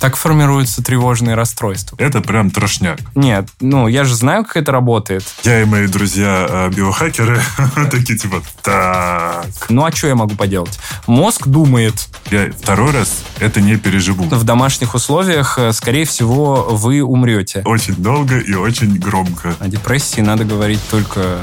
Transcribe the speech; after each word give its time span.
Так 0.00 0.16
формируются 0.16 0.82
тревожные 0.82 1.34
расстройства. 1.34 1.96
Это 1.98 2.20
прям 2.20 2.50
трошняк. 2.50 2.98
Нет, 3.14 3.48
ну, 3.60 3.88
я 3.88 4.04
же 4.04 4.14
знаю, 4.14 4.44
как 4.44 4.56
это 4.56 4.72
работает. 4.72 5.24
Я 5.42 5.62
и 5.62 5.64
мои 5.64 5.86
друзья 5.86 6.46
э, 6.48 6.70
биохакеры 6.70 7.40
такие 7.90 8.18
типа, 8.18 8.42
так. 8.62 9.46
Ну, 9.68 9.84
а 9.84 9.92
что 9.92 10.06
я 10.06 10.14
могу 10.14 10.34
поделать? 10.36 10.78
Мозг 11.06 11.48
думает. 11.48 12.08
Я 12.30 12.50
второй 12.52 12.92
раз 12.92 13.22
это 13.40 13.60
не 13.60 13.76
переживу. 13.76 14.24
В 14.24 14.44
домашних 14.44 14.94
условиях, 14.94 15.58
э, 15.58 15.72
скорее 15.72 16.04
всего, 16.04 16.68
вы 16.70 17.02
умрете. 17.02 17.62
Очень 17.64 17.96
долго 17.96 18.38
и 18.38 18.54
очень 18.54 18.98
громко. 18.98 19.56
О 19.58 19.68
депрессии 19.68 20.20
надо 20.20 20.44
говорить 20.44 20.80
только 20.90 21.40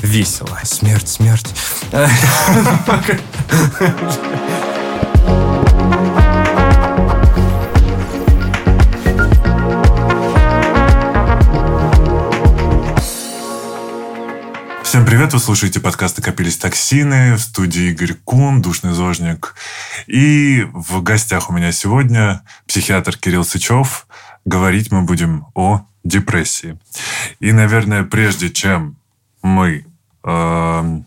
весело. 0.00 0.60
Смерть, 0.62 1.08
смерть. 1.08 1.54
Всем 14.94 15.06
привет, 15.06 15.32
вы 15.32 15.40
слушаете 15.40 15.80
подкаст 15.80 16.18
«Накопились 16.18 16.56
токсины» 16.56 17.34
в 17.34 17.40
студии 17.40 17.90
Игорь 17.90 18.14
Кун, 18.14 18.62
душный 18.62 18.92
зожник. 18.92 19.56
И 20.06 20.68
в 20.72 21.02
гостях 21.02 21.50
у 21.50 21.52
меня 21.52 21.72
сегодня 21.72 22.42
психиатр 22.68 23.16
Кирилл 23.16 23.44
Сычев. 23.44 24.06
Говорить 24.44 24.92
мы 24.92 25.02
будем 25.02 25.46
о 25.56 25.84
депрессии. 26.04 26.78
И, 27.40 27.50
наверное, 27.50 28.04
прежде 28.04 28.50
чем 28.50 28.96
мы 29.42 29.84
э, 30.22 31.00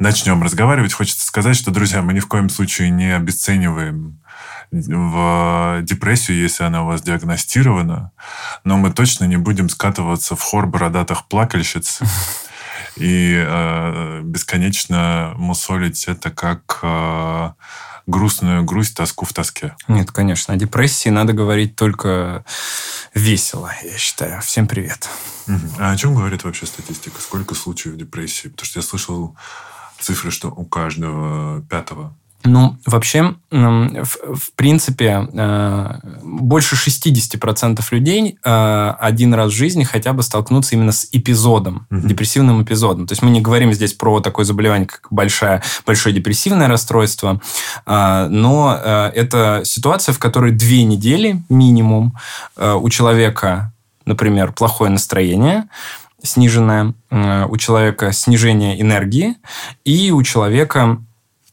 начнем 0.00 0.42
разговаривать, 0.42 0.92
хочется 0.92 1.24
сказать, 1.24 1.54
что, 1.54 1.70
друзья, 1.70 2.02
мы 2.02 2.14
ни 2.14 2.18
в 2.18 2.26
коем 2.26 2.48
случае 2.48 2.90
не 2.90 3.14
обесцениваем 3.14 4.18
в 4.72 5.82
депрессию, 5.82 6.38
если 6.38 6.64
она 6.64 6.82
у 6.82 6.86
вас 6.86 7.00
диагностирована, 7.00 8.10
но 8.64 8.76
мы 8.76 8.90
точно 8.90 9.26
не 9.26 9.36
будем 9.36 9.68
скатываться 9.68 10.34
в 10.34 10.42
хор 10.42 10.66
бородатых 10.66 11.28
плакальщиц 11.28 12.00
и 12.96 13.34
э, 13.36 14.20
бесконечно 14.22 15.34
мусолить 15.36 16.04
это 16.04 16.30
как 16.30 16.80
э, 16.82 17.52
грустную 18.06 18.64
грусть, 18.64 18.96
тоску 18.96 19.24
в 19.24 19.32
тоске. 19.32 19.74
Нет, 19.88 20.12
конечно. 20.12 20.54
О 20.54 20.56
депрессии 20.56 21.08
надо 21.08 21.32
говорить 21.32 21.76
только 21.76 22.44
весело, 23.14 23.70
я 23.82 23.96
считаю. 23.96 24.40
Всем 24.42 24.66
привет. 24.66 25.08
А 25.78 25.90
о 25.90 25.96
чем 25.96 26.14
говорит 26.14 26.44
вообще 26.44 26.66
статистика? 26.66 27.20
Сколько 27.20 27.54
случаев 27.54 27.96
депрессии? 27.96 28.48
Потому 28.48 28.66
что 28.66 28.78
я 28.78 28.82
слышал 28.82 29.36
цифры, 30.00 30.30
что 30.30 30.48
у 30.48 30.64
каждого 30.64 31.62
пятого 31.62 32.16
ну, 32.46 32.76
вообще, 32.84 33.34
в 33.50 34.52
принципе, 34.54 35.26
э, 35.32 35.94
больше 36.22 36.76
60% 36.76 37.82
людей 37.90 38.38
э, 38.44 38.94
один 39.00 39.32
раз 39.32 39.50
в 39.50 39.54
жизни 39.54 39.82
хотя 39.82 40.12
бы 40.12 40.22
столкнутся 40.22 40.74
именно 40.74 40.92
с 40.92 41.08
эпизодом, 41.10 41.86
угу. 41.90 42.06
депрессивным 42.06 42.62
эпизодом. 42.62 43.06
То 43.06 43.12
есть 43.12 43.22
мы 43.22 43.30
не 43.30 43.40
говорим 43.40 43.72
здесь 43.72 43.94
про 43.94 44.20
такое 44.20 44.44
заболевание, 44.44 44.86
как 44.86 45.06
большое, 45.10 45.62
большое 45.86 46.14
депрессивное 46.14 46.68
расстройство, 46.68 47.40
э, 47.86 48.26
но 48.28 48.74
это 48.74 49.62
ситуация, 49.64 50.12
в 50.12 50.18
которой 50.18 50.52
две 50.52 50.84
недели 50.84 51.42
минимум 51.48 52.14
у 52.56 52.88
человека, 52.90 53.72
например, 54.04 54.52
плохое 54.52 54.90
настроение, 54.90 55.68
сниженное, 56.22 56.94
у 57.10 57.56
человека 57.56 58.12
снижение 58.12 58.80
энергии, 58.80 59.36
и 59.84 60.10
у 60.10 60.22
человека 60.22 60.98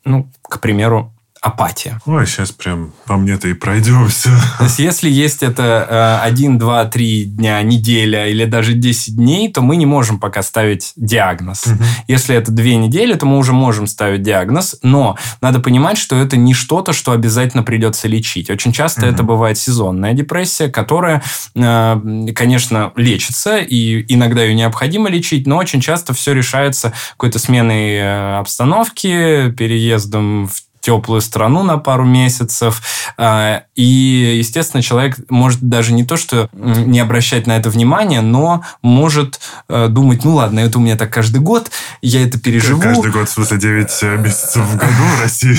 ну, 0.05 0.27
к 0.41 0.59
примеру, 0.59 1.11
апатия. 1.41 1.99
Ой, 2.05 2.27
сейчас 2.27 2.51
прям 2.51 2.93
по 3.07 3.17
мне-то 3.17 3.47
и 3.47 3.53
пройдемся. 3.53 4.29
То 4.59 4.65
есть, 4.65 4.77
если 4.77 5.09
есть 5.09 5.41
это 5.41 6.19
э, 6.23 6.27
1, 6.27 6.59
2, 6.59 6.85
3 6.85 7.23
дня, 7.25 7.61
неделя 7.63 8.27
или 8.27 8.45
даже 8.45 8.73
10 8.73 9.15
дней, 9.15 9.51
то 9.51 9.61
мы 9.61 9.75
не 9.75 9.87
можем 9.87 10.19
пока 10.19 10.43
ставить 10.43 10.93
диагноз. 10.95 11.65
Угу. 11.65 11.83
Если 12.07 12.35
это 12.35 12.51
2 12.51 12.63
недели, 12.75 13.15
то 13.15 13.25
мы 13.25 13.39
уже 13.39 13.53
можем 13.53 13.87
ставить 13.87 14.21
диагноз, 14.21 14.77
но 14.83 15.17
надо 15.41 15.59
понимать, 15.59 15.97
что 15.97 16.15
это 16.15 16.37
не 16.37 16.53
что-то, 16.53 16.93
что 16.93 17.11
обязательно 17.11 17.63
придется 17.63 18.07
лечить. 18.07 18.51
Очень 18.51 18.71
часто 18.71 19.07
угу. 19.07 19.13
это 19.13 19.23
бывает 19.23 19.57
сезонная 19.57 20.13
депрессия, 20.13 20.69
которая, 20.69 21.23
э, 21.55 22.27
конечно, 22.35 22.93
лечится, 22.95 23.57
и 23.57 24.05
иногда 24.13 24.43
ее 24.43 24.53
необходимо 24.53 25.09
лечить, 25.09 25.47
но 25.47 25.57
очень 25.57 25.81
часто 25.81 26.13
все 26.13 26.33
решается 26.33 26.93
какой-то 27.13 27.39
сменой 27.39 27.95
э, 27.95 28.37
обстановки, 28.37 29.49
переездом 29.57 30.47
в 30.47 30.70
теплую 30.81 31.21
страну 31.21 31.63
на 31.63 31.77
пару 31.77 32.05
месяцев. 32.05 32.81
А, 33.17 33.63
и, 33.75 34.35
естественно, 34.37 34.83
человек 34.83 35.17
может 35.29 35.61
даже 35.61 35.93
не 35.93 36.03
то, 36.03 36.17
что 36.17 36.49
не 36.53 36.99
обращать 36.99 37.47
на 37.47 37.57
это 37.57 37.69
внимание, 37.69 38.21
но 38.21 38.63
может 38.81 39.39
э, 39.69 39.87
думать, 39.87 40.25
ну 40.25 40.35
ладно, 40.35 40.59
это 40.59 40.79
у 40.79 40.81
меня 40.81 40.97
так 40.97 41.13
каждый 41.13 41.39
год, 41.39 41.71
я 42.01 42.23
это 42.23 42.39
переживу. 42.39 42.81
Каждый 42.81 43.11
год, 43.11 43.29
в 43.29 43.31
смысле, 43.31 43.57
9 43.57 43.89
э, 44.01 44.17
месяцев 44.17 44.65
в 44.65 44.75
году 44.75 45.03
в 45.17 45.21
России? 45.21 45.57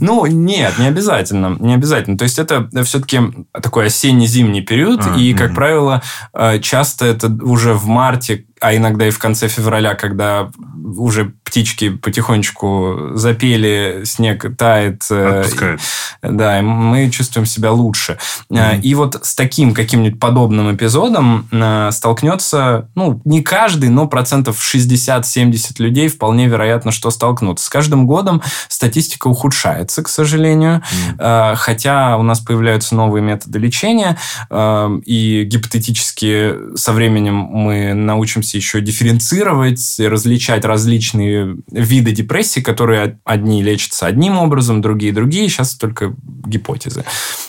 Ну, 0.00 0.26
нет, 0.26 0.78
не 0.78 0.86
обязательно. 0.86 1.56
Не 1.60 1.74
обязательно. 1.74 2.18
То 2.18 2.24
есть, 2.24 2.38
это 2.38 2.68
все-таки 2.84 3.20
такой 3.52 3.86
осенне-зимний 3.86 4.62
период, 4.62 5.06
а, 5.06 5.16
и, 5.16 5.34
как 5.34 5.54
правило, 5.54 6.02
э, 6.32 6.58
часто 6.60 7.06
это 7.06 7.28
уже 7.28 7.74
в 7.74 7.86
марте 7.86 8.44
а 8.64 8.74
иногда 8.74 9.06
и 9.06 9.10
в 9.10 9.18
конце 9.18 9.48
февраля, 9.48 9.94
когда 9.94 10.50
уже 10.96 11.34
птички 11.44 11.90
потихонечку 11.90 13.10
запели, 13.12 14.02
снег 14.04 14.56
тает. 14.56 15.04
Э, 15.10 15.40
Отпускает. 15.40 15.80
Да, 16.22 16.58
и 16.58 16.62
мы 16.62 17.10
чувствуем 17.10 17.44
себя 17.44 17.72
лучше. 17.72 18.16
Mm-hmm. 18.50 18.80
И 18.80 18.94
вот 18.94 19.20
с 19.22 19.34
таким 19.34 19.74
каким-нибудь 19.74 20.18
подобным 20.18 20.74
эпизодом 20.74 21.46
э, 21.52 21.90
столкнется, 21.92 22.88
ну, 22.94 23.20
не 23.26 23.42
каждый, 23.42 23.90
но 23.90 24.06
процентов 24.08 24.58
60-70 24.58 25.74
людей 25.78 26.08
вполне 26.08 26.46
вероятно, 26.46 26.90
что 26.90 27.10
столкнутся. 27.10 27.66
С 27.66 27.68
каждым 27.68 28.06
годом 28.06 28.40
статистика 28.68 29.28
ухудшается, 29.28 30.02
к 30.02 30.08
сожалению. 30.08 30.82
Mm-hmm. 31.18 31.56
Хотя 31.56 32.16
у 32.16 32.22
нас 32.22 32.40
появляются 32.40 32.94
новые 32.94 33.22
методы 33.22 33.58
лечения, 33.58 34.16
и 34.50 35.44
гипотетически 35.44 36.76
со 36.76 36.92
временем 36.92 37.34
мы 37.34 37.92
научимся 37.92 38.53
возможности 38.54 38.56
еще 38.56 38.80
дифференцировать, 38.80 39.96
различать 39.98 40.64
различные 40.64 41.56
виды 41.70 42.12
депрессии, 42.12 42.60
которые 42.60 43.18
одни 43.24 43.62
лечатся 43.62 44.06
одним 44.06 44.38
образом, 44.38 44.80
другие 44.80 45.12
другие. 45.12 45.48
Сейчас 45.48 45.74
только 45.74 46.14
гипотезы 46.46 47.04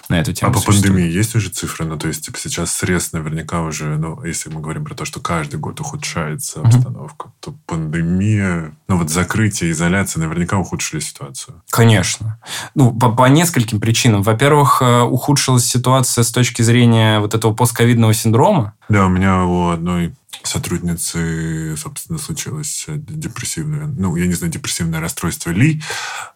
на 0.10 0.20
эту 0.20 0.34
тему. 0.34 0.52
А 0.52 0.54
по 0.54 0.62
пандемии 0.62 1.10
есть 1.10 1.36
уже 1.36 1.50
цифры? 1.50 1.86
Ну, 1.86 1.98
то 1.98 2.08
есть, 2.08 2.26
типа, 2.26 2.38
сейчас 2.40 2.72
срез 2.76 3.14
наверняка 3.14 3.62
уже, 3.62 3.98
ну, 3.98 4.24
если 4.24 4.50
мы 4.50 4.62
говорим 4.62 4.86
про 4.86 4.96
то, 4.96 5.06
что 5.06 5.20
каждый 5.20 5.60
год 5.60 5.80
ухудшается 5.80 6.62
обстановка, 6.62 7.28
mm-hmm. 7.28 7.32
то 7.42 7.56
пандемия, 7.66 8.72
ну, 8.88 8.98
вот 8.98 9.10
закрытие, 9.10 9.72
изоляция 9.72 10.22
наверняка 10.22 10.58
ухудшили 10.58 11.00
ситуацию. 11.00 11.62
Конечно. 11.70 12.40
Ну, 12.76 12.92
по, 12.92 13.12
по 13.12 13.26
нескольким 13.26 13.80
причинам. 13.80 14.22
Во-первых, 14.22 14.82
э, 14.82 15.02
ухудшилась 15.02 15.66
ситуация 15.66 16.24
с 16.24 16.32
точки 16.32 16.62
зрения 16.62 17.20
вот 17.20 17.34
этого 17.34 17.54
постковидного 17.54 18.14
синдрома. 18.14 18.74
Да, 18.90 19.06
у 19.06 19.10
меня 19.10 19.44
у 19.44 19.70
одной 19.70 20.14
сотрудницы, 20.44 21.76
собственно, 21.78 22.20
случилось 22.20 22.86
депрессивное, 22.88 23.88
ну, 23.88 24.16
я 24.16 24.28
не 24.28 24.34
знаю, 24.34 24.52
депрессивное 24.52 25.00
расстройство 25.00 25.50
ли, 25.50 25.82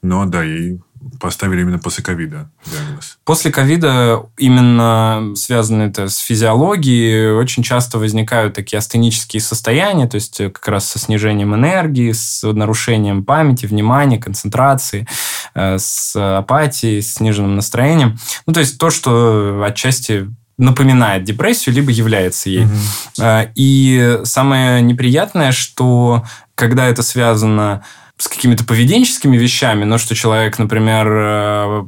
но 0.02 0.26
да, 0.26 0.44
ей 0.44 0.82
поставили 1.20 1.62
именно 1.62 1.80
после 1.80 2.04
ковида 2.04 2.50
диагноз. 2.66 3.20
После 3.24 3.52
ковида 3.52 4.26
именно 4.38 5.34
связано 5.36 5.84
это 5.84 6.10
с 6.10 6.18
физиологией. 6.18 7.32
Очень 7.32 7.64
часто 7.64 7.98
возникают 8.00 8.54
такие 8.54 8.80
астенические 8.80 9.42
состояния, 9.42 10.08
то 10.08 10.16
есть 10.16 10.38
как 10.38 10.68
раз 10.68 10.90
со 10.90 11.00
снижением 11.00 11.56
энергии, 11.56 12.12
с 12.12 12.46
нарушением 12.46 13.24
памяти, 13.24 13.66
внимания, 13.66 14.18
концентрации, 14.18 15.08
э, 15.54 15.78
с 15.78 16.16
апатией, 16.16 17.02
с 17.02 17.16
сниженным 17.16 17.56
настроением. 17.56 18.18
Ну, 18.46 18.54
то 18.54 18.60
есть 18.60 18.78
то, 18.78 18.90
что 18.90 19.64
отчасти 19.64 20.30
напоминает 20.60 21.24
депрессию, 21.24 21.74
либо 21.74 21.90
является 21.90 22.50
ей. 22.50 22.66
Угу. 22.66 23.24
И 23.56 24.20
самое 24.26 24.82
неприятное, 24.82 25.52
что 25.52 26.24
когда 26.54 26.88
это 26.88 27.02
связано 27.02 27.84
с 28.18 28.28
какими-то 28.28 28.66
поведенческими 28.66 29.38
вещами, 29.38 29.86
но 29.86 29.98
что 29.98 30.14
человек, 30.14 30.60
например, 30.60 31.08
э, 31.10 31.84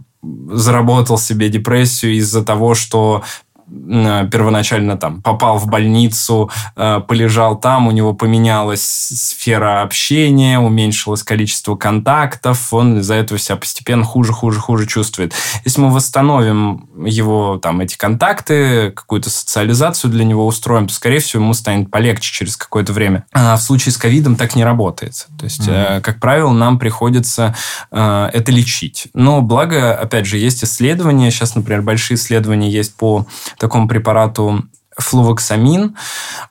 заработал 0.52 1.18
себе 1.18 1.50
депрессию 1.50 2.14
из-за 2.14 2.44
того, 2.44 2.74
что 2.74 3.24
первоначально 3.72 4.98
там 4.98 5.22
попал 5.22 5.58
в 5.58 5.68
больницу, 5.68 6.50
э, 6.76 7.02
полежал 7.08 7.58
там, 7.58 7.88
у 7.88 7.92
него 7.92 8.14
поменялась 8.14 8.84
сфера 8.84 9.82
общения, 9.82 10.60
уменьшилось 10.60 11.24
количество 11.24 11.76
контактов, 11.76 12.74
он 12.74 13.00
из-за 13.00 13.16
этого 13.16 13.40
себя 13.40 13.56
постепенно 13.56 14.04
хуже, 14.04 14.34
хуже, 14.34 14.60
хуже 14.60 14.88
чувствует. 14.88 15.34
Если 15.64 15.80
мы 15.80 15.90
восстановим 15.90 16.90
его 17.06 17.58
там 17.58 17.80
эти 17.80 17.98
контакты, 17.98 18.92
какую-то 18.92 19.30
социализацию 19.30 20.12
для 20.12 20.26
него 20.26 20.46
устроим, 20.46 20.88
то, 20.88 20.94
скорее 20.94 21.20
всего, 21.20 21.44
ему 21.44 21.54
станет 21.54 21.90
полегче 21.90 22.32
через 22.34 22.58
какое-то 22.58 22.94
время. 22.94 23.26
А 23.32 23.56
в 23.56 23.62
случае 23.62 23.94
с 23.94 23.98
ковидом 23.98 24.36
так 24.36 24.56
не 24.56 24.64
работает. 24.64 25.28
То 25.40 25.46
есть, 25.46 25.68
mm-hmm. 25.68 26.02
как 26.02 26.20
правило, 26.20 26.52
нам 26.52 26.78
приходится 26.78 27.56
это 27.92 28.52
лечить. 28.52 29.08
Но 29.14 29.42
благо, 29.42 29.96
опять 29.96 30.26
же, 30.26 30.38
есть 30.38 30.64
исследования. 30.64 31.32
Сейчас, 31.32 31.56
например, 31.56 31.82
большие 31.82 32.16
исследования 32.16 32.70
есть 32.70 32.96
по 32.96 33.26
такому 33.62 33.88
препарату 33.88 34.64
флувоксамин. 34.98 35.96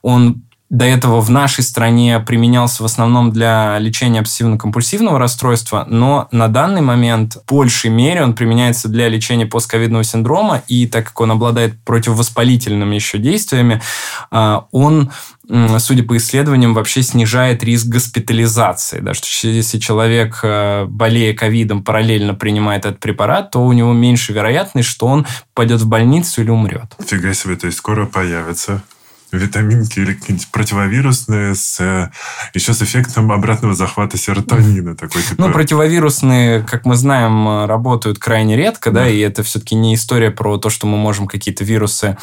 Он 0.01 0.43
до 0.71 0.85
этого 0.85 1.19
в 1.19 1.29
нашей 1.29 1.65
стране 1.65 2.23
применялся 2.25 2.81
в 2.81 2.85
основном 2.85 3.31
для 3.31 3.77
лечения 3.77 4.21
обсессивно-компульсивного 4.21 5.17
расстройства, 5.17 5.85
но 5.89 6.29
на 6.31 6.47
данный 6.47 6.79
момент 6.79 7.35
в 7.35 7.53
большей 7.53 7.89
мере 7.89 8.23
он 8.23 8.33
применяется 8.33 8.87
для 8.87 9.09
лечения 9.09 9.45
постковидного 9.45 10.05
синдрома, 10.05 10.63
и 10.69 10.87
так 10.87 11.07
как 11.07 11.19
он 11.19 11.31
обладает 11.31 11.73
противовоспалительными 11.83 12.95
еще 12.95 13.17
действиями, 13.17 13.81
а, 14.31 14.67
он 14.71 15.11
судя 15.79 16.03
по 16.03 16.15
исследованиям, 16.15 16.73
вообще 16.73 17.01
снижает 17.01 17.61
риск 17.61 17.87
госпитализации. 17.87 19.01
Да, 19.01 19.13
что 19.13 19.49
если 19.49 19.79
человек, 19.79 20.39
э, 20.43 20.85
болея 20.85 21.33
ковидом, 21.33 21.83
параллельно 21.83 22.35
принимает 22.35 22.85
этот 22.85 23.01
препарат, 23.01 23.51
то 23.51 23.65
у 23.65 23.73
него 23.73 23.91
меньше 23.91 24.31
вероятность, 24.31 24.87
что 24.87 25.07
он 25.07 25.27
пойдет 25.53 25.81
в 25.81 25.89
больницу 25.89 26.41
или 26.41 26.51
умрет. 26.51 26.95
Фига 27.05 27.33
себе, 27.33 27.57
то 27.57 27.65
есть 27.65 27.79
скоро 27.79 28.05
появится 28.05 28.81
витаминки 29.31 29.99
или 29.99 30.13
какие-нибудь 30.13 30.47
противовирусные 30.51 31.55
с 31.55 31.79
э, 31.79 32.09
еще 32.53 32.73
с 32.73 32.81
эффектом 32.81 33.31
обратного 33.31 33.73
захвата 33.73 34.17
серотонина. 34.17 34.95
Такой, 34.95 35.21
типа... 35.21 35.35
Ну, 35.41 35.51
противовирусные, 35.51 36.61
как 36.63 36.85
мы 36.85 36.95
знаем, 36.95 37.65
работают 37.65 38.19
крайне 38.19 38.55
редко, 38.55 38.91
да, 38.91 39.01
да 39.01 39.09
и 39.09 39.19
это 39.19 39.43
все-таки 39.43 39.75
не 39.75 39.95
история 39.95 40.31
про 40.31 40.57
то, 40.57 40.69
что 40.69 40.87
мы 40.87 40.97
можем 40.97 41.27
какие-то 41.27 41.63
вирусы 41.63 42.17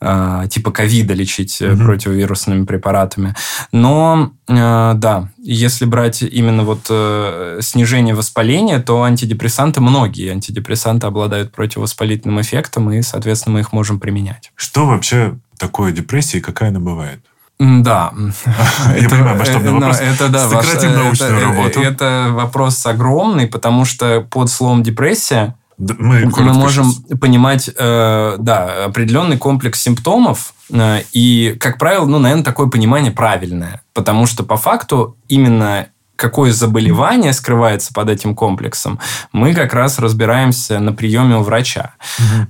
э, 0.00 0.44
типа 0.50 0.70
ковида 0.70 1.14
лечить 1.14 1.60
угу. 1.60 1.84
противовирусными 1.84 2.64
препаратами. 2.64 3.34
Но, 3.72 4.32
э, 4.48 4.92
да, 4.94 5.28
если 5.38 5.84
брать 5.84 6.22
именно 6.22 6.64
вот 6.64 6.86
э, 6.88 7.58
снижение 7.60 8.14
воспаления, 8.14 8.78
то 8.80 9.02
антидепрессанты, 9.02 9.80
многие 9.80 10.30
антидепрессанты 10.30 11.06
обладают 11.06 11.52
противовоспалительным 11.52 12.40
эффектом, 12.40 12.90
и, 12.92 13.02
соответственно, 13.02 13.54
мы 13.54 13.60
их 13.60 13.72
можем 13.72 14.00
применять. 14.00 14.52
Что 14.54 14.86
вообще 14.86 15.38
такое 15.64 15.92
депрессия 15.92 16.38
и 16.38 16.40
какая 16.42 16.68
она 16.68 16.80
бывает? 16.80 17.20
Да. 17.58 18.12
Я 19.00 19.08
понимаю, 19.08 19.38
масштабный 19.38 19.72
вопрос. 19.72 20.00
Это, 20.00 20.28
да, 20.28 20.48
Сократим 20.48 20.90
ваш, 20.90 20.98
научную 20.98 21.36
это, 21.36 21.46
работу. 21.46 21.80
Это 21.80 22.28
вопрос 22.32 22.84
огромный, 22.84 23.46
потому 23.46 23.86
что 23.86 24.26
под 24.30 24.50
словом 24.50 24.82
депрессия 24.82 25.54
мы, 25.78 26.26
мы 26.26 26.52
можем 26.52 26.90
сейчас. 26.90 27.18
понимать, 27.18 27.70
э, 27.74 28.36
да, 28.38 28.84
определенный 28.84 29.38
комплекс 29.38 29.80
симптомов, 29.80 30.52
э, 30.70 31.02
и, 31.12 31.56
как 31.58 31.78
правило, 31.78 32.04
ну, 32.04 32.18
наверное, 32.18 32.44
такое 32.44 32.66
понимание 32.66 33.10
правильное, 33.10 33.82
потому 33.94 34.26
что 34.26 34.44
по 34.44 34.56
факту 34.56 35.16
именно 35.28 35.86
какое 36.16 36.52
заболевание 36.52 37.32
скрывается 37.32 37.92
под 37.92 38.10
этим 38.10 38.34
комплексом, 38.34 39.00
мы 39.32 39.54
как 39.54 39.72
раз 39.74 39.98
разбираемся 39.98 40.78
на 40.78 40.92
приеме 40.92 41.36
у 41.36 41.42
врача. 41.42 41.94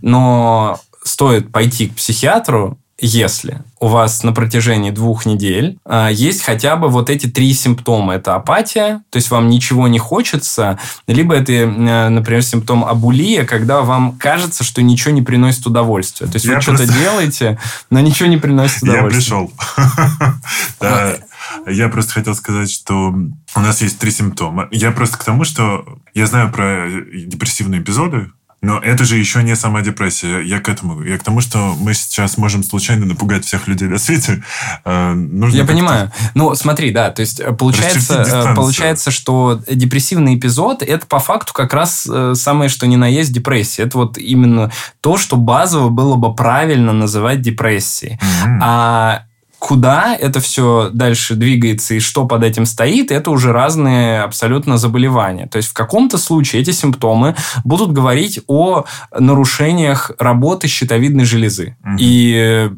Но 0.02 0.78
стоит 1.02 1.52
пойти 1.52 1.88
к 1.88 1.94
психиатру, 1.94 2.78
если 3.04 3.62
у 3.80 3.88
вас 3.88 4.22
на 4.22 4.32
протяжении 4.32 4.90
двух 4.90 5.26
недель 5.26 5.78
э, 5.84 6.08
есть 6.12 6.42
хотя 6.42 6.76
бы 6.76 6.88
вот 6.88 7.10
эти 7.10 7.26
три 7.26 7.52
симптома. 7.52 8.14
Это 8.14 8.34
апатия, 8.34 9.02
то 9.10 9.16
есть 9.16 9.30
вам 9.30 9.48
ничего 9.48 9.88
не 9.88 9.98
хочется, 9.98 10.78
либо 11.06 11.34
это, 11.34 11.52
э, 11.52 12.08
например, 12.08 12.42
симптом 12.42 12.84
абулия, 12.84 13.44
когда 13.44 13.82
вам 13.82 14.16
кажется, 14.18 14.64
что 14.64 14.82
ничего 14.82 15.12
не 15.12 15.22
приносит 15.22 15.66
удовольствия. 15.66 16.26
То 16.26 16.36
есть 16.36 16.46
Я 16.46 16.56
вы 16.56 16.62
просто... 16.62 16.84
что-то 16.84 16.98
делаете, 16.98 17.58
но 17.90 18.00
ничего 18.00 18.28
не 18.28 18.38
приносит 18.38 18.82
удовольствия. 18.82 19.36
Я 19.36 19.48
пришел. 19.50 19.52
Я 21.66 21.88
просто 21.88 22.12
хотел 22.14 22.34
сказать, 22.34 22.70
что 22.70 23.14
у 23.54 23.60
нас 23.60 23.82
есть 23.82 23.98
три 23.98 24.10
симптома. 24.10 24.68
Я 24.70 24.92
просто 24.92 25.18
к 25.18 25.24
тому, 25.24 25.44
что 25.44 25.84
я 26.14 26.26
знаю 26.26 26.50
про 26.50 26.88
депрессивные 27.12 27.80
эпизоды, 27.80 28.30
но 28.64 28.78
это 28.78 29.04
же 29.04 29.16
еще 29.16 29.42
не 29.42 29.56
сама 29.56 29.82
депрессия. 29.82 30.40
Я 30.40 30.60
к 30.60 30.68
этому. 30.68 31.02
Я 31.02 31.18
к 31.18 31.22
тому, 31.22 31.40
что 31.40 31.74
мы 31.78 31.94
сейчас 31.94 32.38
можем 32.38 32.62
случайно 32.62 33.06
напугать 33.06 33.44
всех 33.44 33.68
людей 33.68 33.88
на 33.88 33.98
свете. 33.98 34.42
Э, 34.84 35.12
нужно 35.12 35.56
я 35.56 35.64
понимаю. 35.64 36.10
Ну, 36.34 36.54
смотри, 36.54 36.90
да, 36.90 37.10
то 37.10 37.20
есть 37.20 37.40
э, 37.40 37.52
получается, 37.52 38.22
э, 38.22 38.54
получается, 38.54 39.10
что 39.10 39.60
депрессивный 39.70 40.36
эпизод 40.36 40.82
это 40.82 41.06
по 41.06 41.18
факту 41.18 41.52
как 41.52 41.74
раз 41.74 42.08
самое, 42.34 42.68
что 42.70 42.86
ни 42.86 42.96
на 42.96 43.06
есть 43.06 43.32
депрессия. 43.32 43.82
Это 43.82 43.98
вот 43.98 44.18
именно 44.18 44.72
то, 45.00 45.18
что 45.18 45.36
базово 45.36 45.90
было 45.90 46.16
бы 46.16 46.34
правильно 46.34 46.92
называть 46.92 47.42
депрессией. 47.42 48.14
Mm-hmm. 48.14 48.58
А 48.62 49.22
куда 49.64 50.14
это 50.14 50.40
все 50.40 50.90
дальше 50.92 51.36
двигается 51.36 51.94
и 51.94 51.98
что 51.98 52.26
под 52.26 52.44
этим 52.44 52.66
стоит, 52.66 53.10
это 53.10 53.30
уже 53.30 53.50
разные 53.50 54.20
абсолютно 54.20 54.76
заболевания. 54.76 55.46
То 55.46 55.56
есть 55.56 55.70
в 55.70 55.72
каком-то 55.72 56.18
случае 56.18 56.60
эти 56.60 56.70
симптомы 56.70 57.34
будут 57.64 57.90
говорить 57.90 58.40
о 58.46 58.84
нарушениях 59.18 60.10
работы 60.18 60.68
щитовидной 60.68 61.24
железы. 61.24 61.78
Угу. 61.82 61.96
И 61.98 62.70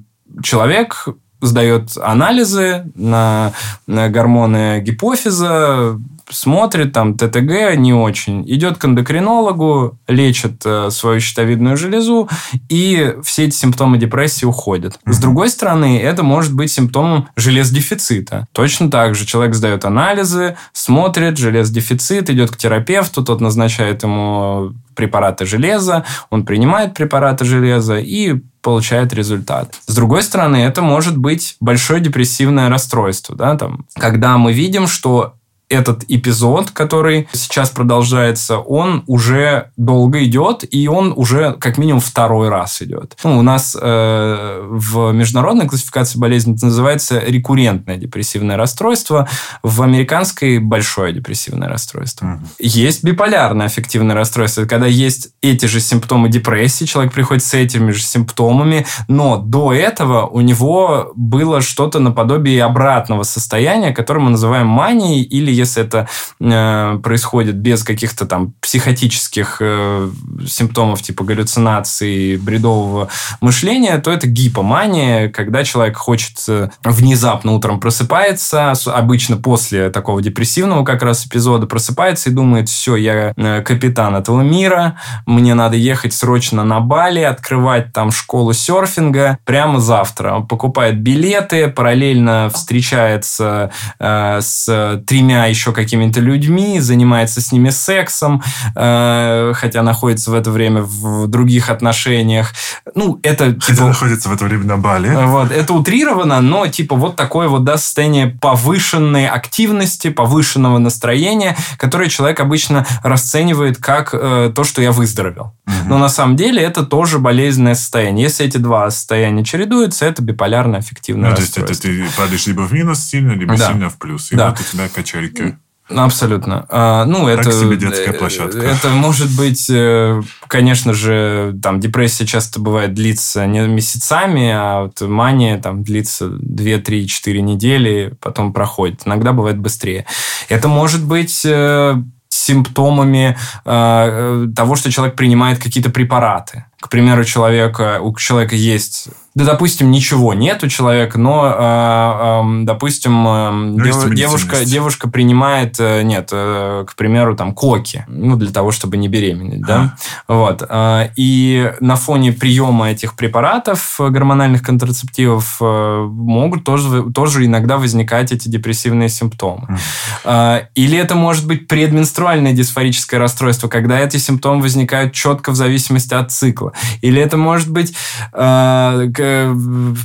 человек 0.44 1.08
сдает 1.40 1.96
анализы 2.00 2.84
на, 2.94 3.52
на 3.88 4.08
гормоны 4.08 4.80
гипофиза, 4.80 5.98
смотрит, 6.28 6.92
там, 6.92 7.16
ТТГ 7.16 7.76
не 7.76 7.92
очень. 7.92 8.42
Идет 8.50 8.78
к 8.78 8.84
эндокринологу, 8.84 9.98
лечит 10.08 10.62
э, 10.64 10.90
свою 10.90 11.20
щитовидную 11.20 11.76
железу, 11.76 12.28
и 12.68 13.14
все 13.22 13.44
эти 13.44 13.54
симптомы 13.54 13.98
депрессии 13.98 14.44
уходят. 14.44 14.98
С 15.06 15.18
другой 15.18 15.50
стороны, 15.50 15.98
это 16.00 16.22
может 16.22 16.54
быть 16.54 16.70
симптомом 16.72 17.28
железодефицита. 17.36 18.46
Точно 18.52 18.90
так 18.90 19.14
же 19.14 19.24
человек 19.24 19.54
сдает 19.54 19.84
анализы, 19.84 20.56
смотрит, 20.72 21.38
железодефицит, 21.38 22.30
идет 22.30 22.50
к 22.50 22.56
терапевту, 22.56 23.22
тот 23.24 23.40
назначает 23.40 24.02
ему 24.02 24.72
препараты 24.96 25.44
железа, 25.44 26.04
он 26.30 26.44
принимает 26.44 26.94
препараты 26.94 27.44
железа 27.44 27.98
и 27.98 28.40
получает 28.62 29.12
результат. 29.12 29.76
С 29.86 29.94
другой 29.94 30.24
стороны, 30.24 30.56
это 30.56 30.82
может 30.82 31.16
быть 31.16 31.56
большое 31.60 32.00
депрессивное 32.00 32.68
расстройство, 32.68 33.36
да, 33.36 33.56
там, 33.56 33.84
когда 33.94 34.38
мы 34.38 34.52
видим, 34.52 34.88
что 34.88 35.34
этот 35.68 36.04
эпизод, 36.08 36.70
который 36.70 37.28
сейчас 37.32 37.70
продолжается, 37.70 38.58
он 38.58 39.02
уже 39.06 39.70
долго 39.76 40.24
идет, 40.24 40.64
и 40.70 40.86
он 40.86 41.12
уже 41.16 41.54
как 41.54 41.76
минимум 41.76 42.00
второй 42.00 42.48
раз 42.48 42.80
идет. 42.82 43.16
Ну, 43.24 43.38
у 43.38 43.42
нас 43.42 43.76
э, 43.80 44.66
в 44.68 45.12
международной 45.12 45.66
классификации 45.66 46.18
болезни 46.18 46.54
это 46.54 46.66
называется 46.66 47.18
рекуррентное 47.18 47.96
депрессивное 47.96 48.56
расстройство, 48.56 49.28
в 49.62 49.82
американской 49.82 50.58
большое 50.58 51.12
депрессивное 51.12 51.68
расстройство. 51.68 52.26
Mm-hmm. 52.26 52.46
Есть 52.60 53.02
биполярное 53.02 53.66
аффективное 53.66 54.14
расстройство, 54.14 54.66
когда 54.66 54.86
есть 54.86 55.30
эти 55.42 55.66
же 55.66 55.80
симптомы 55.80 56.28
депрессии, 56.28 56.84
человек 56.84 57.12
приходит 57.12 57.42
с 57.42 57.54
этими 57.54 57.90
же 57.90 58.02
симптомами, 58.02 58.86
но 59.08 59.38
до 59.38 59.72
этого 59.72 60.26
у 60.26 60.40
него 60.40 61.12
было 61.16 61.60
что-то 61.60 61.98
наподобие 61.98 62.62
обратного 62.62 63.24
состояния, 63.24 63.92
которое 63.92 64.20
мы 64.20 64.30
называем 64.30 64.68
манией 64.68 65.22
или 65.22 65.55
если 65.56 65.82
это 65.82 66.08
э, 66.40 66.98
происходит 67.02 67.56
без 67.56 67.82
каких-то 67.82 68.26
там 68.26 68.54
психотических 68.60 69.58
э, 69.60 70.10
симптомов 70.46 71.02
типа 71.02 71.24
галлюцинации, 71.24 72.36
бредового 72.36 73.08
мышления, 73.40 73.98
то 73.98 74.10
это 74.10 74.26
гипомания, 74.26 75.28
когда 75.28 75.64
человек 75.64 75.96
хочет 75.96 76.38
э, 76.48 76.70
внезапно 76.84 77.52
утром 77.52 77.80
просыпается, 77.80 78.72
обычно 78.86 79.36
после 79.36 79.90
такого 79.90 80.22
депрессивного 80.22 80.84
как 80.84 81.02
раз 81.02 81.26
эпизода 81.26 81.66
просыпается 81.66 82.30
и 82.30 82.32
думает, 82.32 82.68
все, 82.68 82.96
я 82.96 83.32
э, 83.36 83.62
капитан 83.62 84.16
этого 84.16 84.42
мира, 84.42 84.96
мне 85.26 85.54
надо 85.54 85.76
ехать 85.76 86.12
срочно 86.12 86.64
на 86.64 86.80
Бали, 86.80 87.20
открывать 87.20 87.92
там 87.92 88.10
школу 88.10 88.52
серфинга 88.52 89.38
прямо 89.44 89.80
завтра. 89.80 90.34
Он 90.34 90.46
покупает 90.46 91.00
билеты, 91.00 91.68
параллельно 91.68 92.50
встречается 92.52 93.70
э, 93.98 94.40
с 94.40 95.02
тремя 95.06 95.45
еще 95.46 95.72
какими-то 95.72 96.20
людьми, 96.20 96.80
занимается 96.80 97.40
с 97.40 97.52
ними 97.52 97.70
сексом, 97.70 98.42
э, 98.74 99.52
хотя 99.54 99.82
находится 99.82 100.30
в 100.30 100.34
это 100.34 100.50
время 100.50 100.82
в 100.82 101.26
других 101.26 101.70
отношениях. 101.70 102.52
Ну, 102.94 103.18
это... 103.22 103.46
Хотя 103.60 103.74
типа, 103.74 103.88
находится 103.88 104.28
в 104.28 104.32
это 104.32 104.44
время 104.44 104.64
на 104.64 104.76
Бали. 104.76 105.08
Вот, 105.08 105.50
это 105.50 105.72
утрировано, 105.72 106.40
но 106.40 106.66
типа 106.66 106.96
вот 106.96 107.16
такое 107.16 107.48
вот, 107.48 107.64
да, 107.64 107.76
состояние 107.76 108.26
повышенной 108.40 109.28
активности, 109.28 110.10
повышенного 110.10 110.78
настроения, 110.78 111.56
которое 111.78 112.08
человек 112.08 112.40
обычно 112.40 112.86
расценивает 113.02 113.78
как 113.78 114.10
э, 114.12 114.52
то, 114.54 114.64
что 114.64 114.82
я 114.82 114.92
выздоровел. 114.92 115.52
Но 115.86 115.98
на 115.98 116.08
самом 116.08 116.36
деле 116.36 116.62
это 116.62 116.84
тоже 116.84 117.18
болезненное 117.18 117.74
состояние. 117.74 118.24
Если 118.24 118.46
эти 118.46 118.56
два 118.56 118.90
состояния 118.90 119.44
чередуются, 119.44 120.04
это 120.06 120.22
биполярное 120.22 120.80
аффективное 120.80 121.30
ну, 121.30 121.36
расстройство. 121.36 121.66
То 121.66 121.70
есть 121.70 121.84
это 121.84 122.12
ты 122.12 122.16
падаешь 122.16 122.46
либо 122.46 122.62
в 122.62 122.72
минус 122.72 123.00
сильно, 123.00 123.32
либо 123.32 123.56
да. 123.56 123.68
сильно 123.68 123.90
в 123.90 123.96
плюс. 123.96 124.32
И 124.32 124.36
да. 124.36 124.50
вот 124.50 124.60
у 124.60 124.64
тебя 124.64 124.88
качельки. 125.36 125.58
Абсолютно. 125.88 126.66
А, 126.68 127.04
ну, 127.04 127.26
так 127.26 127.46
это, 127.46 127.52
себе 127.52 127.76
детская 127.76 128.10
э, 128.10 128.12
площадка. 128.12 128.58
Это 128.58 128.88
может 128.88 129.30
быть, 129.36 129.70
э, 129.70 130.20
конечно 130.48 130.92
же, 130.92 131.56
там 131.62 131.78
депрессия 131.78 132.26
часто 132.26 132.58
бывает 132.58 132.92
длится 132.92 133.46
не 133.46 133.60
месяцами, 133.68 134.50
а 134.52 134.82
вот 134.82 135.00
мания 135.02 135.58
там 135.60 135.84
длится 135.84 136.28
2, 136.28 136.78
3, 136.78 137.06
4 137.06 137.40
недели, 137.40 138.16
потом 138.20 138.52
проходит. 138.52 139.02
Иногда 139.06 139.32
бывает 139.32 139.58
быстрее. 139.58 140.06
Это 140.48 140.66
может 140.66 141.04
быть 141.04 141.42
э, 141.44 141.94
симптомами 142.28 143.36
того, 143.64 144.76
что 144.76 144.90
человек 144.90 145.16
принимает 145.16 145.58
какие-то 145.58 145.90
препараты. 145.90 146.64
К 146.80 146.88
примеру, 146.88 147.24
человека, 147.24 148.00
у 148.00 148.14
человека 148.16 148.54
есть 148.54 149.08
да, 149.36 149.44
допустим, 149.44 149.90
ничего 149.90 150.32
нет 150.32 150.64
у 150.64 150.68
человека, 150.68 151.18
но, 151.18 151.44
э, 151.46 152.62
э, 152.62 152.64
допустим, 152.64 153.26
э, 153.28 153.84
дев, 153.84 154.10
девушка, 154.14 154.64
девушка 154.64 155.10
принимает, 155.10 155.76
э, 155.78 156.00
нет, 156.04 156.30
э, 156.32 156.86
к 156.88 156.96
примеру, 156.96 157.36
там, 157.36 157.52
коки, 157.52 158.06
ну, 158.08 158.36
для 158.36 158.50
того, 158.50 158.72
чтобы 158.72 158.96
не 158.96 159.08
беременеть, 159.08 159.62
а. 159.64 159.66
да, 159.66 159.96
вот. 160.26 160.64
Э, 160.66 161.10
и 161.16 161.70
на 161.80 161.96
фоне 161.96 162.32
приема 162.32 162.90
этих 162.90 163.14
препаратов, 163.14 164.00
э, 164.00 164.08
гормональных 164.08 164.62
контрацептивов, 164.62 165.58
э, 165.60 166.06
могут 166.10 166.64
тоже, 166.64 167.02
тоже 167.14 167.44
иногда 167.44 167.76
возникать 167.76 168.32
эти 168.32 168.48
депрессивные 168.48 169.10
симптомы. 169.10 169.78
Э, 170.24 170.62
или 170.74 170.96
это 170.96 171.14
может 171.14 171.46
быть 171.46 171.68
предменструальное 171.68 172.54
дисфорическое 172.54 173.18
расстройство, 173.18 173.68
когда 173.68 174.00
эти 174.00 174.16
симптомы 174.16 174.62
возникают 174.62 175.12
четко 175.12 175.50
в 175.50 175.56
зависимости 175.56 176.14
от 176.14 176.32
цикла. 176.32 176.65
Или 177.00 177.20
это 177.20 177.36
может 177.36 177.70
быть 177.70 177.94
э, 178.32 179.54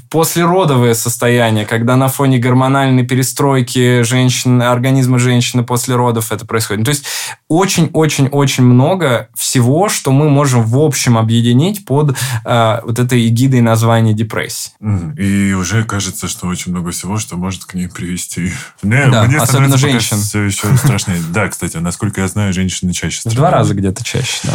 послеродовое 0.09 0.93
состояние, 0.93 1.65
когда 1.65 1.95
на 1.95 2.07
фоне 2.07 2.37
гормональной 2.37 3.05
перестройки 3.05 4.01
женщин, 4.03 4.61
организма 4.61 5.19
женщины 5.19 5.63
после 5.63 5.95
родов 5.95 6.31
это 6.31 6.45
происходит. 6.45 6.85
То 6.85 6.91
есть 6.91 7.05
очень-очень-очень 7.47 8.63
много 8.63 9.29
всего, 9.35 9.89
что 9.89 10.11
мы 10.11 10.29
можем 10.29 10.63
в 10.63 10.77
общем 10.77 11.17
объединить 11.17 11.85
под 11.85 12.17
э, 12.45 12.79
вот 12.83 12.99
этой 12.99 13.27
эгидой 13.27 13.61
названия 13.61 14.13
депрессии. 14.13 14.71
И 15.17 15.53
уже 15.53 15.83
кажется, 15.83 16.27
что 16.27 16.47
очень 16.47 16.71
много 16.71 16.91
всего, 16.91 17.17
что 17.17 17.37
может 17.37 17.65
к 17.65 17.73
ней 17.73 17.87
привести. 17.87 18.51
Мне, 18.81 19.07
да, 19.07 19.23
мне 19.23 19.37
особенно 19.37 19.77
женщин. 19.77 20.17
Все 20.17 20.43
еще 20.43 20.75
страшнее. 20.77 21.19
Да, 21.29 21.47
кстати, 21.47 21.77
насколько 21.77 22.21
я 22.21 22.27
знаю, 22.27 22.53
женщины 22.53 22.93
чаще 22.93 23.19
страдают. 23.19 23.37
В 23.37 23.41
два 23.41 23.51
раза 23.51 23.73
где-то 23.73 24.03
чаще, 24.03 24.39
да. 24.43 24.53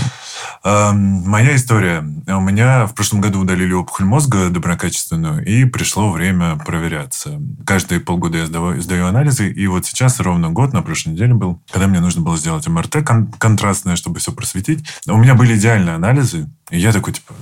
Моя 0.67 1.55
история. 1.55 2.01
У 2.27 2.41
меня 2.41 2.87
в 2.87 2.95
прошлом 2.95 3.21
году 3.21 3.39
удалили 3.39 3.73
опухоль 3.73 4.05
мозга 4.05 4.51
доброкачественную, 4.51 5.45
и 5.47 5.65
пришло 5.65 6.11
время 6.11 6.57
проверяться. 6.57 7.41
Каждые 7.65 8.01
полгода 8.01 8.39
я 8.39 8.47
сдаю, 8.47 8.81
сдаю 8.81 9.07
анализы, 9.07 9.49
и 9.49 9.69
вот 9.69 9.87
сейчас 9.87 10.19
ровно 10.19 10.51
год, 10.51 10.73
на 10.73 10.83
прошлой 10.83 11.11
неделе 11.11 11.35
был, 11.35 11.63
когда 11.71 11.87
мне 11.87 12.01
нужно 12.01 12.23
было 12.23 12.37
сделать 12.37 12.67
МРТ 12.67 13.05
кон- 13.07 13.31
контрастное, 13.39 13.95
чтобы 13.95 14.19
все 14.19 14.33
просветить. 14.33 14.85
У 15.07 15.17
меня 15.17 15.37
были 15.37 15.57
идеальные 15.57 15.95
анализы, 15.95 16.51
и 16.71 16.81
я 16.81 16.91
такой, 16.93 17.13
типа, 17.13 17.35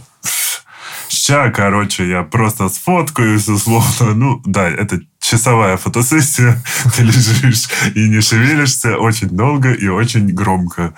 ща, 1.09 1.51
короче, 1.51 2.07
я 2.07 2.25
просто 2.25 2.69
сфоткаюсь 2.69 3.49
условно. 3.49 4.15
Ну, 4.15 4.43
да, 4.45 4.69
это 4.69 5.01
часовая 5.35 5.77
фотосессия. 5.77 6.63
Ты 6.97 7.03
лежишь 7.03 7.69
и 7.95 8.09
не 8.09 8.21
шевелишься 8.21 8.99
очень 8.99 9.29
долго 9.29 9.73
и 9.73 9.89
очень 9.89 10.29
громко. 10.29 10.95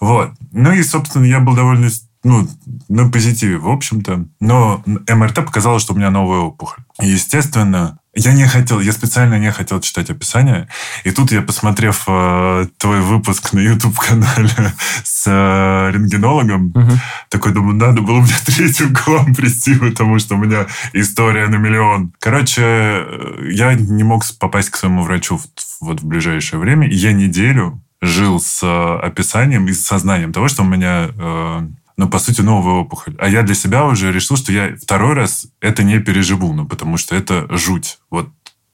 Вот. 0.00 0.30
Ну 0.52 0.72
и, 0.72 0.82
собственно, 0.84 1.24
я 1.24 1.40
был 1.40 1.56
довольно 1.56 1.90
ну, 2.22 2.46
на 2.88 3.10
позитиве, 3.10 3.58
в 3.58 3.68
общем-то. 3.68 4.26
Но 4.40 4.84
МРТ 4.86 5.44
показало, 5.44 5.80
что 5.80 5.94
у 5.94 5.96
меня 5.96 6.10
новая 6.10 6.38
опухоль. 6.38 6.84
Естественно, 7.00 7.98
я 8.14 8.32
не 8.34 8.46
хотел, 8.46 8.80
я 8.80 8.92
специально 8.92 9.38
не 9.38 9.50
хотел 9.52 9.80
читать 9.80 10.10
описание. 10.10 10.68
И 11.04 11.10
тут 11.10 11.32
я, 11.32 11.40
посмотрев 11.40 12.04
э, 12.06 12.66
твой 12.76 13.00
выпуск 13.00 13.52
на 13.54 13.60
YouTube-канале 13.60 14.74
с 15.04 15.24
э, 15.26 15.90
рентгенологом, 15.92 16.72
угу. 16.74 16.92
такой 17.30 17.52
думаю, 17.52 17.76
надо 17.76 18.02
было 18.02 18.20
мне 18.20 18.34
третьим 18.44 18.94
к 18.94 19.06
вам 19.06 19.34
прийти, 19.34 19.74
потому 19.76 20.18
что 20.18 20.34
у 20.34 20.38
меня 20.38 20.66
история 20.92 21.48
на 21.48 21.56
миллион. 21.56 22.12
Короче, 22.18 22.62
э, 22.62 23.48
я 23.50 23.74
не 23.74 24.04
мог 24.04 24.24
попасть 24.38 24.70
к 24.70 24.76
своему 24.76 25.02
врачу 25.02 25.38
в, 25.38 25.46
вот 25.80 26.00
в 26.00 26.04
ближайшее 26.04 26.60
время. 26.60 26.88
И 26.88 26.94
я 26.94 27.12
неделю 27.12 27.82
жил 28.02 28.40
с 28.40 28.62
э, 28.62 29.06
описанием 29.06 29.66
и 29.68 29.72
с 29.72 29.86
сознанием 29.86 30.32
того, 30.32 30.48
что 30.48 30.62
у 30.62 30.66
меня 30.66 31.08
э, 31.16 31.66
ну, 31.96 32.08
по 32.08 32.18
сути, 32.18 32.40
новая 32.40 32.74
опухоль. 32.74 33.16
А 33.18 33.28
я 33.28 33.42
для 33.42 33.54
себя 33.54 33.84
уже 33.84 34.12
решил, 34.12 34.36
что 34.36 34.52
я 34.52 34.76
второй 34.76 35.14
раз 35.14 35.46
это 35.60 35.82
не 35.82 35.98
переживу, 35.98 36.52
ну, 36.52 36.66
потому 36.66 36.96
что 36.96 37.14
это 37.14 37.46
жуть. 37.56 37.98
Вот 38.10 38.28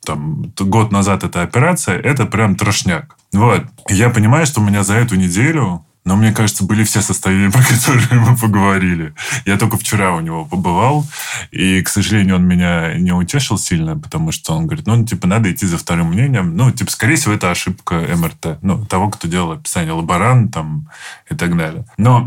там 0.05 0.53
год 0.59 0.93
назад 0.93 1.25
эта 1.25 1.43
операция, 1.43 1.99
это 1.99 2.25
прям 2.27 2.57
трошняк. 2.57 3.17
Вот. 3.33 3.65
я 3.89 4.11
понимаю, 4.11 4.47
что 4.47 4.61
у 4.61 4.65
меня 4.65 4.83
за 4.83 4.95
эту 4.95 5.17
неделю 5.17 5.85
но 6.09 6.17
мне 6.17 6.33
кажется, 6.33 6.65
были 6.65 6.85
все 6.85 7.03
состояния, 7.03 7.51
про 7.53 7.63
которые 7.63 8.21
мы 8.21 8.35
поговорили. 8.35 9.13
Я 9.45 9.59
только 9.59 9.77
вчера 9.77 10.15
у 10.15 10.21
него 10.21 10.47
побывал, 10.47 11.07
и, 11.51 11.83
к 11.83 11.89
сожалению, 11.91 12.37
он 12.37 12.45
меня 12.47 12.95
не 12.95 13.13
утешил 13.13 13.59
сильно, 13.59 13.99
потому 13.99 14.33
что 14.33 14.55
он 14.55 14.67
говорит, 14.67 14.87
ну, 14.87 15.05
типа, 15.05 15.27
надо 15.27 15.53
идти 15.53 15.67
за 15.67 15.77
вторым 15.77 16.09
мнением. 16.09 16.57
Ну, 16.57 16.71
типа, 16.71 16.91
скорее 16.91 17.17
всего, 17.17 17.35
это 17.35 17.51
ошибка 17.51 18.07
МРТ. 18.17 18.59
Ну, 18.63 18.87
того, 18.87 19.11
кто 19.11 19.29
делал 19.29 19.53
описание 19.53 19.93
лаборант 19.93 20.55
там 20.55 20.89
и 21.31 21.35
так 21.35 21.55
далее. 21.59 21.85
Но, 21.99 22.21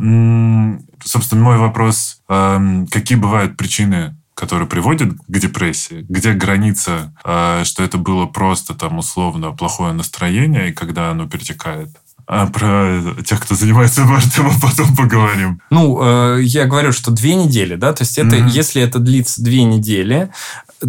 собственно, 1.04 1.42
мой 1.44 1.58
вопрос, 1.58 2.22
эм, 2.30 2.86
какие 2.86 3.18
бывают 3.18 3.58
причины 3.58 4.16
которые 4.34 4.68
приводят 4.68 5.14
к 5.28 5.38
депрессии, 5.38 6.04
где 6.10 6.34
граница, 6.34 7.14
э, 7.24 7.62
что 7.64 7.84
это 7.84 8.00
было 8.00 8.26
просто 8.26 8.74
там 8.74 8.98
условно 8.98 9.52
плохое 9.52 9.94
настроение, 9.94 10.70
и 10.70 10.74
когда 10.74 11.12
оно 11.12 11.28
перетекает 11.28 11.90
а 12.28 12.48
про 12.48 13.02
тех, 13.24 13.40
кто 13.42 13.56
занимается 13.56 14.04
МРТ, 14.04 14.40
мы 14.40 14.52
потом 14.62 14.96
поговорим. 14.96 15.62
Ну, 15.70 16.00
э, 16.02 16.42
я 16.44 16.66
говорю, 16.66 16.92
что 16.92 17.12
две 17.12 17.36
недели, 17.36 17.76
да, 17.76 17.94
то 17.94 18.04
есть 18.04 18.18
это, 18.18 18.36
mm-hmm. 18.36 18.50
если 18.50 18.82
это 18.82 19.00
длится 19.00 19.44
две 19.44 19.64
недели, 19.64 20.30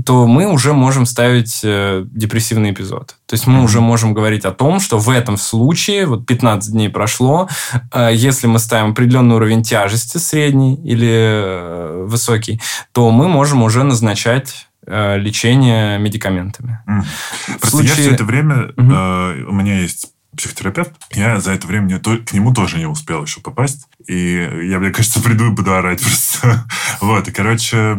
то 0.04 0.26
мы 0.26 0.46
уже 0.46 0.72
можем 0.72 1.06
ставить 1.06 1.60
э, 1.62 2.04
депрессивный 2.10 2.70
эпизод. 2.70 3.16
То 3.26 3.34
есть 3.34 3.46
мы 3.46 3.60
mm-hmm. 3.60 3.64
уже 3.64 3.80
можем 3.80 4.14
говорить 4.14 4.44
о 4.44 4.52
том, 4.52 4.80
что 4.80 4.98
в 4.98 5.10
этом 5.10 5.36
случае, 5.36 6.06
вот 6.06 6.26
15 6.26 6.72
дней 6.72 6.88
прошло, 6.88 7.48
э, 7.92 8.10
если 8.14 8.46
мы 8.46 8.58
ставим 8.58 8.92
определенный 8.92 9.36
уровень 9.36 9.62
тяжести, 9.62 10.18
средний 10.18 10.76
или 10.76 11.10
э, 11.10 12.04
высокий, 12.06 12.60
то 12.92 13.10
мы 13.10 13.28
можем 13.28 13.62
уже 13.62 13.82
назначать 13.82 14.68
э, 14.86 15.18
лечение 15.18 15.98
медикаментами. 15.98 16.80
Mm. 16.88 17.04
Просто 17.60 17.76
случае... 17.76 17.88
я 17.88 18.02
все 18.02 18.14
это 18.14 18.24
время, 18.24 18.54
mm-hmm. 18.76 19.42
э, 19.42 19.44
у 19.44 19.52
меня 19.52 19.80
есть 19.80 20.11
психотерапевт. 20.36 20.92
Я 21.12 21.40
за 21.40 21.52
это 21.52 21.66
время 21.66 21.86
не, 21.86 21.98
то, 21.98 22.16
к 22.16 22.32
нему 22.32 22.52
тоже 22.54 22.78
не 22.78 22.86
успел 22.86 23.24
еще 23.24 23.40
попасть. 23.40 23.86
И 24.06 24.34
я, 24.64 24.78
мне 24.78 24.90
кажется, 24.90 25.20
приду 25.24 25.46
и 25.46 25.50
буду 25.50 25.74
орать 25.74 26.00
просто. 26.00 26.66
вот, 27.00 27.28
и, 27.28 27.32
короче, 27.32 27.96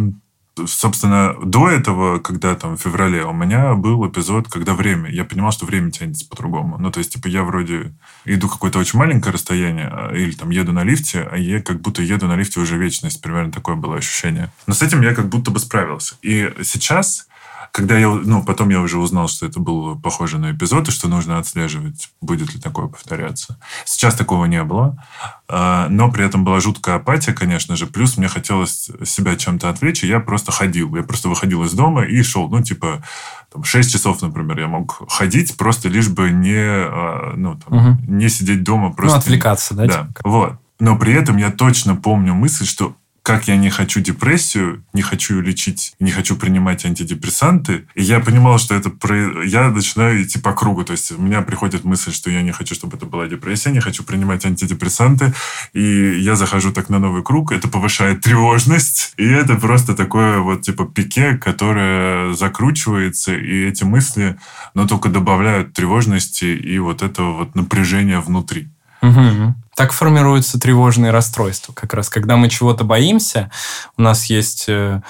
собственно, 0.66 1.36
до 1.44 1.70
этого, 1.70 2.20
когда 2.20 2.56
там 2.56 2.78
в 2.78 2.82
феврале, 2.82 3.24
у 3.26 3.34
меня 3.34 3.74
был 3.74 4.08
эпизод, 4.08 4.48
когда 4.48 4.74
время, 4.74 5.10
я 5.10 5.26
понимал, 5.26 5.52
что 5.52 5.66
время 5.66 5.92
тянется 5.92 6.28
по-другому. 6.28 6.78
Ну, 6.78 6.92
то 6.92 7.00
есть, 7.00 7.14
типа, 7.14 7.28
я 7.28 7.44
вроде 7.44 7.94
иду 8.26 8.48
какое-то 8.48 8.80
очень 8.80 9.00
маленькое 9.00 9.34
расстояние, 9.34 9.90
а, 9.92 10.14
или 10.14 10.32
там 10.32 10.50
еду 10.52 10.72
на 10.72 10.84
лифте, 10.84 11.28
а 11.32 11.38
я 11.38 11.62
как 11.62 11.82
будто 11.82 12.02
еду 12.02 12.28
на 12.28 12.36
лифте 12.36 12.60
уже 12.60 12.78
вечность. 12.78 13.22
Примерно 13.22 13.52
такое 13.52 13.76
было 13.76 13.98
ощущение. 13.98 14.52
Но 14.68 14.74
с 14.74 14.82
этим 14.82 15.02
я 15.02 15.14
как 15.14 15.28
будто 15.30 15.52
бы 15.52 15.60
справился. 15.60 16.16
И 16.22 16.54
сейчас 16.64 17.28
когда 17.74 17.98
я, 17.98 18.08
ну, 18.08 18.44
потом 18.44 18.70
я 18.70 18.80
уже 18.82 19.00
узнал, 19.00 19.28
что 19.28 19.48
это 19.48 19.60
было 19.60 19.96
похоже 19.96 20.38
на 20.38 20.52
эпизод, 20.52 20.88
и 20.88 20.92
что 20.92 21.08
нужно 21.08 21.40
отслеживать, 21.40 22.12
будет 22.22 22.54
ли 22.54 22.62
такое 22.62 22.86
повторяться. 22.86 23.58
Сейчас 23.84 24.14
такого 24.14 24.46
не 24.46 24.64
было, 24.64 25.04
а, 25.48 25.88
но 25.90 26.12
при 26.12 26.24
этом 26.24 26.46
была 26.46 26.60
жуткая 26.60 26.98
апатия, 26.98 27.34
конечно 27.34 27.76
же, 27.76 27.88
плюс 27.88 28.16
мне 28.16 28.28
хотелось 28.28 28.92
себя 29.04 29.36
чем-то 29.36 29.70
отвлечь, 29.70 30.04
и 30.04 30.08
я 30.08 30.20
просто 30.20 30.52
ходил. 30.52 30.96
Я 30.96 31.02
просто 31.02 31.30
выходил 31.30 31.64
из 31.64 31.74
дома 31.74 32.04
и 32.04 32.22
шел, 32.22 32.48
ну, 32.48 32.62
типа, 32.62 33.04
там, 33.52 33.64
6 33.64 33.92
часов, 33.92 34.22
например, 34.22 34.60
я 34.60 34.68
мог 34.68 35.10
ходить, 35.12 35.58
просто 35.58 35.90
лишь 35.90 36.10
бы 36.10 36.30
не, 36.30 36.56
а, 36.56 37.34
ну, 37.36 37.56
там, 37.60 37.78
угу. 37.96 38.02
не 38.06 38.30
сидеть 38.30 38.64
дома. 38.64 38.90
Ну, 38.90 38.94
просто... 38.94 39.18
Ну, 39.18 39.22
отвлекаться, 39.22 39.74
да? 39.74 39.88
Да, 39.88 40.08
типа? 40.16 40.22
вот. 40.30 40.54
Но 40.80 40.96
при 40.96 41.14
этом 41.14 41.38
я 41.38 41.50
точно 41.50 41.96
помню 41.96 42.36
мысль, 42.36 42.68
что 42.68 42.96
как 43.24 43.48
я 43.48 43.56
не 43.56 43.70
хочу 43.70 44.02
депрессию, 44.02 44.84
не 44.92 45.02
хочу 45.02 45.38
ее 45.38 45.42
лечить, 45.42 45.94
не 46.02 46.12
хочу 46.12 46.36
принимать 46.36 46.86
антидепрессанты. 46.86 47.88
И 47.96 48.04
я 48.04 48.20
понимал, 48.20 48.58
что 48.58 48.76
это... 48.76 48.90
Про... 48.90 49.44
Я 49.44 49.70
начинаю 49.70 50.22
идти 50.22 50.40
по 50.40 50.52
кругу. 50.52 50.84
То 50.84 50.92
есть 50.92 51.10
у 51.14 51.22
меня 51.22 51.42
приходит 51.42 51.86
мысль, 51.86 52.12
что 52.12 52.30
я 52.30 52.42
не 52.42 52.52
хочу, 52.52 52.76
чтобы 52.76 52.98
это 52.98 53.06
была 53.06 53.28
депрессия, 53.28 53.72
не 53.72 53.80
хочу 53.80 54.04
принимать 54.04 54.46
антидепрессанты. 54.46 55.34
И 55.72 56.20
я 56.20 56.36
захожу 56.36 56.74
так 56.74 56.90
на 56.90 57.00
новый 57.00 57.24
круг. 57.24 57.54
Это 57.54 57.70
повышает 57.70 58.20
тревожность. 58.20 59.14
И 59.16 59.26
это 59.26 59.56
просто 59.56 59.96
такое 59.96 60.40
вот 60.40 60.64
типа 60.64 60.86
пике, 60.86 61.38
которое 61.38 62.34
закручивается. 62.34 63.34
И 63.34 63.64
эти 63.64 63.86
мысли, 63.86 64.38
но 64.74 64.86
только 64.86 65.08
добавляют 65.08 65.72
тревожности 65.72 66.44
и 66.44 66.78
вот 66.78 67.02
этого 67.02 67.38
вот 67.38 67.56
напряжения 67.56 68.20
внутри. 68.20 68.73
Угу. 69.04 69.56
Так 69.76 69.92
формируются 69.92 70.60
тревожные 70.60 71.12
расстройства. 71.12 71.74
Как 71.74 71.94
раз 71.94 72.10
когда 72.10 72.38
мы 72.38 72.50
чего-то 72.50 72.84
боимся, 72.86 73.52
у 73.98 74.02
нас 74.02 74.26
есть 74.26 74.66
э, 74.68 75.02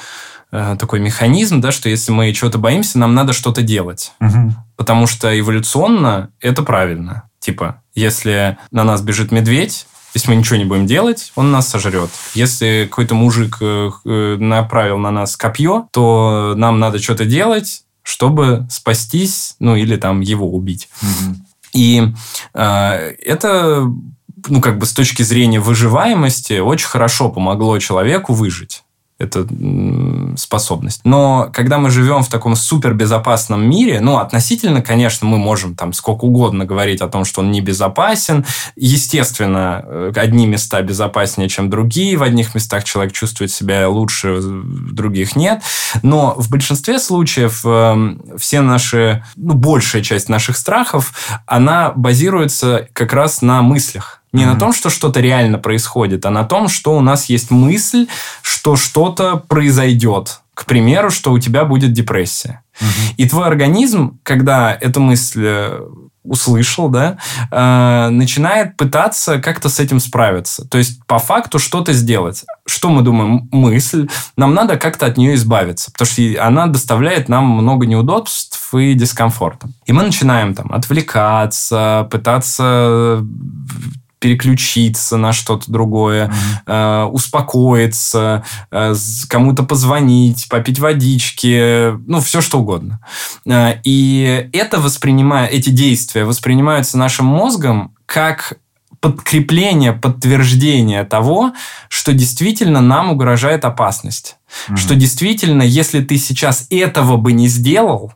э, 0.52 0.76
такой 0.80 1.00
механизм, 1.00 1.62
да, 1.62 1.72
что 1.72 1.90
если 1.90 2.12
мы 2.12 2.34
чего-то 2.34 2.58
боимся, 2.58 2.98
нам 2.98 3.14
надо 3.14 3.34
что-то 3.34 3.62
делать. 3.62 4.12
Мгм. 4.20 4.56
Потому 4.76 5.06
что 5.06 5.38
эволюционно 5.40 6.32
это 6.42 6.64
правильно. 6.64 7.24
Типа, 7.40 7.82
если 7.94 8.58
на 8.72 8.84
нас 8.84 9.02
бежит 9.02 9.32
медведь, 9.32 9.86
если 10.16 10.30
мы 10.30 10.36
ничего 10.38 10.58
не 10.58 10.66
будем 10.66 10.88
делать, 10.88 11.32
он 11.36 11.52
нас 11.52 11.68
сожрет. 11.68 12.10
Если 12.34 12.88
какой-то 12.90 13.16
мужик 13.16 13.58
э, 13.62 14.38
направил 14.40 14.98
на 14.98 15.12
нас 15.12 15.38
копье, 15.38 15.88
то 15.92 16.54
нам 16.56 16.80
надо 16.80 17.00
что-то 17.00 17.26
делать, 17.26 17.84
чтобы 18.02 18.68
спастись, 18.72 19.56
ну 19.60 19.76
или 19.76 19.98
там 19.98 20.22
его 20.22 20.52
убить. 20.52 20.90
Мгм. 21.02 21.46
И 21.74 22.14
э, 22.54 23.16
это, 23.26 23.90
ну, 24.48 24.62
как 24.62 24.78
бы 24.78 24.86
с 24.86 24.94
точки 24.94 25.24
зрения 25.24 25.60
выживаемости, 25.60 26.60
очень 26.60 26.88
хорошо 26.88 27.30
помогло 27.30 27.80
человеку 27.80 28.34
выжить. 28.34 28.83
Это 29.20 29.48
способность. 30.38 31.02
Но 31.04 31.50
когда 31.54 31.78
мы 31.78 31.92
живем 31.92 32.24
в 32.24 32.30
таком 32.30 32.56
супербезопасном 32.56 33.70
мире, 33.70 34.02
ну, 34.02 34.18
относительно, 34.18 34.82
конечно, 34.82 35.28
мы 35.28 35.38
можем 35.38 35.76
там 35.76 35.94
сколько 35.94 36.26
угодно 36.26 36.66
говорить 36.66 37.00
о 37.02 37.08
том, 37.08 37.24
что 37.24 37.42
он 37.42 37.52
небезопасен. 37.52 38.46
Естественно, 38.76 39.84
э, 39.86 40.12
одни 40.16 40.48
места 40.48 40.82
безопаснее, 40.82 41.48
чем 41.48 41.70
другие. 41.70 42.18
В 42.18 42.24
одних 42.24 42.56
местах 42.56 42.84
человек 42.84 43.14
чувствует 43.14 43.52
себя 43.52 43.88
лучше, 43.88 44.34
в 44.34 44.94
других 44.94 45.36
нет. 45.36 45.62
Но 46.02 46.34
в 46.38 46.50
большинстве 46.50 46.98
случаев 46.98 47.62
э, 47.66 48.18
все 48.38 48.62
наши, 48.62 49.24
ну, 49.36 49.54
большая 49.54 50.02
часть 50.02 50.28
наших 50.28 50.58
страхов, 50.58 51.14
она 51.46 51.92
базируется 51.96 52.88
как 52.94 53.14
раз 53.14 53.42
на 53.42 53.62
мыслях. 53.62 54.23
Не 54.34 54.46
на 54.46 54.52
Мгм. 54.52 54.60
том, 54.60 54.74
что 54.74 54.90
что-то 54.90 55.20
реально 55.22 55.60
происходит, 55.60 56.26
а 56.26 56.30
на 56.32 56.44
том, 56.44 56.68
что 56.68 56.98
у 56.98 57.02
нас 57.02 57.30
есть 57.30 57.52
мысль, 57.52 58.08
что 58.42 58.76
что-то 58.76 59.38
произойдет. 59.38 60.40
К 60.56 60.66
примеру, 60.66 61.10
что 61.12 61.32
у 61.32 61.40
тебя 61.40 61.66
будет 61.66 61.94
депрессия. 61.94 62.62
Мгм. 62.82 62.90
И 63.18 63.30
твой 63.30 63.48
организм, 63.48 64.20
когда 64.24 64.74
эту 64.74 65.00
мысль 65.00 65.44
э, 65.46 65.80
услышал, 66.24 66.90
да, 66.90 67.18
э, 67.52 68.10
начинает 68.10 68.78
пытаться 68.78 69.40
как-то 69.40 69.68
с 69.70 69.80
этим 69.80 70.00
справиться. 70.00 70.66
То 70.68 70.78
есть, 70.78 71.04
по 71.06 71.20
факту, 71.20 71.60
что-то 71.60 71.92
сделать. 71.94 72.46
Что 72.66 72.90
мы 72.90 73.02
думаем? 73.02 73.50
Мысль. 73.52 74.08
Нам 74.38 74.54
надо 74.54 74.78
как-то 74.78 75.06
от 75.06 75.18
нее 75.18 75.36
избавиться, 75.36 75.92
потому 75.92 76.08
что 76.08 76.22
она 76.40 76.68
доставляет 76.68 77.30
нам 77.30 77.46
много 77.46 77.86
неудобств 77.86 78.74
и 78.74 78.94
дискомфорта. 78.94 79.68
И 79.86 79.92
мы 79.92 80.04
начинаем 80.04 80.54
там 80.56 80.72
отвлекаться, 80.72 82.08
пытаться 82.10 83.24
переключиться 84.24 85.18
на 85.18 85.34
что-то 85.34 85.70
другое, 85.70 86.32
э, 86.66 87.04
успокоиться, 87.12 88.46
э, 88.72 88.96
кому-то 89.28 89.64
позвонить, 89.64 90.48
попить 90.50 90.80
водички, 90.80 91.92
ну, 92.08 92.22
все 92.22 92.40
что 92.40 92.60
угодно. 92.60 93.02
Э, 93.46 93.82
И 93.84 94.50
это 94.54 94.80
воспринимая, 94.80 95.48
эти 95.48 95.72
действия 95.72 96.24
воспринимаются 96.24 96.98
нашим 96.98 97.26
мозгом 97.26 97.96
как 98.06 98.54
подкрепление, 99.04 99.92
подтверждение 99.92 101.04
того, 101.04 101.52
что 101.90 102.14
действительно 102.14 102.80
нам 102.80 103.12
угрожает 103.12 103.66
опасность. 103.66 104.38
Мгм. 104.70 104.78
Что 104.78 104.96
действительно, 104.96 105.62
если 105.62 106.00
ты 106.02 106.18
сейчас 106.18 106.68
этого 106.70 107.18
бы 107.18 107.34
не 107.34 107.50
сделал, 107.50 108.14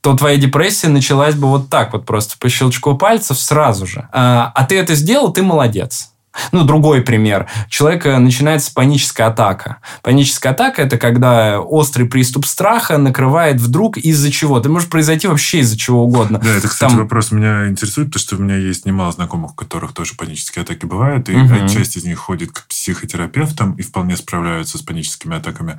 то 0.00 0.16
твоя 0.16 0.38
депрессия 0.38 0.88
началась 0.88 1.34
бы 1.34 1.46
вот 1.46 1.68
так 1.68 1.92
вот 1.92 2.06
просто 2.06 2.36
по 2.38 2.48
щелчку 2.48 2.96
пальцев 2.96 3.38
сразу 3.38 3.86
же. 3.86 4.08
А 4.12 4.50
а 4.54 4.64
ты 4.64 4.78
это 4.78 4.94
сделал, 4.94 5.30
ты 5.30 5.42
молодец. 5.42 6.10
Ну, 6.52 6.64
другой 6.64 7.02
пример. 7.02 7.48
Человека 7.68 8.18
начинается 8.18 8.72
паническая 8.72 9.28
атака. 9.28 9.78
Паническая 10.02 10.52
атака– 10.52 10.82
это 10.82 10.96
когда 10.96 11.60
острый 11.60 12.04
приступ 12.04 12.46
страха 12.46 12.98
накрывает 12.98 13.60
вдруг 13.60 13.98
из-за 13.98 14.30
чего. 14.30 14.58
Это 14.58 14.68
может 14.68 14.90
произойти 14.90 15.26
вообще 15.26 15.58
из-за 15.60 15.76
чего 15.76 16.04
угодно. 16.04 16.38
Да, 16.38 16.50
это, 16.54 16.68
кстати, 16.68 16.90
Там- 16.92 17.00
вопрос 17.00 17.32
меня 17.32 17.68
интересует, 17.68 18.08
потому 18.08 18.20
что 18.20 18.36
у 18.36 18.38
меня 18.40 18.56
есть 18.56 18.86
немало 18.86 19.10
знакомых, 19.12 19.52
у 19.52 19.54
которых 19.54 19.92
тоже 19.92 20.14
панические 20.14 20.62
атаки 20.62 20.86
бывают, 20.86 21.28
и 21.28 21.32
Мгм. 21.36 21.68
часть 21.68 21.96
из 21.96 22.04
них 22.04 22.18
ходит 22.18 22.52
к 22.52 22.66
психотерапевтам 22.68 23.72
и 23.74 23.82
вполне 23.82 24.16
справляются 24.16 24.78
с 24.78 24.82
паническими 24.82 25.36
атаками. 25.36 25.78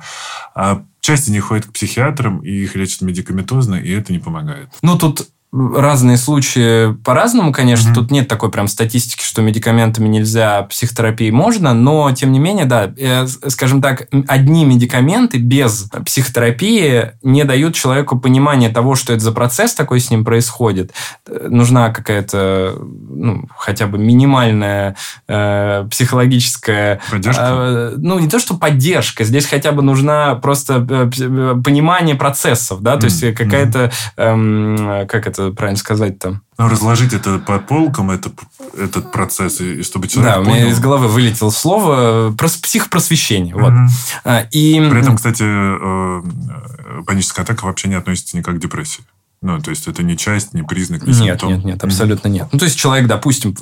А 0.54 0.82
часть 1.00 1.24
из 1.28 1.30
них 1.30 1.44
ходит 1.44 1.66
к 1.66 1.72
психиатрам, 1.72 2.38
и 2.40 2.50
их 2.50 2.74
лечат 2.76 3.00
медикаментозно, 3.00 3.76
и 3.76 3.90
это 3.90 4.12
не 4.12 4.18
помогает. 4.18 4.68
Ну, 4.82 4.98
тут 4.98 5.28
разные 5.52 6.16
случаи 6.16 6.94
по-разному, 7.04 7.52
конечно. 7.52 7.90
Мгм. 7.90 7.94
Тут 7.94 8.10
нет 8.10 8.26
такой 8.26 8.50
прям 8.50 8.68
статистики, 8.68 9.22
что 9.22 9.42
медикаментами 9.42 10.08
нельзя, 10.08 10.62
психотерапией 10.62 11.30
можно, 11.30 11.74
но, 11.74 12.10
тем 12.12 12.32
не 12.32 12.38
менее, 12.38 12.64
да, 12.64 12.92
э, 12.96 13.26
скажем 13.26 13.82
так, 13.82 14.08
одни 14.28 14.64
медикаменты 14.64 15.38
без 15.38 15.90
психотерапии 16.06 17.10
не 17.22 17.44
дают 17.44 17.74
человеку 17.74 18.18
понимания 18.18 18.70
того, 18.70 18.94
что 18.94 19.12
это 19.12 19.22
за 19.22 19.32
процесс 19.32 19.74
такой 19.74 20.00
с 20.00 20.10
ним 20.10 20.24
происходит. 20.24 20.92
Э, 21.28 21.48
Нужна 21.50 21.90
какая-то, 21.90 22.78
ну, 22.80 23.44
хотя 23.56 23.86
бы 23.86 23.98
минимальная 23.98 24.96
э, 25.28 25.86
психологическая 25.90 27.00
Поддержка? 27.10 27.42
Э, 27.50 27.94
ну, 27.98 28.18
не 28.18 28.28
то, 28.28 28.38
что 28.38 28.54
поддержка. 28.54 29.24
Здесь 29.24 29.46
хотя 29.46 29.72
бы 29.72 29.82
нужна 29.82 30.34
просто 30.36 30.86
э, 30.88 31.10
э, 31.20 31.54
понимание 31.62 32.14
процессов, 32.14 32.80
да, 32.80 32.92
то 32.92 32.98
Мгм, 32.98 33.06
есть 33.06 33.22
э, 33.22 33.32
какая-то, 33.32 33.92
эм, 34.16 35.06
как 35.08 35.26
это 35.26 35.41
правильно 35.50 35.78
сказать-то? 35.78 36.40
Ну, 36.58 36.68
разложить 36.68 37.12
это 37.12 37.38
по 37.40 37.58
полкам, 37.58 38.10
это, 38.10 38.30
этот 38.78 39.10
процесс, 39.10 39.60
и, 39.60 39.82
чтобы 39.82 40.06
человек 40.06 40.34
Да, 40.34 40.40
у 40.40 40.44
меня 40.44 40.54
понял. 40.60 40.68
из 40.68 40.78
головы 40.78 41.08
вылетело 41.08 41.50
слово 41.50 42.28
э, 42.28 42.32
прос- 42.36 42.62
психопросвещение. 42.62 43.54
Вот. 43.54 43.72
Мгм. 43.72 43.88
А, 44.24 44.46
И 44.50 44.74
При 44.90 45.00
этом, 45.00 45.16
кстати, 45.16 45.42
э, 45.42 46.22
э, 46.22 47.02
паническая 47.06 47.44
атака 47.44 47.64
вообще 47.64 47.88
не 47.88 47.94
относится 47.96 48.36
никак 48.36 48.56
к 48.56 48.58
депрессии. 48.58 49.02
Ну, 49.42 49.58
то 49.60 49.70
есть, 49.70 49.88
это 49.88 50.02
не 50.04 50.16
часть, 50.16 50.54
не 50.54 50.62
признак, 50.62 51.02
не 51.02 51.08
Нет, 51.08 51.16
симптом. 51.40 51.48
нет, 51.48 51.64
нет, 51.64 51.84
абсолютно 51.84 52.28
нет. 52.28 52.46
Ну, 52.52 52.58
то 52.60 52.64
есть 52.64 52.78
человек, 52.78 53.08
допустим, 53.08 53.56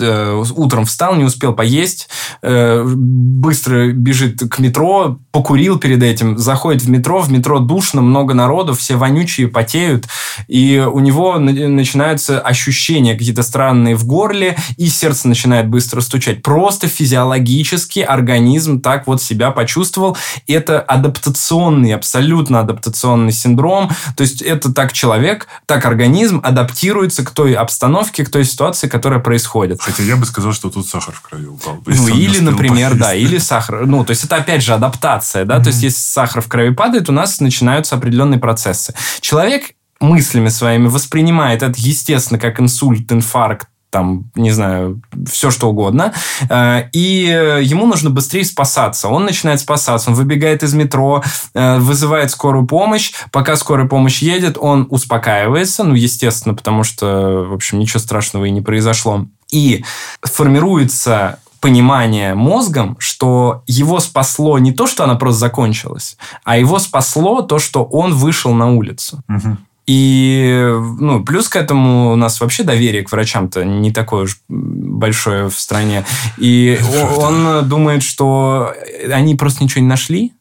э, 0.00 0.42
утром 0.56 0.86
встал, 0.86 1.14
не 1.14 1.24
успел 1.24 1.52
поесть, 1.52 2.08
э, 2.42 2.82
быстро 2.86 3.92
бежит 3.92 4.40
к 4.50 4.58
метро, 4.58 5.18
покурил 5.32 5.78
перед 5.78 6.02
этим, 6.02 6.38
заходит 6.38 6.82
в 6.82 6.88
метро, 6.88 7.20
в 7.20 7.30
метро 7.30 7.58
душно, 7.58 8.00
много 8.00 8.32
народу, 8.32 8.72
все 8.72 8.96
вонючие, 8.96 9.48
потеют, 9.48 10.06
и 10.48 10.82
у 10.90 11.00
него 11.00 11.38
на- 11.38 11.68
начинаются 11.68 12.40
ощущения 12.40 13.12
какие-то 13.14 13.42
странные 13.42 13.94
в 13.94 14.06
горле, 14.06 14.56
и 14.78 14.88
сердце 14.88 15.28
начинает 15.28 15.68
быстро 15.68 16.00
стучать. 16.00 16.42
Просто 16.42 16.88
физиологически 16.88 18.00
организм 18.00 18.80
так 18.80 19.06
вот 19.06 19.20
себя 19.20 19.50
почувствовал. 19.50 20.16
Это 20.46 20.80
адаптационный, 20.80 21.94
абсолютно 21.94 22.60
адаптационный 22.60 23.32
синдром. 23.32 23.90
То 24.16 24.22
есть 24.22 24.40
это 24.40 24.72
так 24.72 24.94
человек, 24.94 25.25
так 25.66 25.84
организм 25.84 26.40
адаптируется 26.42 27.24
к 27.24 27.30
той 27.30 27.54
обстановке, 27.54 28.24
к 28.24 28.30
той 28.30 28.44
ситуации, 28.44 28.88
которая 28.88 29.20
происходит. 29.20 29.80
Хотя 29.80 30.02
я 30.02 30.16
бы 30.16 30.26
сказал, 30.26 30.52
что 30.52 30.70
тут 30.70 30.86
сахар 30.86 31.14
в 31.14 31.20
крови 31.20 31.46
упал. 31.46 31.82
Ну, 31.84 32.08
или, 32.08 32.38
например, 32.40 32.90
поесть. 32.90 33.00
да, 33.00 33.14
или 33.14 33.38
сахар. 33.38 33.86
Ну, 33.86 34.04
то 34.04 34.10
есть 34.10 34.24
это 34.24 34.36
опять 34.36 34.62
же 34.62 34.74
адаптация, 34.74 35.44
да. 35.44 35.60
То 35.60 35.68
есть 35.68 35.82
если 35.82 36.00
сахар 36.00 36.42
в 36.42 36.48
крови 36.48 36.70
падает, 36.70 37.08
у 37.08 37.12
нас 37.12 37.40
начинаются 37.40 37.96
определенные 37.96 38.38
процессы. 38.38 38.94
Человек 39.20 39.72
мыслями 40.00 40.48
своими 40.48 40.88
воспринимает 40.88 41.62
это, 41.62 41.74
естественно, 41.76 42.38
как 42.38 42.60
инсульт, 42.60 43.10
инфаркт, 43.10 43.68
там, 43.90 44.30
не 44.34 44.50
знаю, 44.50 45.00
все 45.30 45.50
что 45.50 45.70
угодно, 45.70 46.12
Э, 46.48 46.88
и 46.92 47.60
ему 47.62 47.86
нужно 47.86 48.10
быстрее 48.10 48.44
спасаться. 48.44 49.08
Он 49.08 49.24
начинает 49.24 49.60
спасаться, 49.60 50.10
он 50.10 50.16
выбегает 50.16 50.62
из 50.62 50.74
метро, 50.74 51.22
э, 51.54 51.78
вызывает 51.78 52.30
скорую 52.30 52.66
помощь. 52.66 53.12
Пока 53.32 53.56
скорая 53.56 53.86
помощь 53.86 54.22
едет, 54.22 54.56
он 54.60 54.86
успокаивается, 54.90 55.84
ну, 55.84 55.94
естественно, 55.94 56.54
потому 56.54 56.84
что, 56.84 57.46
в 57.48 57.54
общем, 57.54 57.78
ничего 57.78 58.00
страшного 58.00 58.44
и 58.46 58.50
не 58.50 58.60
произошло. 58.60 59.26
И 59.50 59.84
формируется 60.22 61.38
понимание 61.60 62.34
мозгом, 62.34 62.96
что 62.98 63.62
его 63.66 63.98
спасло 64.00 64.58
не 64.58 64.72
то, 64.72 64.86
что 64.86 65.04
она 65.04 65.14
просто 65.16 65.40
закончилась, 65.40 66.16
а 66.44 66.58
его 66.58 66.78
спасло 66.78 67.42
то, 67.42 67.58
что 67.58 67.84
он 67.84 68.14
вышел 68.14 68.52
на 68.52 68.72
улицу. 68.72 69.20
Мгм. 69.26 69.58
И 69.86 70.68
ну, 70.98 71.22
плюс 71.24 71.48
к 71.48 71.56
этому 71.56 72.12
у 72.12 72.16
нас 72.16 72.40
вообще 72.40 72.64
доверие 72.64 73.02
к 73.04 73.12
врачам-то 73.12 73.64
не 73.64 73.92
такое 73.92 74.24
уж 74.24 74.40
большое 74.48 75.48
в 75.48 75.58
стране. 75.58 76.04
И 76.38 76.78
он 77.16 77.68
думает, 77.68 78.02
что 78.02 78.74
они 79.10 79.36
просто 79.36 79.62
ничего 79.62 79.82
не 79.82 79.88
нашли. 79.88 80.32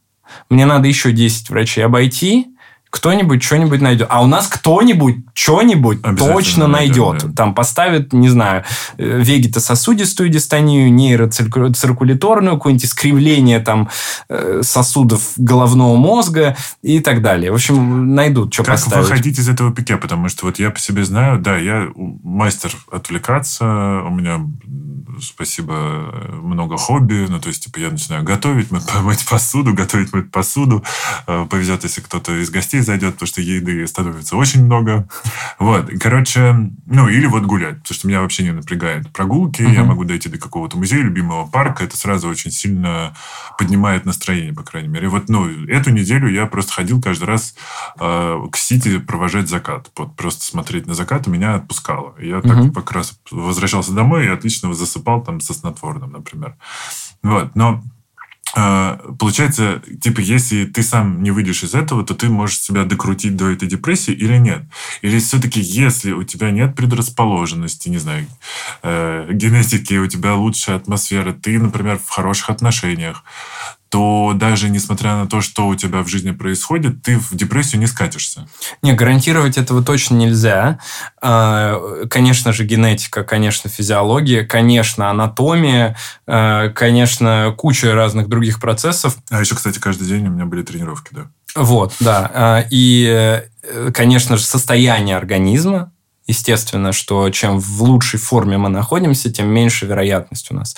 Мне 0.49 0.65
надо 0.65 0.87
еще 0.87 1.11
10 1.11 1.49
врачей 1.49 1.85
обойти. 1.85 2.47
Кто-нибудь 2.95 3.43
что-нибудь 3.43 3.81
найдет. 3.81 4.07
А 4.09 4.23
у 4.23 4.25
нас 4.25 4.47
кто-нибудь 4.47 5.17
что-нибудь 5.33 6.01
точно 6.17 6.65
найдет, 6.67 7.11
найдет. 7.11 7.29
да. 7.31 7.43
Там 7.43 7.53
поставит, 7.53 8.13
не 8.13 8.29
знаю, 8.29 8.63
э, 8.97 9.19
вегетососудистую 9.21 10.29
дистонию, 10.29 10.93
нейроциркуляторную, 10.93 12.55
какое-нибудь 12.55 12.85
искривление 12.85 13.59
там, 13.59 13.89
э, 14.29 14.61
сосудов 14.63 15.33
головного 15.35 15.97
мозга 15.97 16.55
и 16.81 17.01
так 17.01 17.21
далее. 17.21 17.51
В 17.51 17.55
общем, 17.55 18.15
найдут, 18.15 18.53
что 18.53 18.63
Как 18.63 18.75
поставить. 18.75 19.09
выходить 19.09 19.39
из 19.39 19.49
этого 19.49 19.73
пике? 19.73 19.97
Потому 19.97 20.29
что 20.29 20.45
вот 20.45 20.57
я 20.59 20.69
по 20.71 20.79
себе 20.79 21.03
знаю, 21.03 21.39
да, 21.39 21.57
я 21.57 21.89
мастер 21.95 22.71
отвлекаться, 22.89 23.65
у 24.05 24.09
меня 24.09 24.39
спасибо, 25.21 26.29
много 26.41 26.77
хобби. 26.77 27.25
Ну, 27.29 27.39
то 27.39 27.49
есть, 27.49 27.63
типа, 27.63 27.79
я 27.79 27.89
начинаю 27.89 28.23
готовить, 28.23 28.69
мыть 29.01 29.25
посуду, 29.25 29.73
готовить, 29.73 30.13
мыть 30.13 30.31
посуду. 30.31 30.83
Э, 31.27 31.45
повезет, 31.49 31.83
если 31.83 32.01
кто-то 32.01 32.33
из 32.41 32.49
гостей 32.49 32.81
зайдет, 32.81 33.13
потому 33.13 33.27
что 33.27 33.41
еды 33.41 33.85
становится 33.87 34.35
очень 34.35 34.65
много. 34.65 35.07
Вот. 35.59 35.89
Короче, 35.99 36.71
ну, 36.85 37.07
или 37.07 37.25
вот 37.25 37.43
гулять, 37.43 37.81
потому 37.81 37.95
что 37.95 38.07
меня 38.07 38.21
вообще 38.21 38.43
не 38.43 38.51
напрягает 38.51 39.11
прогулки. 39.11 39.61
Uh-huh. 39.61 39.73
Я 39.73 39.83
могу 39.83 40.03
дойти 40.03 40.29
до 40.29 40.37
какого-то 40.37 40.77
музея, 40.77 41.01
любимого 41.01 41.47
парка. 41.47 41.83
Это 41.83 41.97
сразу 41.97 42.27
очень 42.27 42.51
сильно 42.51 43.15
поднимает 43.57 44.05
настроение, 44.05 44.53
по 44.53 44.63
крайней 44.63 44.89
мере. 44.89 45.07
И 45.07 45.09
вот, 45.09 45.29
ну, 45.29 45.47
эту 45.67 45.91
неделю 45.91 46.29
я 46.29 46.45
просто 46.45 46.73
ходил 46.73 47.01
каждый 47.01 47.25
раз 47.25 47.55
э, 47.99 48.39
к 48.51 48.57
Сити 48.57 48.99
провожать 48.99 49.49
закат. 49.49 49.89
Вот 49.95 50.15
просто 50.15 50.45
смотреть 50.45 50.87
на 50.87 50.93
закат 50.93 51.27
меня 51.27 51.55
отпускало. 51.55 52.15
Я 52.19 52.41
так 52.41 52.57
uh-huh. 52.57 52.73
как 52.73 52.91
раз 52.91 53.19
возвращался 53.31 53.91
домой 53.93 54.25
и 54.25 54.29
отлично 54.29 54.73
засыпал 54.73 55.04
там 55.23 55.39
со 55.39 55.53
снотворным, 55.53 56.11
например. 56.11 56.57
Вот. 57.23 57.55
Но 57.55 57.83
а, 58.57 59.01
получается, 59.19 59.81
типа, 60.01 60.21
если 60.21 60.65
ты 60.65 60.81
сам 60.81 61.21
не 61.21 61.31
выйдешь 61.31 61.63
из 61.63 61.75
этого, 61.75 62.05
то 62.05 62.13
ты 62.13 62.29
можешь 62.29 62.61
себя 62.61 62.85
докрутить 62.85 63.35
до 63.35 63.49
этой 63.49 63.67
депрессии 63.67 64.13
или 64.13 64.37
нет? 64.37 64.63
Или 65.01 65.19
все-таки, 65.19 65.59
если 65.59 66.13
у 66.13 66.23
тебя 66.23 66.51
нет 66.51 66.73
предрасположенности, 66.75 67.89
не 67.89 67.97
знаю, 67.97 68.27
э, 68.81 69.29
генетики, 69.31 69.95
у 69.95 70.07
тебя 70.07 70.35
лучшая 70.35 70.77
атмосфера, 70.77 71.33
ты, 71.33 71.59
например, 71.59 71.99
в 71.99 72.09
хороших 72.09 72.49
отношениях, 72.49 73.23
то 73.89 74.33
даже 74.35 74.69
несмотря 74.69 75.15
на 75.15 75.27
то, 75.27 75.41
что 75.41 75.67
у 75.67 75.75
тебя 75.75 76.01
в 76.01 76.07
жизни 76.07 76.31
происходит, 76.31 77.01
ты 77.03 77.17
в 77.17 77.35
депрессию 77.35 77.79
не 77.79 77.87
скатишься. 77.87 78.47
Не, 78.81 78.93
гарантировать 78.93 79.57
этого 79.57 79.83
точно 79.83 80.15
нельзя. 80.15 80.79
А, 81.21 82.05
конечно 82.09 82.51
же, 82.51 82.65
генетика, 82.65 83.23
конечно, 83.23 83.69
физиология, 83.69 84.43
конечно, 84.43 85.09
анатомия, 85.09 85.95
а, 86.27 86.69
конечно, 86.69 87.53
куча 87.57 87.93
разных 87.93 88.27
других 88.27 88.59
процессов. 88.59 89.17
А 89.29 89.39
еще, 89.39 89.55
кстати, 89.55 89.79
каждый 89.79 90.07
день 90.07 90.27
у 90.27 90.31
меня 90.31 90.45
были 90.45 90.63
тренировки, 90.63 91.09
да. 91.11 91.27
Вот, 91.55 91.93
да. 91.99 92.31
А, 92.33 92.65
и, 92.69 93.05
э, 93.07 93.91
конечно 93.91 94.37
же, 94.37 94.43
состояние 94.43 95.15
организма, 95.15 95.91
Естественно, 96.27 96.91
что 96.91 97.29
чем 97.29 97.59
в 97.59 97.83
лучшей 97.83 98.19
форме 98.19 98.57
мы 98.57 98.69
находимся, 98.69 99.31
тем 99.31 99.47
меньше 99.47 99.85
вероятность 99.85 100.49
у 100.49 100.55
нас 100.55 100.75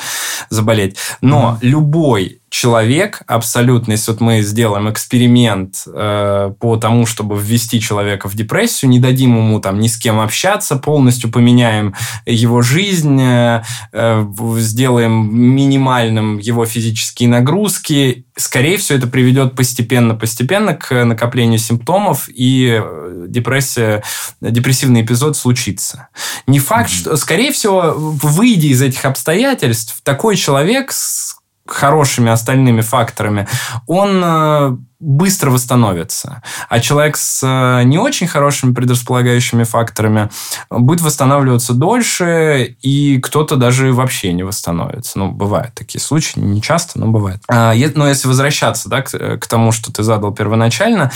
заболеть. 0.50 0.98
Но 1.22 1.58
mm-hmm. 1.62 1.68
любой 1.68 2.37
человек 2.50 3.22
абсолютно, 3.28 3.94
если 3.94 4.12
вот 4.12 4.22
мы 4.22 4.42
сделаем 4.42 4.90
эксперимент 4.90 5.84
э, 5.86 6.54
по 6.60 6.78
тому, 6.78 7.06
чтобы 7.06 7.38
ввести 7.38 7.82
человека 7.82 8.30
в 8.30 8.36
депрессию, 8.36 8.90
не 8.90 9.00
дадим 9.00 9.38
ему 9.38 9.60
там 9.60 9.80
ни 9.80 9.88
с 9.88 9.98
кем 9.98 10.20
общаться, 10.20 10.78
полностью 10.78 11.32
поменяем 11.32 11.94
его 12.26 12.62
жизнь, 12.62 13.22
э, 13.22 13.64
э, 13.92 14.26
сделаем 14.58 15.36
минимальным 15.36 16.38
его 16.38 16.66
физические 16.66 17.30
нагрузки, 17.30 18.26
скорее 18.38 18.78
всего, 18.78 18.98
это 18.98 19.08
приведет 19.08 19.56
постепенно-постепенно 19.56 20.74
к 20.74 21.04
накоплению 21.04 21.60
симптомов, 21.60 22.30
и 22.34 22.80
э, 22.82 23.26
депрессия, 23.28 24.04
депрессивный 24.40 25.02
эпизод 25.02 25.36
случится. 25.36 26.08
Не 26.46 26.60
факт, 26.60 26.90
mm-hmm. 26.90 27.00
что, 27.00 27.18
скорее 27.18 27.52
всего, 27.52 27.94
выйдя 27.96 28.68
из 28.68 28.82
этих 28.82 29.04
обстоятельств, 29.06 30.00
такой 30.04 30.36
человек 30.36 30.92
с 30.92 31.37
хорошими 31.68 32.32
остальными 32.32 32.82
факторами, 32.82 33.48
он 33.88 34.22
э, 34.24 34.78
быстро 35.00 35.52
восстановится. 35.52 36.42
А 36.70 36.80
человек 36.80 37.18
с 37.18 37.42
э, 37.44 37.84
не 37.84 38.00
очень 38.00 38.28
хорошими 38.28 38.74
предрасполагающими 38.74 39.64
факторами 39.64 40.30
будет 40.72 41.02
восстанавливаться 41.02 41.74
дольше, 41.74 42.76
и 42.82 43.20
кто-то 43.20 43.58
даже 43.58 43.94
вообще 43.94 44.34
не 44.34 44.44
восстановится. 44.44 45.20
Ну, 45.20 45.32
бывают 45.32 45.76
такие 45.76 46.02
случаи, 46.02 46.40
не 46.40 46.62
часто, 46.62 47.00
но 47.00 47.08
бывает. 47.08 47.42
А, 47.48 47.74
но 47.96 48.08
если 48.08 48.28
возвращаться 48.28 48.90
да, 48.90 49.04
к, 49.04 49.38
к 49.38 49.48
тому, 49.48 49.72
что 49.72 49.92
ты 49.94 50.02
задал 50.02 50.34
первоначально, 50.34 51.12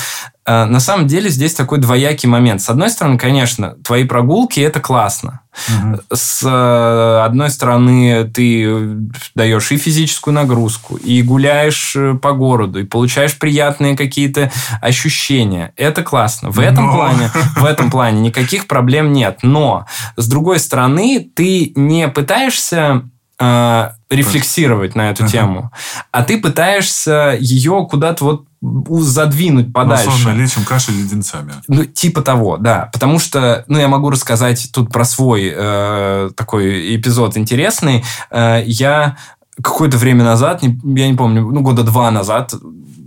э, 0.46 0.66
на 0.66 0.80
самом 0.80 1.08
деле 1.08 1.30
здесь 1.30 1.56
такой 1.56 1.80
двоякий 1.80 2.30
момент. 2.30 2.62
С 2.62 2.70
одной 2.70 2.92
стороны, 2.92 3.18
конечно, 3.18 3.76
твои 3.84 4.04
прогулки– 4.04 4.60
это 4.62 4.80
классно. 4.80 5.42
Угу. 5.68 6.02
С 6.14 6.44
э, 6.44 7.26
одной 7.26 7.50
стороны, 7.50 8.30
ты 8.34 9.10
даешь 9.36 9.72
и 9.72 9.78
физическую 9.78 10.34
нагрузку, 10.34 10.96
и 10.96 11.22
гуляешь 11.24 11.96
по 12.22 12.32
городу, 12.32 12.80
и 12.80 12.86
получаешь 12.86 13.38
приятные 13.38 13.71
приятные 13.72 13.96
какие-то 13.96 14.52
ощущения. 14.82 15.74
Это 15.76 16.04
классно. 16.04 16.50
В 16.50 16.60
этом 16.60 16.88
Но... 16.88 16.96
плане, 16.96 17.32
в 17.56 17.66
этом 17.66 17.90
плане 17.90 18.22
никаких 18.22 18.68
проблем 18.68 19.14
нет. 19.14 19.40
Но 19.42 19.86
с 20.18 20.28
другой 20.28 20.60
стороны, 20.60 21.30
ты 21.34 21.72
не 21.76 22.08
пытаешься 22.08 23.04
э, 23.40 23.90
рефлексировать 24.10 24.96
на 24.96 25.10
эту 25.10 25.28
тему, 25.28 25.72
а 26.12 26.24
ты 26.24 26.40
пытаешься 26.40 27.38
ее 27.40 27.88
куда-то 27.90 28.24
вот 28.26 28.46
задвинуть 28.62 29.74
подальше. 29.74 30.06
Ну, 30.06 30.16
условно, 30.16 30.40
лечим 30.40 30.64
кашель 30.64 30.94
леденцами. 30.94 31.54
Ну, 31.68 31.86
типа 31.86 32.22
того, 32.22 32.58
да. 32.58 32.90
Потому 32.94 33.18
что, 33.18 33.64
ну, 33.68 33.80
я 33.80 33.88
могу 33.88 34.12
рассказать 34.12 34.70
тут 34.72 34.92
про 34.92 35.04
свой 35.04 35.52
э, 35.52 36.30
такой 36.36 36.96
эпизод 36.96 37.38
интересный. 37.38 38.04
Э, 38.30 38.62
я 38.64 39.18
какое-то 39.62 39.98
время 39.98 40.24
назад, 40.24 40.62
я 40.64 41.08
не 41.08 41.16
помню, 41.16 41.42
ну, 41.42 41.62
года 41.62 41.84
два 41.84 42.12
назад, 42.12 42.54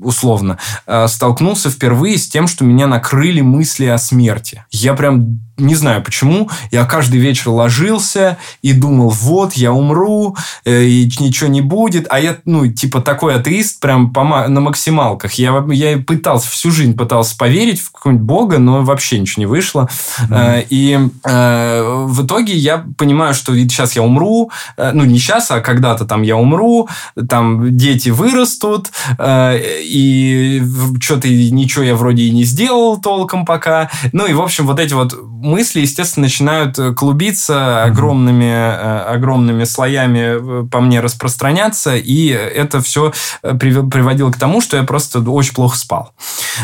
условно, 0.05 0.59
э, 0.87 1.09
столкнулся 1.09 1.71
впервые 1.71 2.19
с 2.19 2.29
тем, 2.29 2.47
что 2.47 2.65
меня 2.65 2.87
накрыли 2.87 3.41
мысли 3.41 3.87
о 3.87 3.99
смерти. 3.99 4.65
Я 4.71 4.95
прям 4.95 5.41
не 5.57 5.75
знаю 5.75 6.03
почему, 6.03 6.51
я 6.71 6.85
каждый 6.85 7.21
вечер 7.21 7.51
ложился 7.51 8.39
и 8.63 8.73
думал, 8.73 9.11
вот, 9.11 9.55
я 9.55 9.73
умру, 9.73 10.37
э, 10.65 10.85
и 10.85 11.11
ничего 11.21 11.49
не 11.49 11.61
будет. 11.61 12.07
А 12.11 12.19
я, 12.19 12.39
ну, 12.45 12.67
типа 12.67 13.01
такой 13.01 13.35
атеист 13.37 13.81
прям 13.81 14.13
по, 14.13 14.25
на 14.49 14.61
максималках. 14.61 15.35
Я, 15.35 15.65
я 15.71 15.99
пытался, 15.99 16.49
всю 16.49 16.71
жизнь 16.71 16.97
пытался 16.97 17.37
поверить 17.37 17.81
в 17.81 17.93
какого-нибудь 17.93 18.27
бога, 18.27 18.59
но 18.59 18.83
вообще 18.83 19.19
ничего 19.19 19.43
не 19.43 19.47
вышло. 19.47 19.89
Mm-hmm. 20.29 20.67
И 20.71 20.99
э, 21.25 22.05
в 22.07 22.27
итоге 22.27 22.55
я 22.55 22.85
понимаю, 22.99 23.35
что 23.35 23.55
сейчас 23.57 23.95
я 23.97 24.03
умру, 24.03 24.51
э, 24.77 24.91
ну, 24.93 25.05
не 25.05 25.19
сейчас, 25.19 25.51
а 25.51 25.61
когда-то 25.61 26.05
там 26.05 26.23
я 26.23 26.37
умру, 26.37 26.89
там 27.29 27.77
дети 27.77 28.09
вырастут, 28.09 28.91
э, 29.19 29.59
и 29.83 30.63
что-то 31.01 31.29
ничего 31.29 31.85
я 31.85 31.95
вроде 31.95 32.25
и 32.25 32.31
не 32.31 32.45
сделал 32.45 33.01
толком 33.01 33.45
пока. 33.45 33.91
Ну, 34.13 34.27
и, 34.27 34.33
в 34.33 34.41
общем, 34.41 34.67
вот 34.67 34.81
эти 34.81 34.95
вот 34.95 35.15
мысли, 35.45 35.81
естественно, 35.81 36.25
начинают 36.25 36.79
э, 36.79 36.93
клубиться 36.95 37.85
огромными, 37.85 38.45
mm 38.45 38.95
огромными 39.05 39.65
слоями 39.65 40.67
по 40.69 40.81
мне 40.81 41.01
распространяться, 41.01 41.97
и 41.97 42.29
это 42.29 42.81
все 42.81 43.13
приводило 43.43 44.31
к 44.31 44.39
тому, 44.39 44.61
что 44.61 44.77
я 44.77 44.83
просто 44.83 45.21
очень 45.21 45.55
плохо 45.55 45.77
спал. 45.77 46.13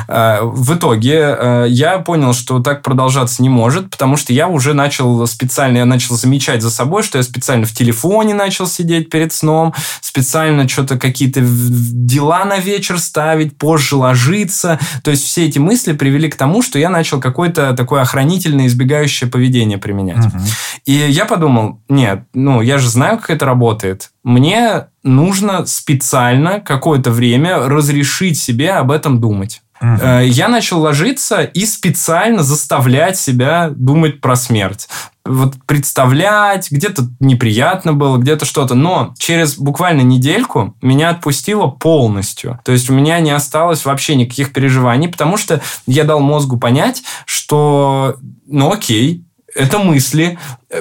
В 0.08 0.74
итоге 0.74 1.64
я 1.68 1.98
понял, 1.98 2.32
что 2.32 2.60
так 2.60 2.82
продолжаться 2.82 3.42
не 3.42 3.48
может, 3.48 3.90
потому 3.90 4.16
что 4.16 4.32
я 4.32 4.48
уже 4.48 4.74
начал 4.74 5.26
специально, 5.26 5.78
я 5.78 5.84
начал 5.84 6.16
замечать 6.16 6.62
за 6.62 6.70
собой, 6.70 7.02
что 7.02 7.18
я 7.18 7.24
специально 7.24 7.66
в 7.66 7.72
телефоне 7.72 8.34
начал 8.34 8.66
сидеть 8.66 9.10
перед 9.10 9.32
сном, 9.32 9.74
специально 10.00 10.68
что-то 10.68 10.98
какие-то 10.98 11.40
дела 11.42 12.44
на 12.44 12.58
вечер 12.58 12.98
ставить, 12.98 13.56
позже 13.56 13.96
ложиться. 13.96 14.78
То 15.02 15.10
есть 15.10 15.24
все 15.24 15.46
эти 15.46 15.58
мысли 15.58 15.92
привели 15.92 16.28
к 16.28 16.36
тому, 16.36 16.62
что 16.62 16.78
я 16.78 16.90
начал 16.90 17.20
какой-то 17.20 17.74
такой 17.74 18.00
охранительный 18.00 18.66
избегающее 18.66 19.30
поведение 19.30 19.78
применять. 19.78 20.26
Угу. 20.26 20.38
И 20.86 20.92
я 20.92 21.24
подумал, 21.24 21.80
нет, 21.88 22.24
ну, 22.34 22.60
я 22.60 22.78
же 22.78 22.88
знаю, 22.88 23.18
как 23.18 23.30
это 23.30 23.46
работает. 23.46 24.10
Мне 24.22 24.86
нужно 25.02 25.66
специально 25.66 26.60
какое-то 26.60 27.10
время 27.10 27.68
разрешить 27.68 28.38
себе 28.38 28.72
об 28.72 28.90
этом 28.90 29.20
думать. 29.20 29.62
Угу. 29.80 30.06
Я 30.24 30.48
начал 30.48 30.80
ложиться 30.80 31.42
и 31.42 31.64
специально 31.64 32.42
заставлять 32.42 33.18
себя 33.18 33.70
думать 33.74 34.20
про 34.20 34.36
смерть 34.36 34.88
вот 35.24 35.54
представлять, 35.66 36.70
где-то 36.70 37.08
неприятно 37.20 37.92
было, 37.92 38.18
где-то 38.18 38.44
что-то. 38.44 38.74
Но 38.74 39.14
через 39.18 39.56
буквально 39.56 40.00
недельку 40.00 40.74
меня 40.80 41.10
отпустило 41.10 41.68
полностью. 41.68 42.58
То 42.64 42.72
есть 42.72 42.90
у 42.90 42.94
меня 42.94 43.20
не 43.20 43.30
осталось 43.30 43.84
вообще 43.84 44.16
никаких 44.16 44.52
переживаний, 44.52 45.08
потому 45.08 45.36
что 45.36 45.60
я 45.86 46.04
дал 46.04 46.20
мозгу 46.20 46.58
понять, 46.58 47.02
что 47.26 48.16
ну 48.46 48.72
окей, 48.72 49.24
это 49.54 49.78
мысли, 49.78 50.38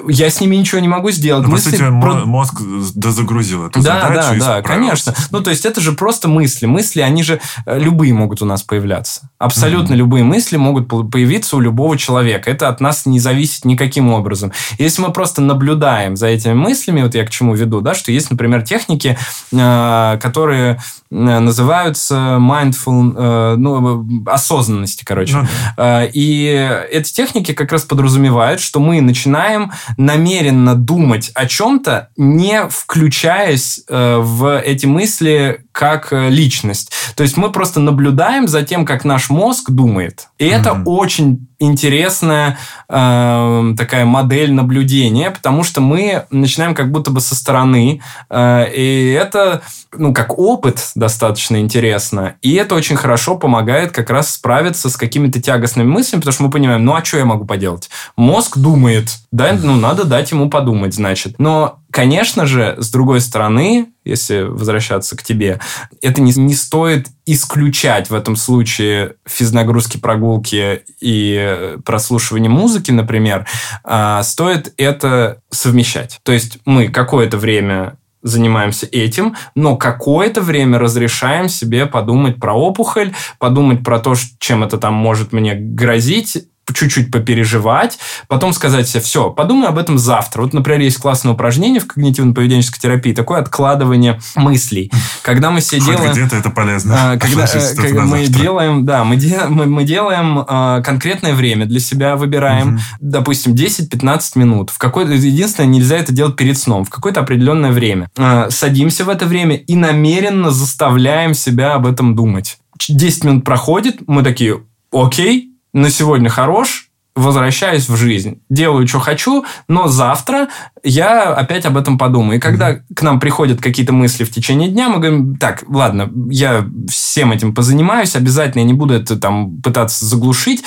я 0.08 0.30
с 0.30 0.40
ними 0.40 0.56
ничего 0.56 0.80
не 0.82 0.88
могу 0.88 1.10
сделать. 1.12 1.46
Ну, 1.46 1.52
мысли 1.52 1.72
по 1.72 1.78
сути, 1.78 2.02
про... 2.02 2.26
мозг 2.26 2.62
дозагрузил 2.94 3.68
эту 3.68 3.82
да, 3.82 4.08
задачу. 4.08 4.40
Да, 4.40 4.56
да, 4.58 4.62
конечно. 4.62 5.16
Ну, 5.32 5.42
то 5.42 5.50
есть, 5.50 5.66
это 5.66 5.82
же 5.82 5.94
просто 5.94 6.28
мысли. 6.28 6.68
Мысли, 6.68 7.02
они 7.02 7.24
же 7.24 7.42
э, 7.66 7.80
любые 7.80 8.14
могут 8.14 8.42
у 8.42 8.46
нас 8.46 8.62
появляться. 8.62 9.30
Абсолютно 9.40 9.94
mm-hmm. 9.94 9.98
любые 9.98 10.24
мысли 10.24 10.58
могут 10.58 10.88
появиться 10.88 11.58
у 11.58 11.60
любого 11.60 11.98
человека. 11.98 12.52
Это 12.52 12.70
от 12.70 12.82
нас 12.82 13.08
не 13.08 13.20
зависит 13.20 13.66
никаким 13.66 14.12
образом. 14.14 14.52
Если 14.78 15.02
мы 15.02 15.12
просто 15.12 15.42
наблюдаем 15.42 16.16
за 16.16 16.28
этими 16.28 16.54
мыслями, 16.54 17.02
вот 17.02 17.16
я 17.16 17.26
к 17.26 17.32
чему 17.32 17.56
веду, 17.56 17.82
да, 17.82 17.96
что 17.96 18.12
есть, 18.12 18.30
например, 18.30 18.62
техники, 18.62 19.18
э, 19.52 20.20
которые 20.22 20.80
э, 21.10 21.16
называются 21.40 22.38
mindful, 22.40 23.56
ну, 23.56 24.24
осознанности, 24.28 25.04
короче. 25.04 25.48
Да. 25.76 26.06
И 26.06 26.80
эти 26.92 27.12
техники 27.12 27.54
как 27.54 27.72
раз 27.72 27.84
подразумевают, 27.84 28.62
что 28.62 28.80
мы 28.80 29.02
начинаем 29.02 29.72
намеренно 29.98 30.76
думать 30.76 31.32
о 31.34 31.46
чем-то, 31.46 32.10
не 32.18 32.68
включаясь 32.70 33.82
э, 33.88 34.18
в 34.18 34.60
эти 34.60 34.86
мысли 34.86 35.66
как 35.80 36.12
э, 36.12 36.28
личность. 36.28 36.92
То 37.16 37.24
есть 37.24 37.38
мы 37.38 37.54
просто 37.54 37.80
наблюдаем 37.80 38.50
за 38.50 38.64
тем, 38.64 38.86
как 38.86 39.06
наш 39.06 39.30
мозг 39.30 39.72
думает. 39.72 40.28
И 40.38 40.44
mm-hmm. 40.44 40.60
это 40.60 40.74
очень 40.84 41.48
интересная 41.58 42.58
э, 42.90 43.74
такая 43.78 44.04
модель 44.04 44.52
наблюдения, 44.52 45.32
потому 45.32 45.64
что 45.64 45.80
мы 45.80 46.26
начинаем 46.32 46.76
как 46.76 46.92
будто 46.92 47.12
бы 47.12 47.22
со 47.22 47.34
стороны, 47.34 48.02
э, 48.30 48.74
и 48.76 49.12
это, 49.12 49.62
ну, 49.94 50.14
как 50.14 50.38
опыт 50.38 50.92
достаточно 50.96 51.62
интересно, 51.62 52.36
и 52.42 52.56
это 52.56 52.76
очень 52.76 52.98
хорошо 52.98 53.38
помогает 53.38 53.94
как 53.94 54.10
раз 54.10 54.34
справиться 54.34 54.90
с 54.90 54.98
какими-то 54.98 55.42
тягостными 55.42 55.88
мыслями, 55.88 56.20
потому 56.20 56.34
что 56.34 56.44
мы 56.44 56.50
понимаем, 56.50 56.84
ну, 56.84 56.94
а 56.94 57.06
что 57.06 57.18
я 57.18 57.26
могу 57.26 57.46
поделать? 57.46 57.90
Мозг 58.18 58.58
думает, 58.58 59.12
да, 59.32 59.54
ну, 59.54 59.78
надо 59.78 60.04
дать 60.04 60.32
ему 60.32 60.50
подумать, 60.50 60.94
значит. 60.94 61.36
Но 61.40 61.79
Конечно 62.00 62.46
же, 62.46 62.76
с 62.78 62.92
другой 62.92 63.20
стороны, 63.20 63.90
если 64.06 64.44
возвращаться 64.44 65.18
к 65.18 65.22
тебе, 65.22 65.60
это 66.02 66.22
не, 66.22 66.32
не 66.32 66.54
стоит 66.54 67.08
исключать 67.26 68.10
в 68.10 68.14
этом 68.14 68.38
случае 68.38 69.16
физнагрузки, 69.28 69.98
прогулки 69.98 70.84
и 71.02 71.76
прослушивание 71.84 72.50
музыки, 72.50 72.92
например, 72.92 73.48
а 73.84 74.24
стоит 74.24 74.74
это 74.78 75.42
совмещать. 75.50 76.22
То 76.24 76.32
есть 76.32 76.60
мы 76.64 76.88
какое-то 76.88 77.38
время 77.38 77.98
занимаемся 78.22 78.86
этим, 78.86 79.36
но 79.54 79.76
какое-то 79.76 80.40
время 80.40 80.80
разрешаем 80.80 81.50
себе 81.50 81.86
подумать 81.86 82.38
про 82.38 82.54
опухоль, 82.54 83.14
подумать 83.40 83.84
про 83.84 84.00
то, 84.00 84.16
чем 84.40 84.64
это 84.64 84.78
там 84.78 84.94
может 84.94 85.34
мне 85.34 85.54
грозить, 85.54 86.46
чуть-чуть 86.74 87.12
попереживать, 87.12 88.00
потом 88.28 88.54
сказать 88.54 88.88
себе, 88.88 89.02
все, 89.02 89.30
подумай 89.30 89.68
об 89.68 89.78
этом 89.78 89.98
завтра. 89.98 90.42
Вот, 90.42 90.54
например, 90.54 90.82
есть 90.82 90.98
классное 90.98 91.34
упражнение 91.34 91.82
в 91.82 91.88
когнитивно-поведенческой 91.88 92.80
терапии, 92.80 93.14
такое 93.14 93.40
откладывание 93.40 94.20
мыслей. 94.36 94.92
Когда 95.22 95.52
мы 95.52 95.60
все 95.60 95.80
делаем... 95.80 96.12
где-то 96.12 96.36
это 96.36 96.50
полезно. 96.50 97.14
А, 97.14 97.18
когда, 97.20 97.46
когда 97.76 98.06
мы 98.06 98.26
завтра. 98.26 98.42
делаем, 98.42 98.86
да, 98.86 99.04
мы, 99.04 99.16
де, 99.16 99.42
мы, 99.48 99.66
мы 99.66 99.84
делаем 99.84 100.40
э, 100.40 100.82
конкретное 100.84 101.34
время 101.34 101.66
для 101.66 101.80
себя, 101.80 102.16
выбираем, 102.16 102.76
угу. 102.76 102.82
допустим, 103.00 103.54
10-15 103.54 104.22
минут. 104.36 104.70
В 104.70 104.78
какое 104.78 105.06
единственное, 105.06 105.70
нельзя 105.70 105.98
это 105.98 106.14
делать 106.14 106.36
перед 106.36 106.58
сном, 106.58 106.86
в 106.86 106.90
какое-то 106.90 107.22
определенное 107.22 107.72
время. 107.72 108.10
Э, 108.18 108.48
садимся 108.50 109.06
в 109.06 109.10
это 109.10 109.26
время 109.26 109.56
и 109.56 109.76
намеренно 109.76 110.52
заставляем 110.52 111.34
себя 111.34 111.76
об 111.76 111.86
этом 111.86 112.16
думать. 112.16 112.58
10 112.88 113.24
минут 113.24 113.44
проходит, 113.44 114.08
мы 114.08 114.24
такие, 114.24 114.62
окей, 114.92 115.49
на 115.74 115.90
сегодня 115.90 116.30
хорош, 116.30 116.90
возвращаюсь 117.16 117.90
в 117.90 117.96
жизнь, 117.96 118.42
делаю, 118.50 118.88
что 118.88 119.00
хочу, 119.00 119.46
но 119.68 119.88
завтра 119.88 120.48
я 120.84 121.34
опять 121.34 121.66
об 121.66 121.78
этом 121.78 121.98
подумаю. 121.98 122.38
И 122.38 122.42
когда 122.42 122.72
mm-hmm. 122.72 122.94
к 122.96 123.02
нам 123.02 123.20
приходят 123.20 123.62
какие-то 123.62 123.94
мысли 123.94 124.24
в 124.24 124.32
течение 124.32 124.70
дня, 124.70 124.90
мы 124.90 125.00
говорим, 125.00 125.36
так, 125.38 125.64
ладно, 125.68 126.10
я 126.30 126.66
всем 126.90 127.32
этим 127.32 127.54
позанимаюсь, 127.54 128.16
обязательно 128.16 128.62
я 128.62 128.68
не 128.68 128.74
буду 128.74 128.94
это 128.94 129.18
там 129.18 129.62
пытаться 129.62 130.06
заглушить 130.06 130.64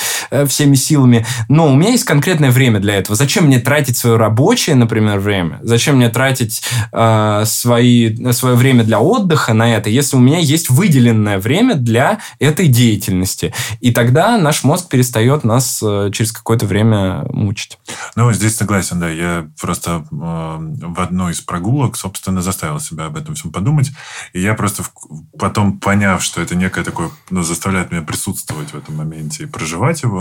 всеми 0.47 0.75
силами, 0.75 1.27
но 1.49 1.69
у 1.69 1.75
меня 1.75 1.91
есть 1.91 2.05
конкретное 2.05 2.51
время 2.51 2.81
для 2.81 2.97
этого. 2.97 3.17
Зачем 3.17 3.47
мне 3.47 3.59
тратить 3.59 3.97
свое 3.97 4.17
рабочее, 4.17 4.77
например, 4.77 5.19
время? 5.19 5.59
Зачем 5.63 5.97
мне 5.97 6.09
тратить 6.09 6.63
э, 6.93 7.43
свои, 7.47 8.33
свое 8.33 8.57
время 8.57 8.85
для 8.85 9.01
отдыха 9.01 9.55
на 9.55 9.75
это, 9.75 9.91
если 9.91 10.17
у 10.17 10.21
меня 10.21 10.39
есть 10.39 10.71
выделенное 10.71 11.39
время 11.39 11.75
для 11.75 12.21
этой 12.39 12.69
деятельности? 12.69 13.55
И 13.81 13.93
тогда 13.93 14.39
наш 14.39 14.65
мозг 14.65 14.89
перестает 14.89 15.45
нас 15.45 15.81
э, 15.83 16.11
через 16.13 16.33
какое-то 16.33 16.67
время 16.67 17.25
мучить. 17.31 17.79
Ну, 18.17 18.33
здесь 18.33 18.57
согласен, 18.57 19.01
да. 19.01 19.09
Я 19.09 19.49
просто 19.61 20.05
э, 20.11 20.13
в 20.13 21.01
одной 21.01 21.33
из 21.33 21.41
прогулок, 21.41 21.97
собственно, 21.97 22.43
заставил 22.43 22.81
себя 22.81 23.07
об 23.07 23.17
этом 23.17 23.35
всем 23.35 23.51
подумать. 23.51 23.91
И 24.33 24.41
я 24.41 24.55
просто 24.55 24.83
потом, 25.39 25.79
поняв, 25.79 26.23
что 26.23 26.41
это 26.41 26.55
некое 26.55 26.85
такое, 26.85 27.11
ну, 27.31 27.43
заставляет 27.43 27.91
меня 27.91 28.03
присутствовать 28.03 28.73
в 28.73 28.77
этом 28.77 28.97
моменте 28.97 29.45
и 29.45 29.47
проживать 29.47 30.03
его, 30.03 30.12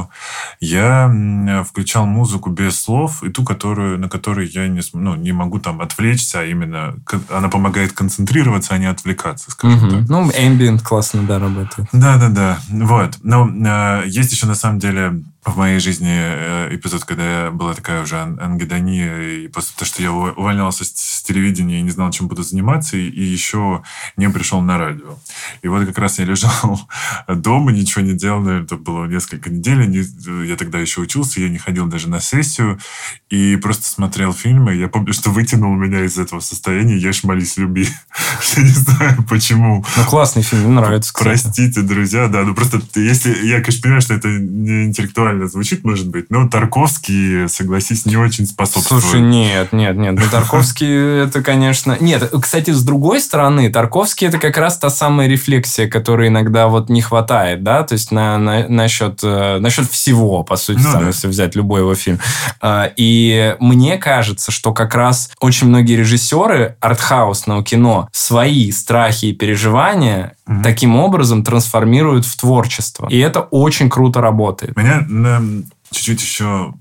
я 0.59 1.63
включал 1.67 2.05
музыку 2.05 2.49
без 2.49 2.79
слов, 2.79 3.23
и 3.23 3.29
ту, 3.29 3.43
которую, 3.43 3.99
на 3.99 4.09
которой 4.09 4.47
я 4.47 4.67
не, 4.67 4.81
ну, 4.93 5.15
не 5.15 5.31
могу 5.31 5.59
там 5.59 5.81
отвлечься, 5.81 6.41
а 6.41 6.45
именно 6.45 6.95
она 7.29 7.49
помогает 7.49 7.93
концентрироваться, 7.93 8.73
а 8.73 8.77
не 8.77 8.85
отвлекаться, 8.85 9.51
скажем 9.51 9.79
угу. 9.79 9.89
так. 9.89 10.09
Ну, 10.09 10.29
ambient 10.29 10.81
классно, 10.83 11.23
да, 11.23 11.39
работает. 11.39 11.87
Да-да-да. 11.91 12.59
Вот. 12.69 13.17
Но 13.23 13.49
э, 13.49 14.03
есть 14.07 14.31
еще, 14.31 14.47
на 14.47 14.55
самом 14.55 14.79
деле, 14.79 15.23
в 15.43 15.57
моей 15.57 15.79
жизни 15.79 16.11
э, 16.11 16.75
эпизод, 16.75 17.03
когда 17.03 17.49
была 17.49 17.73
такая 17.73 18.03
уже 18.03 18.17
ангидония, 18.17 19.21
и 19.21 19.47
после 19.47 19.73
того, 19.75 19.87
что 19.87 20.01
я 20.03 20.11
увольнялся 20.11 20.85
с, 20.85 21.23
телевидения 21.23 21.79
и 21.79 21.81
не 21.81 21.89
знал, 21.89 22.11
чем 22.11 22.27
буду 22.27 22.43
заниматься, 22.43 22.95
и, 22.95 23.21
еще 23.21 23.81
не 24.17 24.29
пришел 24.29 24.61
на 24.61 24.77
радио. 24.77 25.17
И 25.61 25.67
вот 25.67 25.85
как 25.87 25.97
раз 25.97 26.19
я 26.19 26.25
лежал 26.25 26.81
дома, 27.27 27.71
ничего 27.71 28.03
не 28.03 28.13
делал, 28.13 28.41
наверное, 28.41 28.65
это 28.65 28.75
было 28.77 29.05
несколько 29.05 29.49
недель, 29.49 29.87
не, 29.87 30.47
я 30.47 30.55
тогда 30.57 30.77
еще 30.77 31.01
учился, 31.01 31.41
я 31.41 31.49
не 31.49 31.57
ходил 31.57 31.87
даже 31.87 32.07
на 32.07 32.19
сессию, 32.19 32.79
и 33.29 33.55
просто 33.55 33.85
смотрел 33.85 34.33
фильмы. 34.33 34.75
Я 34.75 34.89
помню, 34.89 35.13
что 35.13 35.31
вытянул 35.31 35.75
меня 35.75 36.03
из 36.03 36.19
этого 36.19 36.39
состояния 36.39 36.97
«Ешь, 36.97 37.23
молись, 37.23 37.57
люби». 37.57 37.87
я 38.57 38.63
не 38.63 38.69
знаю, 38.69 39.25
почему. 39.27 39.83
Ну, 39.97 40.05
классный 40.05 40.43
фильм, 40.43 40.65
мне 40.65 40.73
нравится. 40.73 41.13
Простите, 41.17 41.81
друзья, 41.81 42.27
да, 42.27 42.43
ну 42.43 42.53
просто 42.53 42.79
если... 42.95 43.45
Я, 43.45 43.61
конечно, 43.61 43.81
понимаю, 43.81 44.01
что 44.01 44.13
это 44.13 44.27
не 44.27 44.85
интеллектуально 44.85 45.30
правильно 45.31 45.47
звучит, 45.47 45.85
может 45.85 46.09
быть, 46.09 46.25
но 46.29 46.49
Тарковский, 46.49 47.47
согласись, 47.47 48.05
не 48.05 48.17
очень 48.17 48.45
способствует. 48.45 49.01
Слушай, 49.01 49.21
нет, 49.21 49.71
нет, 49.71 49.95
нет. 49.95 50.15
Ну, 50.15 50.21
Тарковский 50.29 51.23
это, 51.23 51.41
конечно... 51.41 51.95
Нет, 52.01 52.29
кстати, 52.41 52.71
с 52.71 52.83
другой 52.83 53.21
стороны, 53.21 53.71
Тарковский 53.71 54.27
это 54.27 54.39
как 54.39 54.57
раз 54.57 54.77
та 54.77 54.89
самая 54.89 55.29
рефлексия, 55.29 55.87
которой 55.87 56.27
иногда 56.27 56.67
вот 56.67 56.89
не 56.89 57.01
хватает, 57.01 57.63
да, 57.63 57.83
то 57.83 57.93
есть 57.93 58.11
на, 58.11 58.37
на, 58.37 58.67
насчет, 58.67 59.21
э, 59.23 59.59
насчет 59.59 59.89
всего, 59.89 60.43
по 60.43 60.57
сути, 60.57 60.79
ну, 60.79 60.91
там, 60.91 61.01
да. 61.03 61.07
если 61.07 61.29
взять 61.29 61.55
любой 61.55 61.79
его 61.79 61.95
фильм. 61.95 62.19
А, 62.59 62.91
и 62.97 63.55
мне 63.61 63.97
кажется, 63.97 64.51
что 64.51 64.73
как 64.73 64.95
раз 64.95 65.31
очень 65.39 65.67
многие 65.67 65.95
режиссеры 65.95 66.75
артхаусного 66.81 67.63
кино 67.63 68.09
свои 68.11 68.69
страхи 68.71 69.27
и 69.27 69.33
переживания 69.33 70.35
угу. 70.51 70.63
таким 70.63 70.95
образом 70.95 71.43
трансформируют 71.43 72.25
в 72.25 72.37
творчество. 72.37 73.07
И 73.09 73.17
это 73.17 73.41
очень 73.41 73.89
круто 73.89 74.21
работает. 74.21 74.75
Меня 74.75 75.41
чуть-чуть 75.91 76.21
еще 76.21 76.73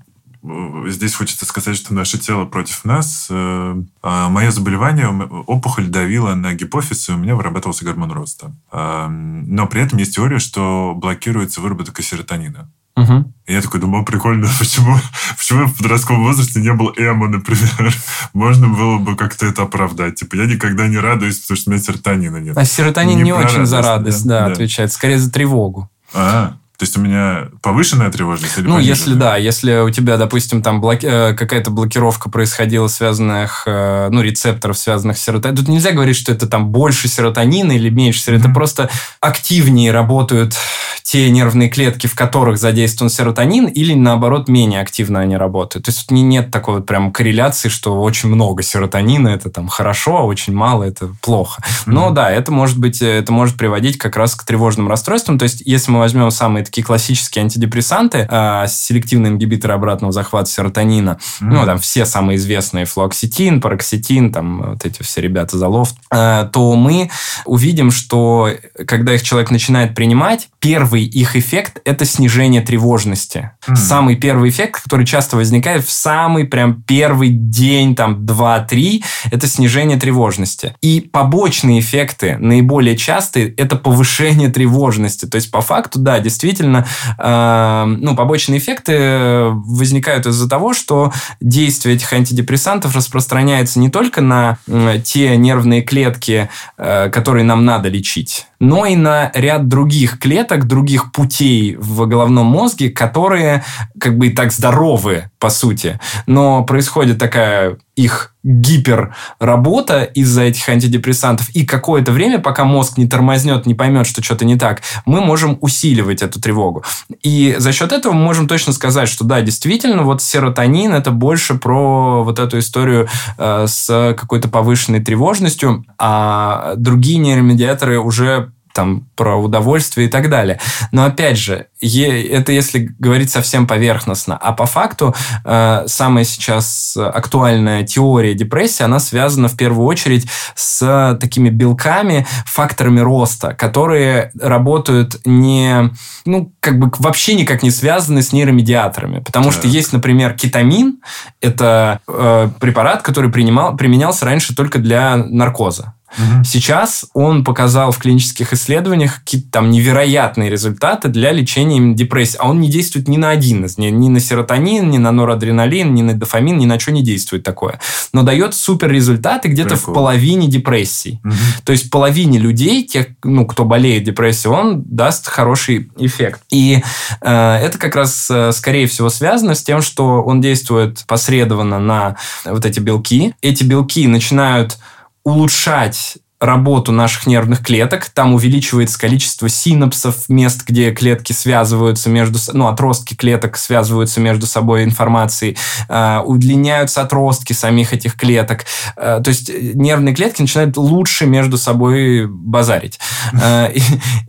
э, 0.43 0.85
Здесь 0.87 1.13
хочется 1.13 1.45
сказать, 1.45 1.75
что 1.75 1.93
наше 1.93 2.17
тело 2.17 2.45
против 2.45 2.85
нас. 2.85 3.27
Э, 3.29 3.75
а 4.01 4.29
Мое 4.29 4.51
заболевание, 4.51 5.09
опухоль 5.09 5.87
давила 5.87 6.33
на 6.35 6.53
гипофиз, 6.53 7.09
и 7.09 7.13
у 7.13 7.17
меня 7.17 7.35
вырабатывался 7.35 7.85
гормон 7.85 8.11
роста. 8.11 8.55
Но 8.71 9.67
при 9.67 9.81
этом 9.81 9.99
есть 9.99 10.15
теория, 10.15 10.39
что 10.39 10.93
блокируется 10.95 11.61
выработка 11.61 12.01
серотонина. 12.01 12.69
Угу. 13.01 13.33
И 13.47 13.53
я 13.53 13.61
такой 13.61 13.79
думал, 13.79 14.05
прикольно, 14.05 14.47
почему, 14.59 14.97
почему 15.37 15.65
в 15.65 15.77
подростковом 15.77 16.23
возрасте 16.23 16.59
не 16.59 16.73
был 16.73 16.93
эмо, 16.97 17.27
например? 17.27 17.93
Можно 18.33 18.67
было 18.69 18.97
бы 18.97 19.15
как-то 19.15 19.45
это 19.45 19.63
оправдать. 19.63 20.15
Типа, 20.15 20.35
я 20.35 20.45
никогда 20.45 20.87
не 20.87 20.97
радуюсь, 20.97 21.39
потому 21.39 21.57
что 21.57 21.69
у 21.69 21.73
меня 21.73 21.83
серотонина 21.83 22.37
нет. 22.37 22.57
А 22.57 22.65
серотонин 22.65 23.17
не, 23.17 23.23
не 23.23 23.33
очень 23.33 23.55
радость, 23.55 23.69
за 23.71 23.81
радость, 23.81 24.25
да, 24.25 24.45
да, 24.45 24.51
отвечает. 24.53 24.91
Скорее 24.93 25.19
за 25.19 25.31
тревогу. 25.31 25.89
А, 26.13 26.55
то 26.81 26.85
есть 26.85 26.97
у 26.97 26.99
меня 26.99 27.49
повышенная 27.61 28.09
тревожность 28.09 28.57
или 28.57 28.65
Ну, 28.65 28.77
пониженная? 28.77 28.95
если 28.95 29.13
да, 29.13 29.37
если 29.37 29.81
у 29.81 29.91
тебя, 29.91 30.17
допустим, 30.17 30.63
там 30.63 30.81
блоки... 30.81 31.05
Э, 31.05 31.33
какая-то 31.35 31.69
блокировка 31.69 32.27
происходила, 32.27 32.87
связанных, 32.87 33.65
э, 33.67 34.09
ну, 34.09 34.23
рецепторов, 34.23 34.79
связанных 34.79 35.19
с 35.19 35.21
серотонином. 35.21 35.63
Тут 35.63 35.67
нельзя 35.67 35.91
говорить, 35.91 36.15
что 36.15 36.31
это 36.31 36.47
там 36.47 36.69
больше 36.69 37.07
серотонина 37.07 37.73
или 37.73 37.91
меньше 37.91 38.21
серотонина. 38.21 38.47
Mm-hmm. 38.47 38.49
Это 38.49 38.55
просто 38.55 38.89
активнее 39.19 39.91
работают 39.91 40.55
те 41.03 41.29
нервные 41.29 41.69
клетки, 41.69 42.07
в 42.07 42.15
которых 42.15 42.57
задействован 42.57 43.09
серотонин, 43.09 43.65
или 43.65 43.93
наоборот, 43.93 44.47
менее 44.47 44.81
активно 44.81 45.19
они 45.19 45.35
работают. 45.35 45.85
То 45.85 45.89
есть 45.91 46.07
тут 46.07 46.11
нет 46.11 46.51
такой 46.51 46.75
вот 46.75 46.85
прям 46.85 47.11
корреляции, 47.11 47.69
что 47.69 48.01
очень 48.01 48.29
много 48.29 48.63
серотонина 48.63 49.27
это 49.27 49.49
там 49.49 49.67
хорошо, 49.67 50.17
а 50.17 50.23
очень 50.23 50.53
мало 50.53 50.83
это 50.83 51.13
плохо. 51.21 51.61
Но 51.85 52.07
mm-hmm. 52.07 52.13
да, 52.13 52.31
это 52.31 52.51
может 52.51 52.79
быть, 52.79 53.01
это 53.01 53.31
может 53.31 53.57
приводить 53.57 53.97
как 53.97 54.15
раз 54.15 54.35
к 54.35 54.45
тревожным 54.45 54.87
расстройствам. 54.87 55.37
То 55.37 55.43
есть 55.43 55.61
если 55.65 55.91
мы 55.91 55.99
возьмем 55.99 56.31
самые 56.31 56.63
такие 56.71 56.85
классические 56.85 57.43
антидепрессанты, 57.43 58.25
э, 58.29 58.65
селективные 58.69 59.33
ингибиторы 59.33 59.73
обратного 59.73 60.13
захвата 60.13 60.49
серотонина, 60.49 61.19
mm-hmm. 61.19 61.45
ну, 61.45 61.65
там 61.65 61.79
все 61.79 62.05
самые 62.05 62.37
известные, 62.37 62.85
флуоксетин, 62.85 63.59
пароксетин, 63.59 64.31
там 64.31 64.71
вот 64.71 64.85
эти 64.85 65.03
все 65.03 65.19
ребята 65.19 65.57
залов, 65.57 65.93
э, 66.11 66.49
то 66.51 66.75
мы 66.75 67.11
увидим, 67.43 67.91
что 67.91 68.49
когда 68.87 69.13
их 69.13 69.21
человек 69.21 69.51
начинает 69.51 69.93
принимать, 69.93 70.47
первый 70.59 71.03
их 71.03 71.35
эффект– 71.35 71.81
это 71.85 72.05
снижение 72.05 72.61
тревожности. 72.61 73.51
Mm-hmm. 73.67 73.75
Самый 73.75 74.15
первый 74.15 74.49
эффект, 74.49 74.83
который 74.83 75.05
часто 75.05 75.35
возникает 75.35 75.85
в 75.85 75.91
самый 75.91 76.45
прям 76.45 76.81
первый 76.83 77.29
день, 77.29 77.95
там, 77.95 78.25
два-три, 78.25 79.03
это 79.29 79.45
снижение 79.47 79.99
тревожности. 79.99 80.73
И 80.81 81.01
побочные 81.01 81.81
эффекты, 81.81 82.37
наиболее 82.37 82.95
частые, 82.95 83.49
это 83.55 83.75
повышение 83.75 84.47
тревожности. 84.49 85.25
То 85.25 85.35
есть, 85.35 85.51
по 85.51 85.59
факту, 85.59 85.99
да, 85.99 86.19
действительно, 86.19 86.60
действительно, 86.61 86.85
э, 87.17 87.85
ну, 87.85 88.15
побочные 88.15 88.59
эффекты 88.59 89.49
возникают 89.51 90.25
из-за 90.25 90.49
того, 90.49 90.73
что 90.73 91.11
действие 91.39 91.95
этих 91.95 92.11
антидепрессантов 92.13 92.95
распространяется 92.95 93.79
не 93.79 93.89
только 93.89 94.21
на 94.21 94.57
те 95.03 95.35
нервные 95.37 95.81
клетки, 95.81 96.49
э, 96.77 97.09
которые 97.09 97.43
нам 97.43 97.65
надо 97.65 97.89
лечить, 97.89 98.47
но 98.61 98.85
и 98.85 98.95
на 98.95 99.31
ряд 99.33 99.67
других 99.67 100.19
клеток, 100.19 100.67
других 100.67 101.11
путей 101.11 101.75
в 101.77 102.05
головном 102.05 102.45
мозге, 102.45 102.91
которые 102.91 103.63
как 103.99 104.19
бы 104.19 104.27
и 104.27 104.29
так 104.29 104.53
здоровы, 104.53 105.31
по 105.39 105.49
сути. 105.49 105.99
Но 106.27 106.63
происходит 106.63 107.17
такая 107.17 107.79
их 107.95 108.35
гиперработа 108.43 110.03
из-за 110.03 110.43
этих 110.43 110.67
антидепрессантов, 110.69 111.49
и 111.49 111.65
какое-то 111.65 112.11
время, 112.11 112.39
пока 112.39 112.63
мозг 112.63 112.97
не 112.97 113.07
тормознет, 113.07 113.65
не 113.65 113.75
поймет, 113.75 114.07
что 114.07 114.23
что-то 114.23 114.45
не 114.45 114.55
так, 114.55 114.81
мы 115.05 115.21
можем 115.21 115.57
усиливать 115.61 116.21
эту 116.21 116.39
тревогу. 116.39 116.83
И 117.21 117.55
за 117.57 117.71
счет 117.71 117.91
этого 117.91 118.13
мы 118.13 118.23
можем 118.23 118.47
точно 118.47 118.73
сказать, 118.73 119.09
что 119.09 119.25
да, 119.25 119.41
действительно, 119.41 120.03
вот 120.03 120.21
серотонин 120.21 120.93
это 120.93 121.11
больше 121.11 121.55
про 121.55 122.23
вот 122.23 122.39
эту 122.39 122.59
историю 122.59 123.07
э, 123.37 123.65
с 123.67 124.15
какой-то 124.17 124.47
повышенной 124.47 125.01
тревожностью, 125.01 125.85
а 125.99 126.73
другие 126.77 127.19
нейромедиаторы 127.19 127.99
уже 127.99 128.50
там 128.73 129.07
про 129.15 129.35
удовольствие 129.37 130.07
и 130.07 130.09
так 130.09 130.29
далее. 130.29 130.59
Но 130.91 131.05
опять 131.05 131.37
же, 131.37 131.67
это 131.81 132.51
если 132.51 132.89
говорить 132.99 133.31
совсем 133.31 133.67
поверхностно. 133.67 134.37
А 134.37 134.51
по 134.53 134.65
факту 134.65 135.15
э, 135.43 135.83
самая 135.87 136.23
сейчас 136.23 136.97
актуальная 136.97 137.83
теория 137.83 138.33
депрессии, 138.33 138.83
она 138.83 138.99
связана 138.99 139.47
в 139.47 139.57
первую 139.57 139.85
очередь 139.85 140.27
с 140.55 141.17
такими 141.19 141.49
белками, 141.49 142.25
факторами 142.45 142.99
роста, 142.99 143.53
которые 143.53 144.31
работают 144.39 145.19
не, 145.25 145.91
ну, 146.25 146.53
как 146.59 146.79
бы 146.79 146.91
вообще 146.99 147.35
никак 147.35 147.63
не 147.63 147.71
связаны 147.71 148.21
с 148.21 148.31
нейромедиаторами. 148.31 149.19
Потому 149.19 149.45
так. 149.45 149.53
что 149.53 149.67
есть, 149.67 149.93
например, 149.93 150.33
кетамин. 150.33 151.01
Это 151.41 151.99
э, 152.07 152.49
препарат, 152.59 153.01
который 153.01 153.31
принимал, 153.31 153.75
применялся 153.75 154.25
раньше 154.25 154.55
только 154.55 154.79
для 154.79 155.17
наркоза. 155.17 155.93
Угу. 156.17 156.43
Сейчас 156.43 157.05
он 157.13 157.43
показал 157.43 157.91
в 157.91 157.97
клинических 157.99 158.53
исследованиях 158.53 159.19
какие-то 159.19 159.49
там 159.51 159.71
невероятные 159.71 160.49
результаты 160.49 161.09
для 161.09 161.31
лечения 161.31 161.93
депрессии. 161.93 162.37
А 162.39 162.49
он 162.49 162.59
не 162.59 162.69
действует 162.69 163.07
ни 163.07 163.17
на 163.17 163.29
один 163.29 163.65
из, 163.65 163.77
ни, 163.77 163.87
ни 163.87 164.09
на 164.09 164.19
серотонин, 164.19 164.89
ни 164.89 164.97
на 164.97 165.11
норадреналин, 165.11 165.93
ни 165.93 166.01
на 166.01 166.13
дофамин, 166.13 166.57
ни 166.57 166.65
на 166.65 166.79
что 166.79 166.91
не 166.91 167.03
действует 167.03 167.43
такое. 167.43 167.79
Но 168.13 168.23
дает 168.23 168.53
супер 168.53 168.91
результаты 168.91 169.49
где-то 169.49 169.75
в 169.75 169.85
половине 169.93 170.47
депрессий. 170.47 171.19
Угу. 171.23 171.33
То 171.63 171.71
есть 171.71 171.89
половине 171.89 172.39
людей, 172.39 172.83
тех, 172.83 173.07
ну, 173.23 173.45
кто 173.45 173.65
болеет 173.65 174.03
депрессией, 174.03 174.53
он 174.53 174.83
даст 174.83 175.27
хороший 175.27 175.91
эффект. 175.97 176.41
И 176.51 176.83
э, 177.21 177.55
это 177.55 177.77
как 177.77 177.95
раз, 177.95 178.27
э, 178.29 178.51
скорее 178.51 178.87
всего, 178.87 179.09
связано 179.09 179.55
с 179.55 179.63
тем, 179.63 179.81
что 179.81 180.21
он 180.21 180.41
действует 180.41 181.03
посредованно 181.07 181.79
на 181.79 182.17
вот 182.45 182.65
эти 182.65 182.79
белки. 182.79 183.33
Эти 183.41 183.63
белки 183.63 184.07
начинают 184.07 184.77
улучшать 185.23 186.17
работу 186.41 186.91
наших 186.91 187.27
нервных 187.27 187.63
клеток. 187.63 188.09
Там 188.09 188.33
увеличивается 188.33 188.99
количество 188.99 189.47
синапсов, 189.47 190.27
мест, 190.27 190.63
где 190.67 190.91
клетки 190.91 191.33
связываются 191.33 192.09
между... 192.09 192.39
Ну, 192.53 192.67
отростки 192.67 193.13
клеток 193.13 193.57
связываются 193.57 194.19
между 194.19 194.47
собой 194.47 194.83
информацией. 194.83 195.55
Э, 195.87 196.19
удлиняются 196.25 197.03
отростки 197.03 197.53
самих 197.53 197.93
этих 197.93 198.15
клеток. 198.15 198.65
Э, 198.97 199.21
то 199.23 199.29
есть 199.29 199.51
нервные 199.53 200.15
клетки 200.15 200.41
начинают 200.41 200.77
лучше 200.77 201.27
между 201.27 201.59
собой 201.59 202.25
базарить. 202.27 202.99
Э, 203.39 203.71
и, 203.71 203.81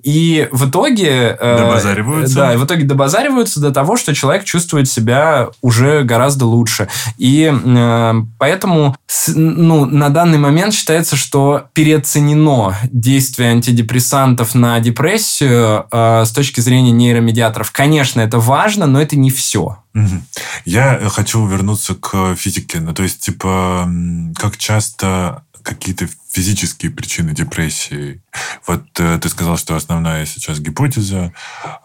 и 0.03 0.49
в 0.53 0.69
итоге... 0.69 1.37
Э, 1.41 1.59
добазариваются. 1.59 2.35
Да, 2.35 2.53
и 2.53 2.57
в 2.59 2.65
итоге 2.67 2.85
добазариваются 2.85 3.59
до 3.59 3.73
того, 3.73 3.97
что 3.97 4.15
человек 4.15 4.45
чувствует 4.45 4.87
себя 4.87 5.49
уже 5.63 6.03
гораздо 6.03 6.45
лучше. 6.45 6.89
И 7.17 7.51
э, 7.51 8.15
поэтому 8.39 8.97
ну, 9.35 9.87
на 9.87 10.11
данный 10.11 10.39
момент 10.39 10.75
считается, 10.75 11.17
что 11.17 11.65
перед 11.73 12.02
переоценено 12.03 12.77
действие 12.91 13.51
антидепрессантов 13.51 14.55
на 14.55 14.81
депрессию 14.81 15.87
э, 15.91 16.25
с 16.25 16.31
точки 16.33 16.61
зрения 16.61 16.91
нейромедиаторов. 16.91 17.71
Конечно, 17.71 18.21
это 18.21 18.39
важно, 18.39 18.87
но 18.87 19.01
это 19.01 19.17
не 19.17 19.31
все. 19.31 19.79
Я 20.65 21.01
хочу 21.09 21.47
вернуться 21.47 21.95
к 21.95 22.35
физике. 22.35 22.81
Ну, 22.81 22.93
то 22.93 23.03
есть, 23.03 23.21
типа, 23.21 23.89
как 24.37 24.57
часто 24.57 25.45
какие-то 25.63 26.09
физические 26.33 26.91
причины 26.91 27.33
депрессии. 27.33 28.21
Вот 28.67 28.83
э, 28.99 29.19
ты 29.23 29.29
сказал, 29.29 29.57
что 29.57 29.77
основная 29.77 30.27
сейчас 30.27 30.59
гипотеза. 30.59 31.33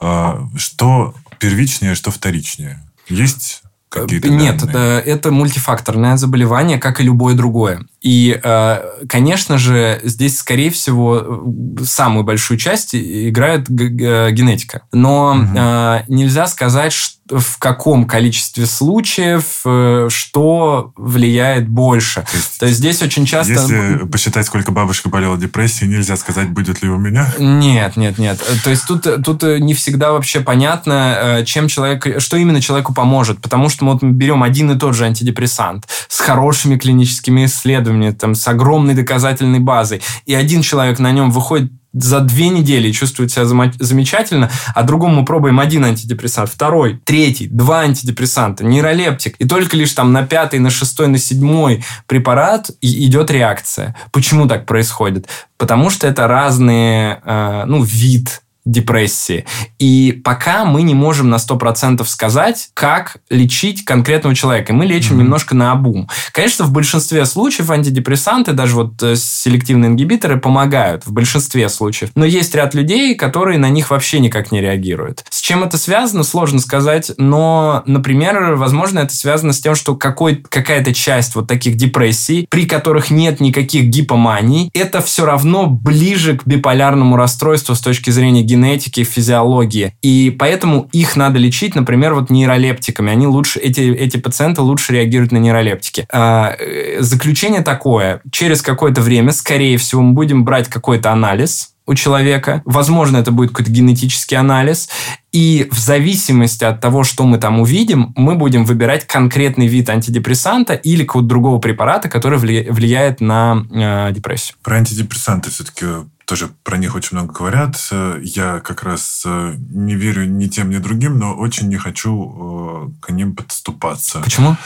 Э, 0.01 0.39
что 0.55 1.13
первичнее, 1.39 1.93
что 1.93 2.09
вторичнее? 2.09 2.83
Есть 3.07 3.61
какие-то 3.89 4.29
Нет, 4.29 4.63
это, 4.63 5.01
это 5.05 5.31
мультифакторное 5.31 6.17
заболевание, 6.17 6.77
как 6.77 6.99
и 6.99 7.03
любое 7.03 7.35
другое. 7.35 7.85
И, 8.07 8.39
э, 8.41 8.83
конечно 9.09 9.57
же, 9.57 9.99
здесь, 10.01 10.37
скорее 10.37 10.71
всего, 10.71 11.43
самую 11.83 12.23
большую 12.23 12.57
часть 12.57 12.95
играет 12.95 13.69
генетика. 13.69 14.83
Но 14.93 15.31
угу. 15.31 16.13
нельзя 16.13 16.47
сказать, 16.47 16.93
в 17.29 17.57
каком 17.59 18.05
количестве 18.05 18.65
случаев 18.65 19.61
э, 19.65 20.07
что 20.09 20.93
влияет 20.95 21.67
больше. 21.67 22.21
То 22.21 22.37
есть, 22.37 22.59
То 22.59 22.65
есть 22.67 22.77
здесь 22.77 23.01
очень 23.01 23.25
часто... 23.25 23.51
Если 23.51 24.07
посчитать, 24.09 24.45
сколько 24.45 24.71
бабушка 24.71 25.09
болела 25.09 25.37
депрессией, 25.37 25.91
нельзя 25.91 26.15
сказать, 26.15 26.49
будет 26.49 26.81
ли 26.81 26.89
у 26.89 26.97
меня? 26.97 27.27
Нет, 27.37 27.97
нет, 27.97 28.17
нет. 28.17 28.41
То 28.63 28.69
есть 28.69 28.87
тут, 28.87 29.03
тут 29.25 29.43
не 29.43 29.73
всегда 29.73 30.13
вообще 30.13 30.39
понятно, 30.39 31.43
чем 31.45 31.67
человек, 31.67 32.21
что 32.21 32.37
именно 32.37 32.61
человеку 32.61 32.93
поможет. 32.93 33.41
Потому 33.41 33.67
что 33.67 33.83
мы 33.83 33.93
вот 33.93 34.03
берем 34.03 34.43
один 34.43 34.71
и 34.71 34.79
тот 34.79 34.95
же 34.95 35.03
антидепрессант 35.03 35.85
с 36.07 36.21
хорошими 36.21 36.77
клиническими 36.77 37.45
исследованиями, 37.45 37.96
исследования, 37.97 38.11
там, 38.13 38.35
с 38.35 38.47
огромной 38.47 38.93
доказательной 38.93 39.59
базой, 39.59 40.01
и 40.25 40.33
один 40.33 40.61
человек 40.61 40.99
на 40.99 41.11
нем 41.11 41.31
выходит 41.31 41.71
за 41.93 42.19
две 42.19 42.49
недели 42.49 42.91
чувствует 42.91 43.31
себя 43.31 43.45
замечательно, 43.79 44.51
а 44.75 44.83
другому 44.83 45.25
пробуем 45.25 45.59
один 45.59 45.83
антидепрессант, 45.83 46.49
второй, 46.49 47.01
третий, 47.05 47.47
два 47.47 47.79
антидепрессанта, 47.79 48.63
нейролептик, 48.63 49.35
и 49.39 49.47
только 49.47 49.75
лишь 49.75 49.93
там 49.93 50.13
на 50.13 50.23
пятый, 50.23 50.59
на 50.59 50.69
шестой, 50.69 51.07
на 51.07 51.17
седьмой 51.17 51.83
препарат 52.05 52.69
идет 52.81 53.31
реакция. 53.31 53.95
Почему 54.11 54.47
так 54.47 54.67
происходит? 54.67 55.27
Потому 55.57 55.89
что 55.89 56.07
это 56.07 56.27
разные, 56.27 57.19
э, 57.25 57.63
ну, 57.65 57.81
вид 57.81 58.43
депрессии. 58.67 59.45
И 59.79 60.21
пока 60.23 60.65
мы 60.65 60.81
не 60.81 60.93
можем 60.93 61.29
на 61.29 61.35
100% 61.35 62.05
сказать, 62.05 62.69
как 62.73 63.17
лечить 63.29 63.85
конкретного 63.85 64.35
человека. 64.35 64.73
мы 64.73 64.85
лечим 64.85 65.15
mm-hmm. 65.15 65.23
немножко 65.23 65.55
на 65.55 65.71
обум. 65.71 66.09
Конечно, 66.33 66.65
в 66.65 66.71
большинстве 66.71 67.25
случаев 67.25 67.71
антидепрессанты, 67.71 68.53
даже 68.53 68.75
вот 68.75 69.01
э, 69.01 69.15
селективные 69.15 69.89
ингибиторы 69.89 70.37
помогают 70.37 71.05
в 71.05 71.13
большинстве 71.13 71.69
случаев. 71.69 72.11
Но 72.15 72.25
есть 72.25 72.53
ряд 72.55 72.73
людей, 72.73 73.15
которые 73.15 73.57
на 73.57 73.69
них 73.69 73.89
вообще 73.89 74.19
никак 74.19 74.51
не 74.51 74.61
реагируют. 74.61 75.23
С 75.29 75.39
чем 75.39 75.63
это 75.63 75.77
связано, 75.77 76.23
сложно 76.23 76.59
сказать. 76.59 77.11
Но, 77.17 77.83
например, 77.85 78.55
возможно, 78.55 78.99
это 78.99 79.15
связано 79.15 79.53
с 79.53 79.61
тем, 79.61 79.75
что 79.75 79.95
какой, 79.95 80.35
какая-то 80.35 80.93
часть 80.93 81.35
вот 81.35 81.47
таких 81.47 81.77
депрессий, 81.77 82.47
при 82.49 82.65
которых 82.65 83.09
нет 83.11 83.39
никаких 83.39 83.85
гипоманий, 83.85 84.69
это 84.73 85.01
все 85.01 85.25
равно 85.25 85.67
ближе 85.67 86.37
к 86.37 86.45
биполярному 86.45 87.15
расстройству 87.15 87.73
с 87.75 87.79
точки 87.79 88.09
зрения 88.09 88.41
генетики, 88.41 88.56
физиологии. 89.03 89.93
И 90.01 90.35
поэтому 90.37 90.89
их 90.91 91.15
надо 91.15 91.39
лечить, 91.39 91.75
например, 91.75 92.13
вот 92.13 92.29
нейролептиками. 92.29 93.11
Они 93.11 93.27
лучше, 93.27 93.59
эти, 93.59 93.81
эти 93.81 94.17
пациенты 94.17 94.61
лучше 94.61 94.93
реагируют 94.93 95.31
на 95.31 95.37
нейролептики. 95.37 96.07
А, 96.11 96.55
э, 96.57 96.97
заключение 97.01 97.61
такое. 97.61 98.21
Через 98.31 98.61
какое-то 98.61 99.01
время, 99.01 99.31
скорее 99.31 99.77
всего, 99.77 100.01
мы 100.01 100.13
будем 100.13 100.43
брать 100.43 100.67
какой-то 100.67 101.11
анализ, 101.11 101.73
у 101.87 101.95
человека. 101.95 102.61
Возможно, 102.65 103.17
это 103.17 103.31
будет 103.31 103.51
какой-то 103.51 103.71
генетический 103.71 104.37
анализ. 104.37 104.89
И 105.31 105.67
в 105.71 105.79
зависимости 105.79 106.63
от 106.65 106.81
того, 106.81 107.03
что 107.03 107.23
мы 107.23 107.37
там 107.37 107.59
увидим, 107.61 108.13
мы 108.15 108.35
будем 108.35 108.65
выбирать 108.65 109.07
конкретный 109.07 109.67
вид 109.67 109.89
антидепрессанта 109.89 110.73
или 110.73 111.03
какого-то 111.03 111.29
другого 111.29 111.59
препарата, 111.59 112.09
который 112.09 112.37
влияет 112.37 113.21
на 113.21 113.65
э, 113.71 114.11
депрессию. 114.13 114.57
Про 114.61 114.77
антидепрессанты 114.77 115.49
все-таки 115.49 115.85
тоже 116.27 116.49
про 116.63 116.77
них 116.77 116.93
очень 116.93 117.15
много 117.17 117.33
говорят. 117.33 117.77
Я 118.21 118.59
как 118.59 118.83
раз 118.83 119.23
э, 119.25 119.55
не 119.57 119.95
верю 119.95 120.25
ни 120.25 120.47
тем, 120.47 120.69
ни 120.69 120.77
другим, 120.77 121.17
но 121.17 121.33
очень 121.33 121.69
не 121.69 121.77
хочу 121.77 122.91
э, 122.91 123.01
к 123.01 123.11
ним 123.11 123.33
подступаться. 123.33 124.19
Почему? 124.19 124.57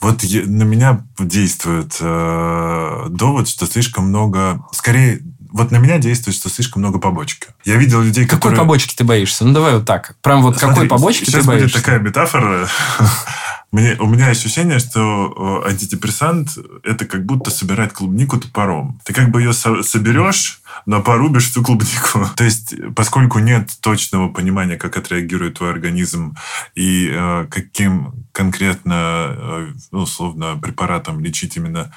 Вот 0.00 0.22
на 0.22 0.62
меня 0.62 1.04
действует 1.18 1.98
э, 2.00 3.06
довод, 3.10 3.46
что 3.46 3.66
слишком 3.66 4.06
много... 4.06 4.64
Скорее, 4.72 5.20
вот 5.52 5.70
на 5.70 5.76
меня 5.76 5.98
действует, 5.98 6.36
что 6.36 6.48
слишком 6.48 6.82
много 6.82 6.98
побочки. 6.98 7.48
Я 7.64 7.76
видел 7.76 8.00
людей, 8.02 8.24
Какой 8.24 8.38
которые... 8.38 8.58
побочки 8.58 8.94
ты 8.94 9.04
боишься? 9.04 9.44
Ну, 9.44 9.52
давай 9.52 9.74
вот 9.74 9.84
так. 9.84 10.16
Прям 10.22 10.42
вот 10.42 10.58
Смотри, 10.58 10.74
какой 10.74 10.88
побочки 10.88 11.24
сейчас 11.24 11.42
ты 11.42 11.46
боишься? 11.46 11.66
будет 11.66 11.84
такая 11.84 11.98
метафора. 12.00 12.68
Мне, 13.72 13.96
у 13.98 14.06
меня 14.06 14.28
ощущение, 14.28 14.78
что 14.78 15.62
э, 15.64 15.70
антидепрессант– 15.70 16.58
это 16.84 17.06
как 17.06 17.24
будто 17.24 17.50
собирать 17.50 17.94
клубнику 17.94 18.38
топором. 18.38 19.00
Ты 19.04 19.14
как 19.14 19.30
бы 19.30 19.40
ее 19.40 19.54
со- 19.54 19.82
соберешь, 19.82 20.60
но 20.84 21.02
порубишь 21.02 21.48
всю 21.50 21.62
клубнику. 21.62 22.26
То 22.36 22.44
есть, 22.44 22.74
поскольку 22.94 23.38
нет 23.38 23.70
точного 23.80 24.28
понимания, 24.28 24.76
как 24.76 24.98
отреагирует 24.98 25.54
твой 25.54 25.70
организм 25.70 26.36
и 26.74 27.10
э, 27.10 27.46
каким 27.50 28.12
конкретно, 28.32 28.94
э, 28.94 29.72
ну, 29.90 30.00
условно, 30.00 30.58
препаратом 30.60 31.20
лечить 31.20 31.56
именно 31.56 31.94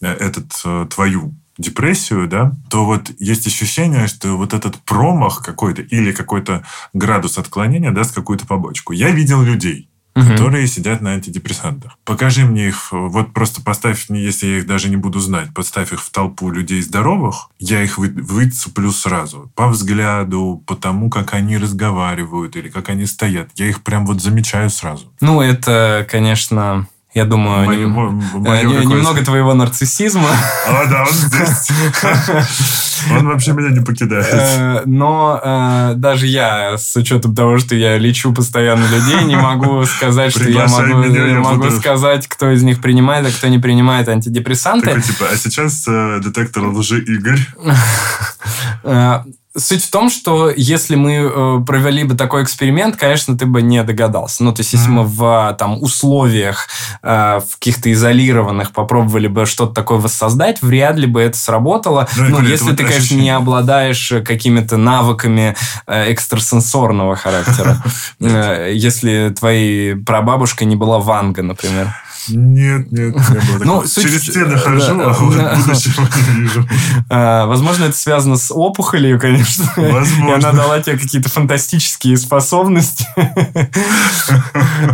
э, 0.00 0.10
этот, 0.10 0.50
э, 0.64 0.86
твою 0.88 1.34
депрессию, 1.58 2.28
да, 2.28 2.52
то 2.70 2.84
вот 2.84 3.10
есть 3.18 3.46
ощущение, 3.46 4.06
что 4.06 4.36
вот 4.36 4.54
этот 4.54 4.76
промах 4.76 5.42
какой-то 5.44 5.82
или 5.82 6.12
какой-то 6.12 6.64
градус 6.92 7.36
отклонения 7.38 7.90
даст 7.90 8.14
какую-то 8.14 8.46
побочку. 8.46 8.92
Я 8.92 9.10
видел 9.10 9.42
людей, 9.42 9.90
Мгм. 10.14 10.30
которые 10.32 10.66
сидят 10.66 11.00
на 11.00 11.10
антидепрессантах. 11.12 11.96
Покажи 12.04 12.44
мне 12.44 12.68
их, 12.68 12.88
вот 12.90 13.32
просто 13.32 13.62
поставь, 13.62 14.08
мне, 14.08 14.20
если 14.20 14.46
я 14.48 14.58
их 14.58 14.66
даже 14.66 14.88
не 14.88 14.96
буду 14.96 15.20
знать, 15.20 15.54
подставь 15.54 15.92
их 15.92 16.02
в 16.02 16.10
толпу 16.10 16.50
людей 16.50 16.82
здоровых, 16.82 17.50
я 17.60 17.82
их 17.84 17.98
вы, 17.98 18.08
выцеплю 18.08 18.90
сразу. 18.90 19.52
По 19.54 19.68
взгляду, 19.68 20.62
по 20.66 20.74
тому, 20.74 21.08
как 21.08 21.34
они 21.34 21.56
разговаривают 21.56 22.56
или 22.56 22.68
как 22.68 22.88
они 22.88 23.06
стоят. 23.06 23.50
Я 23.54 23.66
их 23.68 23.82
прям 23.84 24.06
вот 24.06 24.20
замечаю 24.20 24.70
сразу. 24.70 25.12
Ну, 25.20 25.40
это, 25.40 26.04
конечно, 26.10 26.88
я 27.18 27.24
думаю, 27.24 27.66
Моё- 27.66 27.80
нем- 27.80 27.90
мо- 27.90 28.10
моё 28.10 28.62
не- 28.62 28.74
какое-то- 28.74 28.88
немного 28.96 29.24
твоего 29.24 29.54
нарциссизма. 29.54 30.28
А, 30.68 30.86
да, 30.86 31.02
он 31.02 31.12
здесь. 31.12 31.68
Он 33.16 33.28
вообще 33.28 33.52
меня 33.52 33.70
не 33.70 33.78
покидает. 33.84 34.26
Э, 34.32 34.82
Но 34.84 35.40
э, 35.42 35.92
даже 35.94 36.26
я, 36.26 36.76
с 36.76 36.96
учетом 36.96 37.32
того, 37.34 37.58
что 37.58 37.76
я 37.76 37.96
лечу 37.96 38.32
постоянно 38.34 38.84
людей, 38.86 39.22
не 39.24 39.36
могу 39.36 39.84
сказать, 39.84 40.32
что 40.32 40.48
я 40.50 40.66
могу, 40.66 40.94
меня, 40.94 41.26
я 41.26 41.38
могу 41.38 41.62
буду- 41.62 41.78
сказать, 41.78 42.26
кто 42.26 42.50
из 42.50 42.64
них 42.64 42.80
принимает, 42.80 43.24
а 43.26 43.30
кто 43.30 43.46
не 43.48 43.58
принимает 43.60 44.08
антидепрессанты. 44.08 44.88
Такой 44.88 45.02
типа, 45.02 45.26
а 45.32 45.36
сейчас 45.36 45.84
э, 45.86 46.18
детектор 46.24 46.64
лжи 46.64 46.98
Игорь. 47.00 47.38
Суть 49.58 49.84
в 49.84 49.90
том, 49.90 50.08
что 50.10 50.50
если 50.56 50.94
мы 50.94 51.14
э, 51.14 51.60
провели 51.66 52.04
бы 52.04 52.14
такой 52.14 52.42
эксперимент, 52.44 52.96
конечно, 52.96 53.36
ты 53.36 53.44
бы 53.46 53.60
не 53.62 53.82
догадался. 53.82 54.44
Ну, 54.44 54.52
то 54.52 54.60
есть, 54.60 54.72
если 54.72 54.88
Мгм. 54.88 54.94
мы 54.96 55.04
в 55.04 55.56
там, 55.58 55.82
условиях 55.82 56.68
э, 57.02 57.40
в 57.46 57.54
каких-то 57.58 57.92
изолированных 57.92 58.72
попробовали 58.72 59.26
бы 59.26 59.46
что-то 59.46 59.74
такое 59.74 59.98
воссоздать, 59.98 60.62
вряд 60.62 60.96
ли 60.96 61.06
бы 61.06 61.20
это 61.20 61.36
сработало. 61.36 62.08
Ну, 62.16 62.24
я 62.24 62.30
Ну, 62.30 62.42
если 62.42 62.70
ты, 62.70 62.76
конечно, 62.78 62.96
ощущение. 62.98 63.24
не 63.24 63.30
обладаешь 63.30 64.12
какими-то 64.24 64.76
навыками 64.76 65.56
э, 65.86 66.12
экстрасенсорного 66.12 67.16
характера. 67.16 67.82
Э, 68.20 68.72
Если 68.74 69.34
твоей 69.38 69.94
прабабушкой 69.96 70.66
не 70.66 70.76
была 70.76 70.98
Ванга, 70.98 71.42
например. 71.42 71.94
Нет, 72.30 72.90
нет, 72.92 73.14
не 73.14 73.58
было 73.58 73.64
Ну, 73.64 73.84
Через 73.86 74.22
стены 74.22 74.52
да, 74.52 74.58
хожу, 74.58 75.00
а 75.00 75.12
вот 75.12 75.36
да. 75.36 75.54
будущего 75.56 76.06
не 76.34 76.40
вижу. 76.42 76.66
Э, 77.10 77.46
Возможно, 77.46 77.84
это 77.84 77.96
связано 77.96 78.36
с 78.36 78.52
опухолью, 78.54 79.18
конечно. 79.18 79.66
Возможно. 79.76 80.28
И 80.30 80.32
она 80.32 80.52
дала 80.52 80.80
тебе 80.80 80.98
какие-то 80.98 81.28
фантастические 81.30 82.16
способности. 82.16 83.06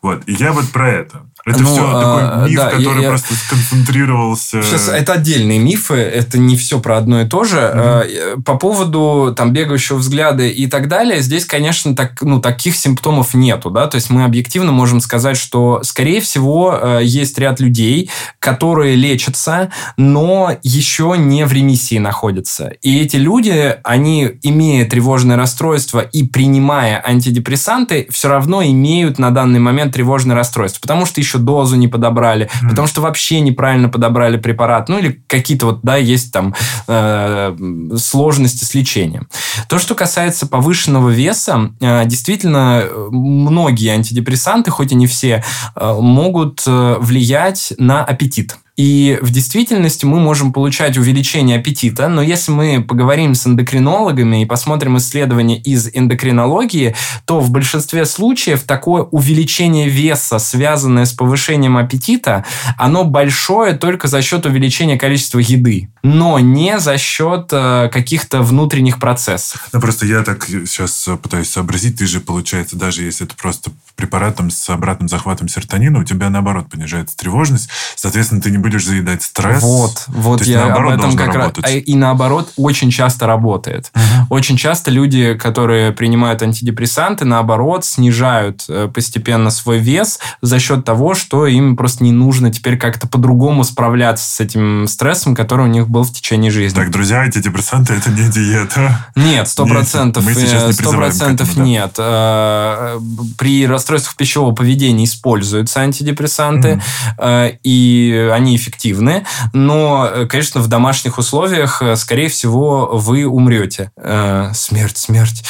Вот. 0.02 0.24
И 0.28 0.34
я 0.34 0.52
вот 0.52 0.70
про 0.72 0.90
это. 0.90 1.26
Это 1.46 1.60
Ну, 1.60 1.72
все 1.74 1.82
а, 1.84 2.02
такой 2.38 2.50
миф, 2.50 2.58
да, 2.58 2.70
который 2.70 3.02
я- 3.02 3.10
просто 3.10 3.34
сконцентрировался... 3.34 4.62
Сейчас 4.62 4.90
это 4.90 5.14
отдельные 5.14 5.58
мифы, 5.58 5.96
это 5.96 6.38
не 6.38 6.56
все 6.56 6.80
про 6.80 6.98
одно 6.98 7.22
и 7.22 7.26
то 7.28 7.44
же. 7.44 7.58
Э, 7.60 8.36
По 8.46 8.56
поводу 8.56 9.34
там 9.36 9.52
бегающего 9.52 9.98
взгляда 9.98 10.44
и 10.44 10.68
так 10.68 10.88
далее, 10.88 11.22
здесь, 11.22 11.46
конечно, 11.46 11.96
так, 11.96 12.22
ну, 12.22 12.40
таких 12.40 12.76
симптомов 12.76 13.34
нету, 13.34 13.72
да, 13.72 13.88
то 13.88 13.96
есть 13.96 14.10
мы 14.12 14.24
объективно 14.24 14.72
можем 14.72 15.02
сказать, 15.02 15.38
что, 15.38 15.82
скорее 15.84 16.22
всего, 16.22 16.78
э, 16.80 17.00
есть 17.04 17.38
ряд 17.40 17.60
людей, 17.60 18.12
которые 18.40 18.96
лечатся, 18.96 19.72
но 19.98 20.56
еще 20.62 21.16
не 21.18 21.46
в 21.46 21.54
ремиссии 21.54 21.98
находятся. 21.98 22.74
И 22.82 23.00
эти 23.00 23.16
люди, 23.16 23.78
они, 23.84 24.32
имея 24.44 24.86
тревожное 24.86 25.38
расстройство 25.38 26.02
и 26.02 26.24
принимая 26.24 27.02
антидепрессанты, 27.04 28.08
все 28.12 28.30
равно 28.30 28.64
имеют 28.64 29.18
на 29.18 29.32
данный 29.32 29.60
момент 29.60 29.94
тревожное 29.94 30.36
расстройство, 30.36 30.82
потому 30.82 31.06
что 31.06 31.20
еще 31.20 31.31
дозу 31.40 31.76
не 31.76 31.88
подобрали, 31.88 32.50
Мгм. 32.62 32.70
потому 32.70 32.88
что 32.88 33.02
вообще 33.02 33.40
неправильно 33.40 33.90
подобрали 33.90 34.38
препарат, 34.38 34.90
ну 34.90 35.00
или 35.00 35.22
какие-то 35.28 35.68
вот, 35.68 35.80
да, 35.84 35.96
есть 35.98 36.32
там 36.32 36.54
э, 36.88 37.56
сложности 37.98 38.64
с 38.64 38.74
лечением. 38.74 39.28
То, 39.68 39.80
что 39.80 39.96
касается 39.96 40.48
повышенного 40.48 41.10
веса, 41.10 41.72
э, 41.80 42.06
действительно, 42.06 42.86
многие 43.10 43.90
антидепрессанты, 43.90 44.72
хоть 44.72 44.92
и 44.92 44.96
не 44.96 45.08
все, 45.08 45.44
э, 45.76 45.94
могут 46.00 46.64
э, 46.68 46.96
влиять 47.00 47.74
на 47.78 48.04
аппетит. 48.04 48.58
И 48.82 49.20
в 49.22 49.30
действительности 49.30 50.06
мы 50.06 50.20
можем 50.20 50.52
получать 50.52 50.98
увеличение 50.98 51.60
аппетита, 51.60 52.08
но 52.08 52.24
если 52.24 52.52
мы 52.52 52.84
поговорим 52.84 53.36
с 53.36 53.46
эндокринологами 53.46 54.42
и 54.42 54.46
посмотрим 54.46 54.98
исследования 54.98 55.60
из 55.60 55.88
эндокринологии, 55.94 56.96
то 57.26 57.40
в 57.42 57.52
большинстве 57.52 58.06
случаев 58.06 58.64
такое 58.64 59.04
увеличение 59.04 59.88
веса, 59.88 60.40
связанное 60.40 61.06
с 61.06 61.14
повышением 61.14 61.78
аппетита, 61.78 62.44
оно 62.76 63.04
большое 63.04 63.74
только 63.74 64.08
за 64.08 64.24
счет 64.24 64.48
увеличения 64.48 64.98
количества 64.98 65.38
еды, 65.38 65.92
но 66.02 66.40
не 66.40 66.80
за 66.80 66.98
счет 66.98 67.50
э, 67.52 67.88
каких-то 67.94 68.42
внутренних 68.42 69.00
процессов. 69.00 69.70
Ну, 69.74 69.80
просто 69.80 70.08
я 70.08 70.24
так 70.24 70.46
сейчас 70.46 71.08
пытаюсь 71.22 71.52
сообразить. 71.52 72.00
Ты 72.00 72.08
же, 72.08 72.20
получается, 72.20 72.78
даже 72.78 73.04
если 73.04 73.28
это 73.28 73.36
просто 73.36 73.70
препаратом 73.96 74.50
с 74.50 74.68
обратным 74.72 75.08
захватом 75.08 75.48
серотонина, 75.48 76.00
у 76.00 76.04
тебя, 76.04 76.32
наоборот, 76.32 76.68
понижается 76.70 77.16
тревожность. 77.16 77.70
Соответственно, 77.96 78.42
ты 78.42 78.50
не 78.50 78.58
будешь 78.58 78.71
заедать 78.80 79.24
стресс. 79.24 79.62
Вот, 79.62 80.04
вот 80.08 80.40
То 80.40 80.46
я 80.46 80.74
об 80.74 80.88
этом 80.88 81.16
как 81.16 81.28
раз... 81.28 81.36
работать. 81.36 81.66
а 81.66 81.70
И 81.70 81.96
наоборот, 81.96 82.52
очень 82.58 82.92
часто 82.92 83.28
работает. 83.28 83.92
Очень 84.30 84.58
часто 84.58 84.92
люди, 84.92 85.34
которые 85.34 85.92
принимают 85.92 86.42
антидепрессанты, 86.42 87.26
наоборот, 87.26 87.86
снижают 87.86 88.64
э, 88.70 88.90
постепенно 88.94 89.50
свой 89.50 89.80
вес 89.80 90.20
за 90.42 90.60
счет 90.60 90.86
того, 90.86 91.14
что 91.14 91.48
им 91.48 91.76
просто 91.76 92.04
не 92.04 92.12
нужно 92.12 92.52
теперь 92.52 92.78
как-то 92.78 93.08
по-другому 93.08 93.64
справляться 93.64 94.30
с 94.30 94.40
этим 94.40 94.88
стрессом, 94.88 95.36
который 95.36 95.66
у 95.66 95.70
них 95.70 95.90
был 95.90 96.04
в 96.04 96.14
течение 96.14 96.52
жизни. 96.52 96.76
Так, 96.76 96.92
друзья, 96.92 97.20
антидепрессанты– 97.22 97.94
это 97.96 98.10
не 98.12 98.30
диета. 98.30 99.06
Нет, 99.16 99.48
сто 99.48 99.66
процентов, 99.66 100.26
не 100.26 100.72
сто 100.74 100.92
процентов 100.92 101.56
нет. 101.58 101.96
Э, 101.98 103.00
При 103.38 103.68
расстройствах 103.68 104.16
пищевого 104.16 104.54
поведения 104.54 105.06
используются 105.06 105.82
антидепрессанты, 105.82 106.82
э, 107.18 107.52
и 107.64 108.30
они 108.34 108.51
они 108.52 108.58
эффективны, 108.58 109.26
но, 109.54 110.10
э, 110.12 110.26
конечно, 110.26 110.62
в 110.62 110.68
домашних 110.68 111.18
условиях, 111.18 111.82
э, 111.82 111.96
скорее 111.96 112.28
всего, 112.28 112.90
вы 112.94 113.26
умрете. 113.26 113.92
Э, 113.98 114.52
смерть, 114.54 114.98
смерть. 114.98 115.44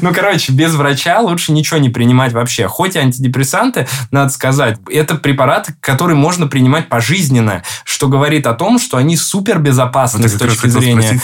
Ну, 0.00 0.12
короче, 0.14 0.52
без 0.52 0.74
врача 0.74 1.20
лучше 1.20 1.52
ничего 1.52 1.78
не 1.78 1.90
принимать 1.90 2.32
вообще. 2.32 2.66
Хоть 2.66 2.96
антидепрессанты, 2.96 3.86
надо 4.10 4.30
сказать, 4.30 4.78
это 4.90 5.14
препараты, 5.14 5.74
которые 5.80 6.16
можно 6.16 6.46
принимать 6.46 6.88
пожизненно, 6.88 7.62
что 7.84 8.08
говорит 8.08 8.46
о 8.46 8.54
том, 8.54 8.78
что 8.78 8.96
они 8.96 9.16
супер 9.16 9.58
безопасны 9.58 10.28
с 10.28 10.32
точки 10.32 10.66
зрения... 10.68 11.20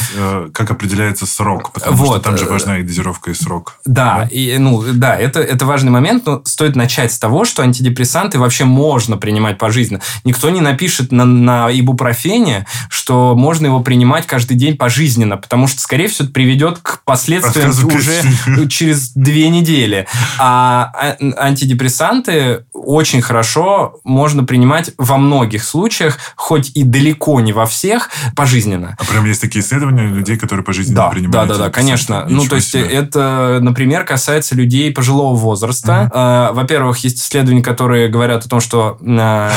как 0.52 0.70
определяется 0.70 1.26
срок, 1.26 1.72
потому 1.72 1.96
вот. 1.96 2.20
что 2.20 2.20
там 2.20 2.38
же 2.38 2.44
важна 2.44 2.78
и 2.78 2.82
дозировка, 2.82 3.30
и 3.30 3.34
срок. 3.34 3.80
Да, 3.84 4.20
да? 4.20 4.28
И, 4.30 4.58
ну, 4.58 4.82
да 4.92 5.16
это, 5.16 5.40
это 5.40 5.66
важный 5.66 5.90
момент, 5.90 6.26
но 6.26 6.42
стоит 6.44 6.76
начать 6.76 6.89
с 6.98 7.18
того, 7.18 7.44
что 7.44 7.62
антидепрессанты 7.62 8.38
вообще 8.38 8.64
можно 8.64 9.16
принимать 9.16 9.58
пожизненно. 9.58 10.00
Никто 10.24 10.50
не 10.50 10.60
напишет 10.60 11.12
на, 11.12 11.24
на 11.24 11.68
ибупрофене, 11.70 12.66
что 12.88 13.34
можно 13.36 13.66
его 13.66 13.80
принимать 13.80 14.26
каждый 14.26 14.56
день 14.56 14.76
пожизненно, 14.76 15.36
потому 15.36 15.66
что, 15.66 15.80
скорее 15.80 16.08
всего, 16.08 16.24
это 16.24 16.34
приведет 16.34 16.78
к 16.78 17.02
последствиям 17.04 17.70
уже 17.70 18.68
через 18.68 19.12
две 19.12 19.48
недели. 19.48 20.06
А, 20.38 20.92
а 20.94 21.16
антидепрессанты 21.38 22.64
очень 22.72 23.22
хорошо 23.22 24.00
можно 24.04 24.44
принимать 24.44 24.92
во 24.98 25.18
многих 25.18 25.64
случаях, 25.64 26.18
хоть 26.36 26.72
и 26.74 26.82
далеко 26.82 27.40
не 27.40 27.52
во 27.52 27.66
всех, 27.66 28.10
пожизненно. 28.34 28.96
А 28.98 29.04
прям 29.04 29.24
есть 29.24 29.40
такие 29.40 29.64
исследования 29.64 30.06
людей, 30.06 30.36
которые 30.36 30.64
пожизненно 30.64 31.02
да, 31.02 31.08
принимают? 31.08 31.48
Да, 31.48 31.56
да, 31.56 31.64
да, 31.64 31.70
конечно. 31.70 32.24
Ничего 32.26 32.42
ну, 32.42 32.48
то 32.48 32.56
есть, 32.56 32.70
себе. 32.70 32.84
это, 32.84 33.58
например, 33.60 34.04
касается 34.04 34.54
людей 34.54 34.92
пожилого 34.92 35.34
возраста. 35.34 36.10
Угу. 36.50 36.56
Во-первых, 36.56 36.79
есть 36.98 37.18
исследования, 37.18 37.62
которые 37.62 38.08
говорят 38.08 38.44
о 38.44 38.48
том, 38.48 38.60
что... 38.60 38.98
А, 39.22 39.52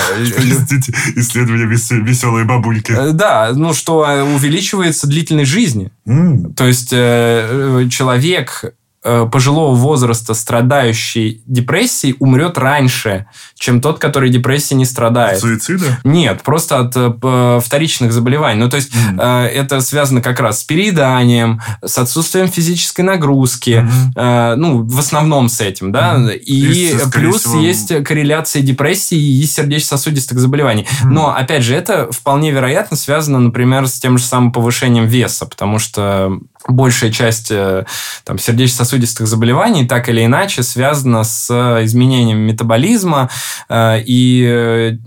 исследования 1.15 1.65
веселые 1.65 2.45
бабульки. 2.45 2.91
Э, 2.91 3.11
да, 3.11 3.51
ну, 3.55 3.73
что 3.73 3.99
увеличивается 4.35 5.07
длительность 5.07 5.49
жизни. 5.49 5.91
То 6.55 6.65
есть, 6.65 6.89
э, 6.91 7.87
человек 7.89 8.63
Э, 8.65 8.82
пожилого 9.03 9.75
возраста, 9.75 10.33
страдающий 10.33 11.41
депрессией, 11.45 12.15
умрет 12.19 12.57
раньше, 12.57 13.27
чем 13.55 13.81
тот, 13.81 13.99
который 13.99 14.29
депрессией 14.29 14.77
не 14.77 14.85
страдает. 14.85 15.37
От 15.37 15.41
суицида? 15.41 15.99
Нет, 16.03 16.41
просто 16.43 16.79
от 16.79 16.93
э, 16.95 17.59
вторичных 17.63 18.13
заболеваний. 18.13 18.59
Ну, 18.59 18.69
то 18.69 18.77
есть, 18.77 18.91
mm. 18.93 19.19
э, 19.19 19.47
это 19.47 19.81
связано 19.81 20.21
как 20.21 20.39
раз 20.39 20.59
с 20.59 20.63
перееданием, 20.63 21.61
с 21.83 21.97
отсутствием 21.97 22.47
физической 22.47 23.01
нагрузки, 23.01 23.85
mm-hmm. 23.85 24.53
э, 24.53 24.55
ну, 24.55 24.83
в 24.83 24.99
основном 24.99 25.49
с 25.49 25.59
этим, 25.61 25.91
да, 25.91 26.15
mm-hmm. 26.15 26.37
и, 26.37 26.91
и 26.91 26.97
плюс 27.11 27.41
всего... 27.41 27.59
есть 27.59 28.03
корреляция 28.03 28.61
депрессии 28.61 29.17
и 29.17 29.45
сердечно-сосудистых 29.45 30.39
заболеваний. 30.39 30.83
Mm-hmm. 30.83 31.09
Но, 31.09 31.35
опять 31.35 31.63
же, 31.63 31.75
это 31.75 32.11
вполне 32.11 32.51
вероятно 32.51 32.97
связано, 32.97 33.39
например, 33.39 33.87
с 33.87 33.99
тем 33.99 34.17
же 34.17 34.23
самым 34.23 34.51
повышением 34.51 35.05
веса, 35.05 35.45
потому 35.45 35.79
что 35.79 36.39
большая 36.67 37.11
часть 37.11 37.51
э, 37.51 37.85
там, 38.23 38.37
сердечно-сосудистых 38.37 39.27
заболеваний 39.27 39.87
так 39.87 40.09
или 40.09 40.25
иначе 40.25 40.63
связана 40.63 41.23
с 41.23 41.49
изменением 41.83 42.39
метаболизма. 42.39 43.29
Э, 43.69 43.99
и 43.99 44.45
э, 44.47 44.97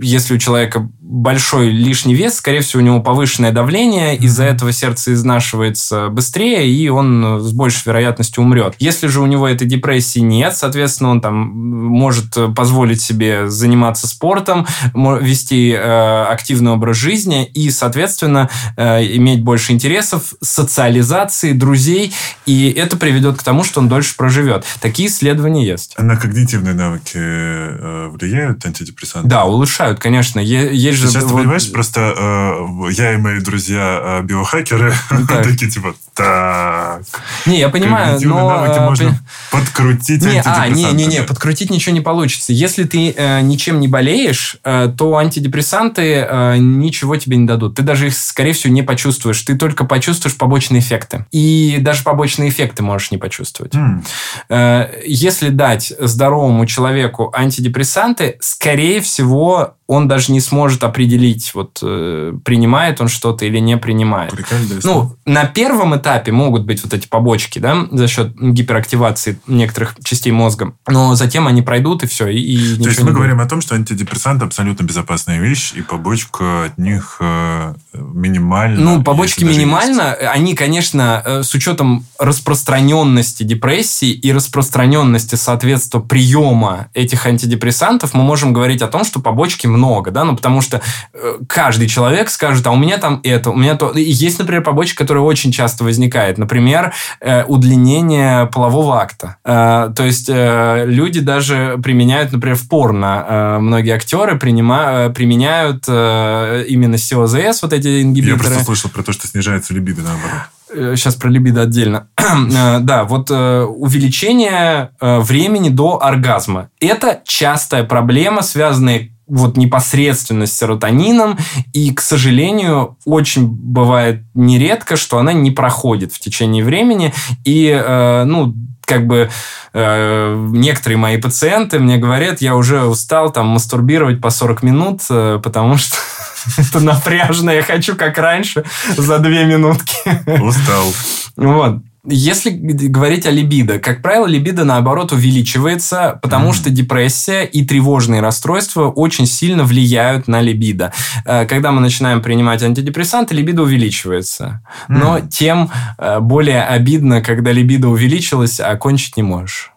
если 0.00 0.34
у 0.34 0.38
человека 0.38 0.88
большой 1.10 1.70
лишний 1.70 2.14
вес, 2.14 2.36
скорее 2.36 2.60
всего, 2.60 2.80
у 2.80 2.84
него 2.84 3.00
повышенное 3.00 3.50
давление, 3.50 4.16
из-за 4.16 4.44
этого 4.44 4.70
сердце 4.70 5.12
изнашивается 5.12 6.08
быстрее, 6.08 6.70
и 6.70 6.88
он 6.88 7.40
с 7.40 7.52
большей 7.52 7.82
вероятностью 7.86 8.44
умрет. 8.44 8.76
Если 8.78 9.08
же 9.08 9.20
у 9.20 9.26
него 9.26 9.48
этой 9.48 9.66
депрессии 9.66 10.20
нет, 10.20 10.56
соответственно, 10.56 11.10
он 11.10 11.20
там 11.20 11.34
может 11.34 12.36
позволить 12.54 13.00
себе 13.00 13.50
заниматься 13.50 14.06
спортом, 14.06 14.66
вести 14.94 15.72
э, 15.72 16.24
активный 16.24 16.72
образ 16.72 16.96
жизни 16.96 17.44
и, 17.44 17.70
соответственно, 17.70 18.48
э, 18.76 19.04
иметь 19.16 19.42
больше 19.42 19.72
интересов, 19.72 20.34
социализации, 20.40 21.52
друзей, 21.52 22.14
и 22.46 22.70
это 22.70 22.96
приведет 22.96 23.36
к 23.36 23.42
тому, 23.42 23.64
что 23.64 23.80
он 23.80 23.88
дольше 23.88 24.14
проживет. 24.16 24.64
Такие 24.80 25.08
исследования 25.08 25.66
есть. 25.66 25.94
А 25.96 26.04
на 26.04 26.16
когнитивные 26.16 26.74
навыки 26.74 27.16
э, 27.16 28.08
влияют 28.12 28.64
антидепрессанты? 28.64 29.28
Да, 29.28 29.44
улучшают, 29.44 29.98
конечно. 29.98 30.38
Есть 30.38 30.99
же... 31.00 31.08
Сейчас 31.08 31.24
вот... 31.24 31.30
ты 31.30 31.36
понимаешь, 31.38 31.70
просто 31.72 32.14
э, 32.16 32.92
я 32.92 33.14
и 33.14 33.16
мои 33.16 33.40
друзья 33.40 34.20
э, 34.20 34.22
биохакеры 34.22 34.92
такие 35.42 35.70
типа, 35.70 35.94
так... 36.14 37.02
Не, 37.46 37.58
я 37.58 37.68
понимаю, 37.68 38.18
но... 38.22 38.48
навыки 38.48 38.78
э, 38.78 38.84
можно 38.84 39.18
подкрутить 39.50 40.22
не, 40.22 40.42
А, 40.44 40.68
не, 40.68 40.84
не, 40.92 41.06
не, 41.06 41.22
подкрутить 41.22 41.70
ничего 41.70 41.94
не 41.94 42.00
получится. 42.00 42.52
Если 42.52 42.84
ты 42.84 43.14
э, 43.16 43.40
ничем 43.40 43.80
не 43.80 43.88
болеешь, 43.88 44.58
э, 44.64 44.92
то 44.96 45.16
антидепрессанты 45.16 46.26
э, 46.28 46.56
ничего 46.58 47.16
тебе 47.16 47.36
не 47.36 47.46
дадут. 47.46 47.76
Ты 47.76 47.82
даже 47.82 48.08
их, 48.08 48.16
скорее 48.16 48.52
всего, 48.52 48.72
не 48.72 48.82
почувствуешь. 48.82 49.40
Ты 49.42 49.56
только 49.56 49.84
почувствуешь 49.84 50.36
побочные 50.36 50.80
эффекты. 50.80 51.26
И 51.30 51.78
даже 51.80 52.02
побочные 52.02 52.50
эффекты 52.50 52.82
можешь 52.82 53.10
не 53.10 53.18
почувствовать. 53.18 53.74
Mm. 53.74 54.04
Э, 54.48 55.00
если 55.06 55.48
дать 55.48 55.92
здоровому 55.98 56.66
человеку 56.66 57.32
антидепрессанты, 57.34 58.36
скорее 58.40 59.00
всего, 59.00 59.76
он 59.90 60.06
даже 60.06 60.30
не 60.30 60.40
сможет 60.40 60.84
определить, 60.84 61.50
вот 61.52 61.80
э, 61.82 62.32
принимает 62.44 63.00
он 63.00 63.08
что-то 63.08 63.44
или 63.44 63.58
не 63.58 63.76
принимает. 63.76 64.30
Прикольно, 64.30 64.66
ну, 64.84 65.16
на 65.26 65.46
первом 65.46 65.96
этапе 65.96 66.30
могут 66.30 66.64
быть 66.64 66.84
вот 66.84 66.94
эти 66.94 67.08
побочки, 67.08 67.58
да, 67.58 67.88
за 67.90 68.06
счет 68.06 68.32
гиперактивации 68.40 69.40
некоторых 69.48 69.96
частей 70.04 70.30
мозга, 70.30 70.74
но 70.86 71.16
затем 71.16 71.48
они 71.48 71.62
пройдут 71.62 72.04
и 72.04 72.06
все. 72.06 72.28
И, 72.28 72.38
и 72.38 72.76
То 72.80 72.88
есть 72.88 73.00
мы 73.00 73.06
будет. 73.06 73.16
говорим 73.16 73.40
о 73.40 73.46
том, 73.46 73.60
что 73.60 73.74
антидепрессанты 73.74 74.44
абсолютно 74.44 74.84
безопасная 74.84 75.40
вещь, 75.40 75.72
и 75.74 75.82
побочка 75.82 76.66
от 76.66 76.78
них 76.78 77.16
э, 77.18 77.74
минимальна. 77.92 78.80
Ну, 78.80 79.02
побочки 79.02 79.42
минимально, 79.42 80.12
они, 80.12 80.54
конечно, 80.54 81.20
э, 81.24 81.42
с 81.42 81.52
учетом 81.52 82.06
распространенности 82.20 83.42
депрессии 83.42 84.12
и 84.12 84.32
распространенности, 84.32 85.34
соответственно, 85.34 86.00
приема 86.00 86.90
этих 86.94 87.26
антидепрессантов, 87.26 88.14
мы 88.14 88.22
можем 88.22 88.52
говорить 88.52 88.82
о 88.82 88.86
том, 88.86 89.02
что 89.02 89.18
побочки 89.18 89.66
много 89.66 89.79
много, 89.80 90.10
да, 90.10 90.24
ну, 90.24 90.36
потому 90.36 90.60
что 90.60 90.82
э, 91.14 91.38
каждый 91.48 91.88
человек 91.88 92.28
скажет, 92.28 92.66
а 92.66 92.70
у 92.70 92.76
меня 92.76 92.98
там 92.98 93.20
это, 93.24 93.50
у 93.50 93.56
меня 93.56 93.76
то. 93.76 93.90
И 93.90 94.02
есть, 94.02 94.38
например, 94.38 94.62
побочка, 94.62 94.98
которая 94.98 95.24
очень 95.24 95.52
часто 95.52 95.84
возникает. 95.84 96.36
Например, 96.36 96.92
э, 97.20 97.44
удлинение 97.44 98.46
полового 98.46 99.00
акта. 99.00 99.36
Э, 99.44 99.90
то 99.96 100.04
есть 100.04 100.28
люди 100.28 101.20
даже 101.20 101.80
применяют, 101.82 102.32
например, 102.32 102.56
в 102.56 102.68
порно. 102.68 103.58
Многие 103.60 103.94
актеры 103.94 104.38
принимают, 104.38 105.14
применяют 105.14 105.88
именно 105.88 106.98
СИОЗС, 106.98 107.62
вот 107.62 107.72
эти 107.72 108.02
ингибиторы. 108.02 108.36
Я 108.36 108.44
просто 108.44 108.64
слышал 108.64 108.90
про 108.90 109.02
то, 109.02 109.12
что 109.12 109.26
снижается 109.26 109.72
либидо, 109.72 110.02
наоборот. 110.02 110.96
Сейчас 110.98 111.14
про 111.14 111.28
либидо 111.28 111.62
отдельно. 111.62 112.08
да, 112.80 113.04
вот 113.04 113.30
увеличение 113.30 114.90
времени 115.00 115.70
до 115.70 116.02
оргазма. 116.02 116.68
Это 116.80 117.20
частая 117.24 117.84
проблема, 117.84 118.42
связанная 118.42 119.10
вот 119.30 119.56
непосредственно 119.56 120.46
с 120.46 120.56
серотонином, 120.56 121.38
и, 121.72 121.92
к 121.92 122.00
сожалению, 122.00 122.96
очень 123.04 123.46
бывает 123.46 124.22
нередко, 124.34 124.96
что 124.96 125.18
она 125.18 125.32
не 125.32 125.50
проходит 125.50 126.12
в 126.12 126.18
течение 126.18 126.64
времени, 126.64 127.14
и, 127.44 127.68
э, 127.68 128.24
ну, 128.24 128.54
как 128.84 129.06
бы 129.06 129.30
э, 129.72 130.46
некоторые 130.50 130.98
мои 130.98 131.16
пациенты 131.16 131.78
мне 131.78 131.96
говорят, 131.96 132.40
я 132.40 132.56
уже 132.56 132.82
устал 132.84 133.30
там 133.30 133.46
мастурбировать 133.46 134.20
по 134.20 134.30
40 134.30 134.64
минут, 134.64 135.02
э, 135.08 135.38
потому 135.42 135.76
что 135.76 135.96
это 136.58 136.80
напряжно, 136.80 137.50
я 137.50 137.62
хочу 137.62 137.94
как 137.94 138.18
раньше 138.18 138.64
за 138.96 139.20
две 139.20 139.44
минутки. 139.44 139.96
Устал. 140.26 140.92
Вот. 141.36 141.78
Если 142.04 142.50
говорить 142.50 143.26
о 143.26 143.30
либидо, 143.30 143.78
как 143.78 144.00
правило, 144.00 144.26
либидо 144.26 144.64
наоборот 144.64 145.12
увеличивается, 145.12 146.18
потому 146.22 146.50
mm-hmm. 146.50 146.54
что 146.54 146.70
депрессия 146.70 147.44
и 147.44 147.64
тревожные 147.64 148.22
расстройства 148.22 148.88
очень 148.88 149.26
сильно 149.26 149.64
влияют 149.64 150.26
на 150.26 150.40
либидо. 150.40 150.92
Э, 151.26 151.44
когда 151.44 151.72
мы 151.72 151.80
начинаем 151.80 152.22
принимать 152.22 152.62
антидепрессанты, 152.62 153.34
либидо 153.34 153.62
увеличивается. 153.62 154.62
Mm-hmm. 154.88 154.98
Но 154.98 155.20
тем 155.20 155.70
э, 155.98 156.20
более 156.20 156.62
обидно, 156.62 157.20
когда 157.20 157.52
либидо 157.52 157.88
увеличилось, 157.88 158.60
а 158.60 158.76
кончить 158.76 159.18
не 159.18 159.22
можешь. 159.22 159.72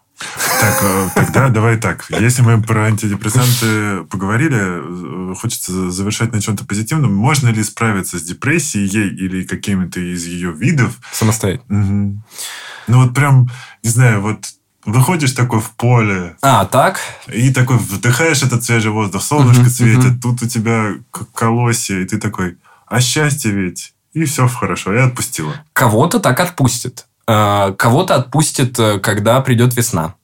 Так, 0.60 0.78
э, 0.82 1.08
тогда 1.14 1.48
давай 1.48 1.76
так. 1.76 2.06
Если 2.08 2.42
мы 2.42 2.62
про 2.62 2.84
антидепрессанты 2.84 4.04
поговорили, 4.04 5.32
э, 5.32 5.34
хочется 5.34 5.90
завершать 5.90 6.32
на 6.32 6.40
чем-то 6.40 6.64
позитивном. 6.64 7.14
Можно 7.14 7.48
ли 7.48 7.62
справиться 7.62 8.18
с 8.18 8.22
депрессией 8.22 8.86
или 8.86 9.44
какими-то 9.44 10.00
из 10.00 10.24
ее 10.26 10.52
видов? 10.52 10.98
Самостоятельно. 11.12 11.80
Угу. 11.80 12.22
Ну 12.88 13.02
вот 13.02 13.14
прям, 13.14 13.50
не 13.82 13.90
знаю, 13.90 14.20
вот 14.20 14.46
выходишь 14.84 15.32
такой 15.32 15.60
в 15.60 15.70
поле. 15.70 16.36
А, 16.42 16.64
так? 16.64 17.00
И 17.28 17.52
такой 17.52 17.78
вдыхаешь 17.78 18.42
этот 18.42 18.64
свежий 18.64 18.90
воздух, 18.90 19.22
солнышко 19.22 19.64
uh-huh, 19.64 19.68
светит, 19.68 20.12
uh-huh. 20.12 20.20
тут 20.20 20.42
у 20.42 20.46
тебя 20.46 20.94
колосья, 21.34 21.98
и 21.98 22.04
ты 22.04 22.18
такой, 22.18 22.58
а 22.86 23.00
счастье 23.00 23.50
ведь, 23.50 23.94
и 24.12 24.24
все 24.24 24.46
хорошо, 24.46 24.94
и 24.94 24.98
отпустила. 24.98 25.54
Кого-то 25.72 26.20
так 26.20 26.38
отпустит. 26.40 27.06
Э, 27.26 27.72
кого-то 27.76 28.16
отпустит, 28.16 28.78
э, 28.78 28.98
когда 28.98 29.40
придет 29.40 29.76
весна. 29.76 30.14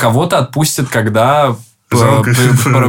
кого-то 0.00 0.38
отпустят, 0.38 0.88
когда 0.88 1.56
Жалко, 1.92 2.34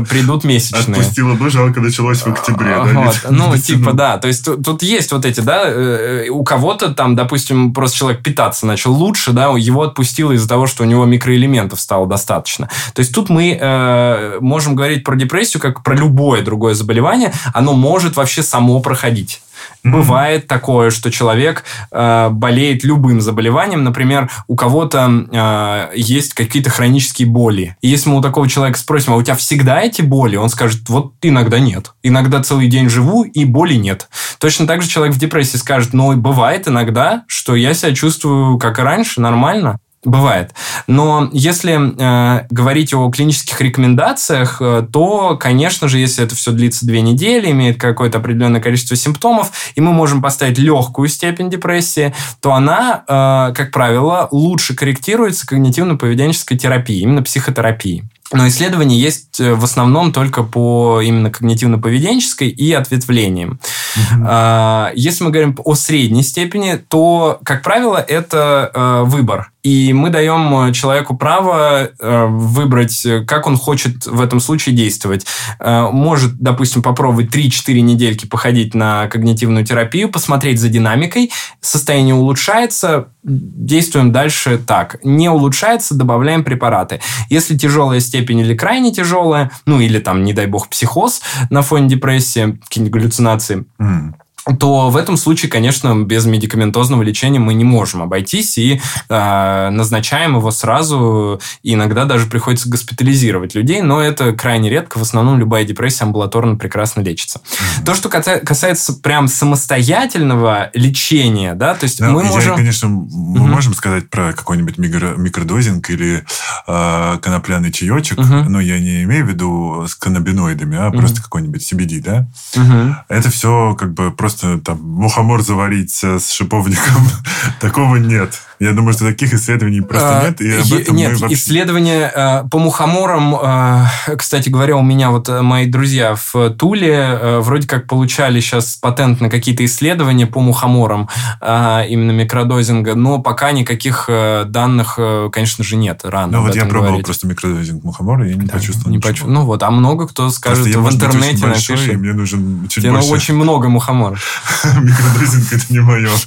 придут 0.10 0.44
месячные. 0.44 1.00
Отпустила 1.00 1.36
бы, 1.36 1.52
жалко, 1.52 1.80
началось 1.80 2.20
в 2.20 2.28
октябре. 2.28 2.76
Да, 2.76 2.84
вот. 2.84 3.28
Ну, 3.30 3.56
типа, 3.56 3.94
да. 3.94 4.18
То 4.18 4.28
есть, 4.28 4.44
тут, 4.44 4.66
тут 4.66 4.82
есть 4.82 5.12
вот 5.12 5.24
эти, 5.24 5.40
да, 5.40 5.64
э, 5.66 6.30
у 6.30 6.44
кого-то 6.44 6.94
там, 6.94 7.16
допустим, 7.16 7.74
просто 7.74 7.98
человек 7.98 8.24
питаться 8.24 8.66
начал 8.66 8.92
лучше, 8.92 9.34
да, 9.34 9.54
его 9.56 9.84
отпустило 9.84 10.32
из-за 10.32 10.50
того, 10.50 10.66
что 10.66 10.84
у 10.84 10.88
него 10.88 11.06
микроэлементов 11.06 11.80
стало 11.80 12.08
достаточно. 12.08 12.70
То 12.94 13.02
есть, 13.02 13.14
тут 13.14 13.30
мы 13.30 13.58
э, 13.60 14.38
можем 14.42 14.76
говорить 14.76 15.04
про 15.04 15.16
депрессию 15.16 15.62
как 15.62 15.84
про 15.84 15.96
любое 15.96 16.42
другое 16.42 16.74
заболевание. 16.74 17.32
Оно 17.54 17.74
может 17.74 18.16
вообще 18.16 18.42
само 18.42 18.80
проходить. 18.80 19.42
Бывает 19.84 20.48
такое, 20.48 20.90
что 20.90 21.12
человек 21.12 21.64
э, 21.92 22.30
болеет 22.30 22.84
любым 22.84 23.22
заболеванием. 23.22 23.84
Например, 23.84 24.30
у 24.48 24.56
кого-то 24.56 25.10
э, 25.32 25.98
есть 25.98 26.34
какие-то 26.34 26.70
хронические 26.70 27.28
боли. 27.28 27.78
И 27.82 27.88
если 27.88 28.10
мы 28.10 28.18
у 28.18 28.22
такого 28.22 28.50
человека 28.50 28.78
спросим, 28.78 29.14
а 29.14 29.16
у 29.16 29.24
тебя 29.24 29.36
всегда 29.36 29.82
эти 29.82 30.02
боли? 30.02 30.36
Он 30.36 30.50
скажет, 30.50 30.90
вот 30.90 31.14
иногда 31.22 31.60
нет. 31.60 31.94
Иногда 32.04 32.44
целый 32.44 32.68
день 32.68 32.90
живу, 32.90 33.24
и 33.24 33.46
боли 33.46 33.76
нет. 33.76 34.10
Точно 34.40 34.68
так 34.68 34.82
же 34.82 34.90
человек 34.90 35.16
в 35.16 35.20
депрессии 35.20 35.58
скажет, 35.58 35.94
ну, 35.94 36.16
бывает 36.16 36.68
иногда, 36.68 37.24
что 37.28 37.56
я 37.56 37.74
себя 37.74 37.94
чувствую 37.94 38.58
как 38.58 38.80
и 38.80 38.82
раньше, 38.82 39.22
нормально. 39.22 39.80
Бывает. 40.08 40.54
Но 40.88 41.30
если 41.34 41.74
э, 41.76 42.48
говорить 42.50 42.94
о 42.94 43.12
клинических 43.12 43.60
рекомендациях, 43.60 44.62
э, 44.62 44.88
то, 44.90 45.36
конечно 45.36 45.90
же, 45.90 46.00
если 46.00 46.24
это 46.24 46.34
все 46.34 46.54
длится 46.54 46.88
две 46.88 47.02
недели, 47.02 47.52
имеет 47.52 47.78
какое-то 47.78 48.20
определенное 48.20 48.62
количество 48.62 48.96
симптомов, 48.96 49.52
и 49.76 49.82
мы 49.82 49.92
можем 49.92 50.22
поставить 50.22 50.60
легкую 50.60 51.10
степень 51.10 51.50
депрессии, 51.50 52.14
то 52.40 52.54
она, 52.54 53.04
э, 53.06 53.54
как 53.54 53.72
правило, 53.72 54.30
лучше 54.32 54.76
корректируется 54.76 55.46
когнитивно-поведенческой 55.46 56.56
терапией, 56.56 57.02
именно 57.02 57.22
психотерапией. 57.22 58.06
Но 58.32 58.48
исследования 58.48 58.98
есть 58.98 59.42
э, 59.42 59.56
в 59.56 59.64
основном 59.66 60.14
только 60.14 60.44
по 60.44 61.02
именно 61.02 61.28
когнитивно-поведенческой 61.28 62.48
и 62.48 62.72
ответвлениям. 62.72 63.60
Mm-hmm. 63.98 64.92
Если 64.96 65.24
мы 65.24 65.32
говорим 65.32 65.58
о 65.64 65.76
средней 65.76 66.24
степени, 66.24 66.76
то, 66.76 67.40
как 67.44 67.62
правило, 67.62 67.98
это 67.98 68.72
э, 68.74 69.04
выбор. 69.04 69.52
И 69.64 69.92
мы 69.94 70.10
даем 70.10 70.72
человеку 70.74 71.16
право 71.16 71.90
э, 72.00 72.26
выбрать, 72.26 73.06
как 73.28 73.48
он 73.48 73.58
хочет 73.58 74.06
в 74.06 74.22
этом 74.22 74.40
случае 74.40 74.76
действовать. 74.76 75.26
Может, 75.60 76.38
допустим, 76.40 76.82
попробовать 76.82 77.36
3-4 77.36 77.80
недельки 77.82 78.26
походить 78.26 78.74
на 78.74 79.08
когнитивную 79.08 79.66
терапию, 79.66 80.10
посмотреть 80.10 80.60
за 80.60 80.70
динамикой. 80.70 81.32
Состояние 81.60 82.16
улучшается, 82.16 83.10
действуем 83.24 84.12
дальше 84.12 84.58
так. 84.58 84.98
Не 85.04 85.30
улучшается, 85.30 85.96
добавляем 85.96 86.44
препараты. 86.44 87.02
Если 87.30 87.58
тяжелая 87.58 88.00
степень 88.00 88.40
или 88.40 88.56
крайне 88.56 88.94
тяжелая, 88.94 89.52
ну 89.66 89.80
или 89.80 90.00
там, 90.00 90.24
не 90.24 90.34
дай 90.34 90.46
бог, 90.46 90.70
психоз 90.70 91.22
на 91.50 91.62
фоне 91.62 91.90
депрессии, 91.90 92.58
какие-нибудь 92.64 92.94
галлюцинации, 92.94 93.66
mm 93.80 94.14
то 94.60 94.90
в 94.90 94.98
этом 94.98 95.18
случае, 95.18 95.50
конечно, 95.50 95.96
без 96.04 96.26
медикаментозного 96.26 97.04
лечения 97.04 97.40
мы 97.40 97.54
не 97.54 97.64
можем 97.64 98.02
обойтись 98.02 98.58
и 98.58 98.82
э, 99.10 99.70
назначаем 99.70 100.36
его 100.38 100.52
сразу. 100.52 101.40
И 101.64 101.74
иногда 101.74 102.06
даже 102.06 102.28
приходится 102.28 102.70
госпитализировать 102.70 103.56
людей, 103.56 103.82
но 103.82 104.02
это 104.02 104.34
крайне 104.34 104.70
редко. 104.70 105.00
В 105.00 105.02
основном 105.02 105.40
любая 105.40 105.64
депрессия 105.64 106.04
амбулаторно 106.04 106.56
прекрасно 106.56 107.02
лечится. 107.02 107.40
Mm-hmm. 107.40 107.86
То, 107.86 107.96
что 107.96 108.10
касается 108.10 108.94
прям 108.94 109.28
самостоятельного 109.28 110.70
лечения, 110.74 111.54
да, 111.54 111.74
то 111.74 111.86
есть 111.86 112.00
да, 112.00 112.10
мы 112.10 112.24
можем... 112.24 112.56
конечно, 112.56 112.88
мы 112.88 113.40
mm-hmm. 113.40 113.48
можем 113.48 113.74
сказать 113.74 114.10
про 114.10 114.34
какой-нибудь 114.34 114.78
микро, 114.78 115.16
микродозинг 115.18 115.90
или 115.90 116.24
э, 116.68 117.18
конопляный 117.22 117.72
чаечек, 117.72 118.20
mm-hmm. 118.20 118.50
но 118.50 118.60
я 118.60 118.80
не 118.80 119.04
имею 119.04 119.26
в 119.26 119.30
виду 119.30 119.86
с 119.88 119.96
каннабиноидами, 119.96 120.78
а 120.78 120.90
mm-hmm. 120.90 120.98
просто 120.98 121.22
какой-нибудь 121.22 121.72
CBD, 121.72 122.02
да? 122.02 122.28
Mm-hmm. 122.54 122.96
Это 123.10 123.30
все 123.30 123.76
как 123.76 123.94
бы 123.94 124.12
просто 124.12 124.37
просто 124.38 124.58
там 124.60 124.82
мухомор 124.82 125.42
заварить 125.42 126.04
с 126.04 126.32
шиповником. 126.32 127.10
Такого 127.60 127.98
нет. 127.98 128.42
Я 128.60 128.74
думаю, 128.74 128.94
что 128.94 129.06
таких 129.06 129.34
исследований 129.34 129.82
просто 129.82 130.20
а, 130.20 130.26
нет. 130.26 130.42
И 130.42 130.52
об 130.52 130.74
этом 130.74 130.96
нет, 130.96 131.20
вообще... 131.20 131.36
исследования 131.36 132.12
э, 132.14 132.48
по 132.50 132.58
мухоморам, 132.58 133.36
э, 133.36 134.16
кстати 134.18 134.50
говоря, 134.50 134.78
у 134.78 134.82
меня 134.82 135.12
вот 135.12 135.30
э, 135.30 135.42
мои 135.44 135.68
друзья 135.68 136.16
в 136.16 136.50
Туле 136.52 137.38
вроде 137.40 137.68
как 137.68 137.86
получали 137.86 138.40
сейчас 138.40 138.76
патент 138.76 139.22
на 139.22 139.30
какие-то 139.30 139.64
исследования 139.64 140.26
по 140.26 140.40
мухоморам, 140.40 141.08
именно 141.42 142.12
микродозинга, 142.12 142.96
но 142.96 143.20
пока 143.20 143.52
никаких 143.52 144.10
данных, 144.10 145.00
конечно 145.32 145.64
же, 145.64 145.76
нет. 145.76 146.02
Рано 146.04 146.38
ну 146.38 146.44
вот 146.44 146.56
я 146.56 146.64
пробовал 146.66 146.88
говорить. 146.88 147.06
просто 147.06 147.28
микродозинг 147.28 147.84
мухомора, 147.84 148.26
и 148.26 148.32
я 148.32 148.36
не 148.36 148.46
да, 148.46 148.54
почувствовал 148.54 148.92
не 148.92 149.00
почу... 149.00 149.28
Ну 149.28 149.46
вот, 149.46 149.62
а 149.64 149.72
много 149.72 150.08
кто 150.08 150.30
скажет 150.30 150.72
просто 150.74 150.80
в 150.80 150.94
интернете 150.94 151.46
напишет. 151.46 151.94
и 151.94 151.98
мне 151.98 152.14
нужен 152.14 152.68
чуть 152.70 152.84
Тебе 152.84 152.94
больше. 152.94 153.12
очень 153.12 153.36
много 153.36 153.70
мухоморов. 153.70 154.42
Микродозинг 154.82 155.54
это 155.54 155.66
не 155.70 155.80
мое. 155.80 156.10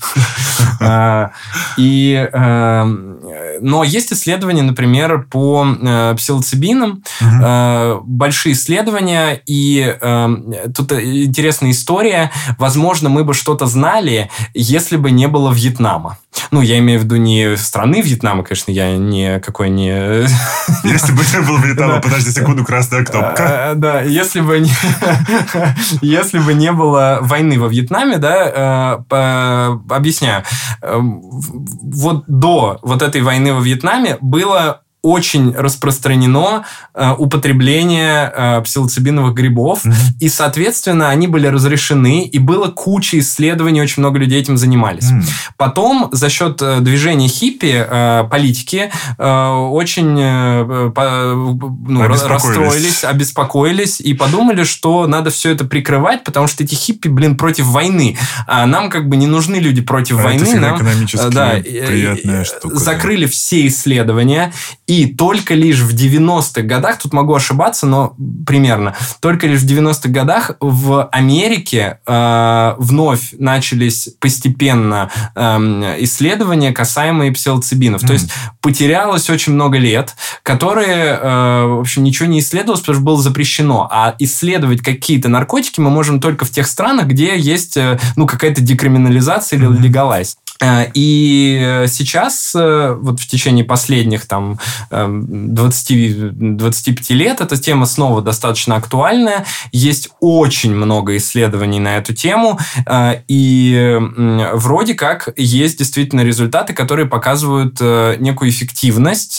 А, 0.82 1.32
и 2.24 2.50
Эм, 2.80 3.20
но 3.60 3.84
есть 3.84 4.12
исследования, 4.12 4.62
например, 4.62 5.26
по 5.30 5.66
э, 5.66 6.14
псилоцибинам, 6.16 7.02
угу. 7.20 8.02
большие 8.04 8.54
исследования, 8.54 9.40
и 9.46 9.96
эм, 10.00 10.54
тут 10.74 10.92
интересная 10.92 11.70
история. 11.70 12.30
Возможно, 12.58 13.08
мы 13.08 13.24
бы 13.24 13.34
что-то 13.34 13.66
знали, 13.66 14.30
если 14.54 14.96
бы 14.96 15.10
не 15.10 15.28
было 15.28 15.52
Вьетнама. 15.52 16.18
Ну, 16.50 16.60
я 16.60 16.78
имею 16.78 17.00
в 17.00 17.04
виду 17.04 17.16
не 17.16 17.56
страны 17.56 18.00
Вьетнама, 18.02 18.42
конечно, 18.42 18.70
я 18.70 18.96
не 18.96 19.40
какой 19.40 19.70
не... 19.70 19.90
Если 20.84 21.12
бы 21.12 21.22
не 21.32 21.46
было 21.46 21.58
Вьетнама, 21.58 22.00
подожди 22.00 22.30
секунду, 22.30 22.64
красная 22.64 23.04
кнопка. 23.04 23.72
Э, 23.72 23.74
да, 23.74 24.02
если 24.02 24.40
бы 24.40 24.60
не... 24.60 24.70
Если 26.00 26.38
бы 26.38 26.54
не 26.54 26.72
было 26.72 27.18
войны 27.22 27.58
во 27.58 27.68
Вьетнаме, 27.68 28.18
да, 28.18 29.04
объясняю. 29.88 30.44
Вот 30.82 32.24
до 32.26 32.78
вот 32.82 33.02
этой 33.02 33.22
войны 33.22 33.52
во 33.52 33.60
Вьетнаме 33.60 34.18
было 34.20 34.82
очень 35.02 35.54
распространено 35.54 36.64
э, 36.94 37.14
употребление 37.16 38.32
э, 38.34 38.62
псилоцибиновых 38.62 39.34
грибов, 39.34 39.84
mm-hmm. 39.84 39.94
и, 40.20 40.28
соответственно, 40.28 41.08
они 41.08 41.26
были 41.26 41.46
разрешены, 41.46 42.24
и 42.24 42.38
было 42.38 42.68
куча 42.68 43.18
исследований, 43.18 43.80
очень 43.80 44.02
много 44.02 44.18
людей 44.18 44.40
этим 44.40 44.56
занимались. 44.56 45.10
Mm-hmm. 45.10 45.52
Потом 45.56 46.08
за 46.12 46.28
счет 46.28 46.60
э, 46.60 46.80
движения 46.80 47.28
хиппи 47.28 47.86
э, 47.88 48.24
политики 48.30 48.90
э, 49.18 49.48
очень 49.48 50.18
э, 50.20 50.90
по, 50.94 51.34
ну, 51.88 52.06
расстроились, 52.06 53.04
обеспокоились 53.04 54.00
и 54.00 54.14
подумали, 54.14 54.64
что 54.64 55.06
надо 55.06 55.30
все 55.30 55.50
это 55.50 55.64
прикрывать, 55.64 56.24
потому 56.24 56.46
что 56.46 56.64
эти 56.64 56.74
хиппи, 56.74 57.08
блин, 57.08 57.36
против 57.36 57.66
войны. 57.66 58.18
А 58.46 58.66
нам 58.66 58.90
как 58.90 59.08
бы 59.08 59.16
не 59.16 59.26
нужны 59.26 59.56
люди 59.56 59.80
против 59.80 60.18
а 60.18 60.22
войны. 60.24 60.44
Это 60.44 60.60
нам, 60.60 60.76
экономически 60.76 61.30
да, 61.30 61.50
приятная 61.62 62.44
штука. 62.44 62.76
Закрыли 62.76 63.24
да. 63.24 63.30
все 63.30 63.66
исследования, 63.66 64.52
и 64.90 65.06
только 65.06 65.54
лишь 65.54 65.78
в 65.78 65.94
90-х 65.94 66.62
годах, 66.62 66.98
тут 66.98 67.12
могу 67.12 67.32
ошибаться, 67.32 67.86
но 67.86 68.16
примерно, 68.44 68.96
только 69.20 69.46
лишь 69.46 69.60
в 69.60 69.64
90-х 69.64 70.08
годах 70.08 70.56
в 70.58 71.04
Америке 71.12 72.00
э, 72.04 72.74
вновь 72.76 73.32
начались 73.38 74.08
постепенно 74.18 75.08
э, 75.36 75.96
исследования, 76.00 76.72
касаемые 76.72 77.30
псилоцибинов. 77.30 78.02
Mm. 78.02 78.06
То 78.08 78.12
есть 78.14 78.32
потерялось 78.60 79.30
очень 79.30 79.52
много 79.52 79.78
лет, 79.78 80.16
которые, 80.42 81.20
э, 81.22 81.64
в 81.66 81.78
общем, 81.78 82.02
ничего 82.02 82.28
не 82.28 82.40
исследовалось, 82.40 82.80
потому 82.80 82.96
что 82.96 83.04
было 83.04 83.22
запрещено. 83.22 83.86
А 83.92 84.16
исследовать 84.18 84.80
какие-то 84.80 85.28
наркотики 85.28 85.78
мы 85.78 85.90
можем 85.90 86.20
только 86.20 86.44
в 86.44 86.50
тех 86.50 86.66
странах, 86.66 87.06
где 87.06 87.38
есть 87.38 87.76
э, 87.76 88.00
ну, 88.16 88.26
какая-то 88.26 88.60
декриминализация 88.60 89.56
или 89.56 89.68
mm. 89.68 89.82
легалайз. 89.82 90.36
Э, 90.62 90.86
и 90.94 91.84
сейчас, 91.88 92.52
э, 92.54 92.96
вот 93.00 93.20
в 93.20 93.26
течение 93.26 93.64
последних 93.64 94.26
там 94.26 94.58
20, 94.90 96.56
25 96.56 97.10
лет, 97.10 97.40
эта 97.40 97.56
тема 97.56 97.86
снова 97.86 98.22
достаточно 98.22 98.76
актуальная. 98.76 99.46
Есть 99.72 100.10
очень 100.20 100.74
много 100.74 101.16
исследований 101.16 101.80
на 101.80 101.96
эту 101.96 102.14
тему. 102.14 102.58
Э, 102.86 103.22
и 103.28 103.98
вроде 104.54 104.94
как 104.94 105.30
есть 105.36 105.78
действительно 105.78 106.20
результаты, 106.22 106.74
которые 106.74 107.06
показывают 107.06 107.80
некую 107.80 108.50
эффективность 108.50 109.38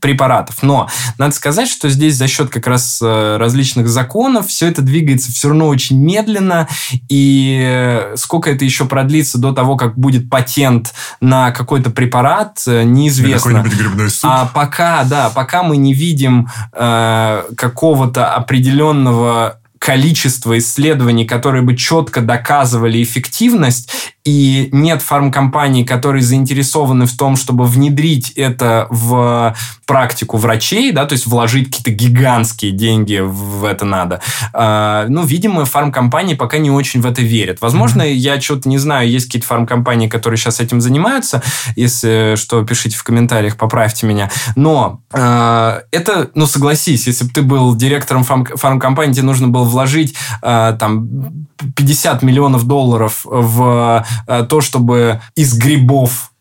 препаратов. 0.00 0.62
Но 0.62 0.88
надо 1.18 1.34
сказать, 1.34 1.68
что 1.68 1.88
здесь 1.88 2.16
за 2.16 2.26
счет 2.26 2.50
как 2.50 2.66
раз 2.66 3.00
различных 3.00 3.88
законов 3.88 4.48
все 4.48 4.68
это 4.68 4.82
двигается 4.82 5.32
все 5.32 5.48
равно 5.48 5.68
очень 5.68 5.98
медленно. 6.02 6.68
И 7.08 8.12
сколько 8.16 8.50
это 8.50 8.64
еще 8.64 8.86
продлится 8.86 9.38
до 9.38 9.52
того, 9.52 9.76
как 9.76 9.98
будет 9.98 10.23
патент 10.30 10.94
на 11.20 11.50
какой-то 11.50 11.90
препарат, 11.90 12.62
э, 12.66 12.82
неизвестно. 12.84 13.52
какой-нибудь 13.52 13.78
грибной 13.78 14.10
суп. 14.10 14.30
А 14.32 14.46
пока, 14.46 15.04
да, 15.04 15.30
пока 15.30 15.62
мы 15.62 15.76
не 15.76 15.94
видим 15.94 16.48
э, 16.72 17.42
какого-то 17.56 18.32
определенного 18.34 19.58
количества 19.78 20.56
исследований, 20.56 21.26
которые 21.26 21.62
бы 21.62 21.76
четко 21.76 22.22
доказывали 22.22 23.02
эффективность, 23.02 24.13
и 24.24 24.70
нет 24.72 25.02
фармкомпаний, 25.02 25.84
которые 25.84 26.22
заинтересованы 26.22 27.06
в 27.06 27.14
том, 27.16 27.36
чтобы 27.36 27.64
внедрить 27.64 28.30
это 28.30 28.86
в 28.88 29.54
практику 29.86 30.38
врачей, 30.38 30.92
да, 30.92 31.04
то 31.04 31.12
есть 31.12 31.26
вложить 31.26 31.66
какие-то 31.66 31.90
гигантские 31.90 32.72
деньги 32.72 33.20
в 33.22 33.64
это 33.64 33.84
надо. 33.84 34.20
А, 34.54 35.04
ну, 35.08 35.24
видимо, 35.24 35.66
фармкомпании 35.66 36.34
пока 36.34 36.56
не 36.56 36.70
очень 36.70 37.02
в 37.02 37.06
это 37.06 37.20
верят. 37.20 37.60
Возможно, 37.60 38.02
mm-hmm. 38.02 38.14
я 38.14 38.40
что-то 38.40 38.68
не 38.68 38.78
знаю, 38.78 39.10
есть 39.10 39.26
какие-то 39.26 39.46
фармкомпании, 39.46 40.08
которые 40.08 40.38
сейчас 40.38 40.60
этим 40.60 40.80
занимаются. 40.80 41.42
Если 41.76 42.34
что, 42.36 42.64
пишите 42.64 42.96
в 42.96 43.04
комментариях, 43.04 43.58
поправьте 43.58 44.06
меня. 44.06 44.30
Но 44.56 45.02
э, 45.12 45.80
это, 45.90 46.30
ну, 46.34 46.46
согласись, 46.46 47.06
если 47.06 47.24
бы 47.24 47.30
ты 47.30 47.42
был 47.42 47.74
директором 47.74 48.22
фарм- 48.22 48.56
фармкомпании, 48.56 49.12
тебе 49.12 49.24
нужно 49.24 49.48
было 49.48 49.64
вложить 49.64 50.14
э, 50.42 50.76
там 50.78 51.46
50 51.76 52.22
миллионов 52.22 52.66
долларов 52.66 53.20
в 53.24 54.02
э, 54.02 54.13
то, 54.26 54.60
чтобы 54.60 55.20
из 55.34 55.56
грибов 55.56 56.32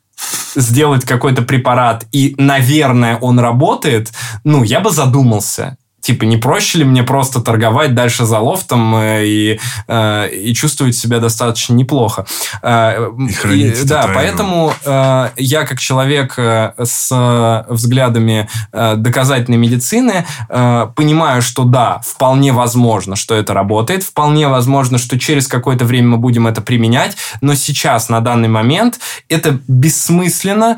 сделать 0.55 1.05
какой-то 1.05 1.41
препарат, 1.41 2.05
и, 2.11 2.35
наверное, 2.37 3.17
он 3.17 3.39
работает, 3.39 4.11
ну, 4.43 4.63
я 4.63 4.79
бы 4.79 4.91
задумался. 4.91 5.77
Типа, 6.03 6.25
не 6.25 6.35
проще 6.35 6.79
ли 6.79 6.83
мне 6.83 7.01
просто 7.01 7.39
торговать 7.39 7.95
дальше 7.95 8.25
за 8.25 8.39
лофтом 8.39 8.93
э, 8.97 9.25
и, 9.25 9.59
э, 9.87 10.29
и 10.29 10.53
чувствовать 10.53 10.97
себя 10.97 11.19
достаточно 11.19 11.73
неплохо? 11.75 12.25
Э, 12.61 13.09
и 13.45 13.69
и, 13.69 13.83
да, 13.85 14.09
поэтому 14.13 14.73
я 15.37 15.65
как 15.65 15.79
человек 15.79 16.37
с 16.37 17.65
взглядами 17.69 18.49
доказательной 18.73 19.57
медицины 19.57 20.25
понимаю, 20.49 21.41
что 21.41 21.63
да, 21.63 22.01
вполне 22.05 22.51
возможно, 22.51 23.15
что 23.15 23.35
это 23.35 23.53
работает, 23.53 24.03
вполне 24.03 24.49
возможно, 24.49 24.97
что 24.97 25.17
через 25.17 25.47
какое-то 25.47 25.85
время 25.85 26.09
мы 26.09 26.17
будем 26.17 26.47
это 26.47 26.61
применять, 26.61 27.15
но 27.39 27.55
сейчас, 27.55 28.09
на 28.09 28.19
данный 28.19 28.49
момент, 28.49 28.99
это 29.29 29.57
бессмысленно, 29.67 30.77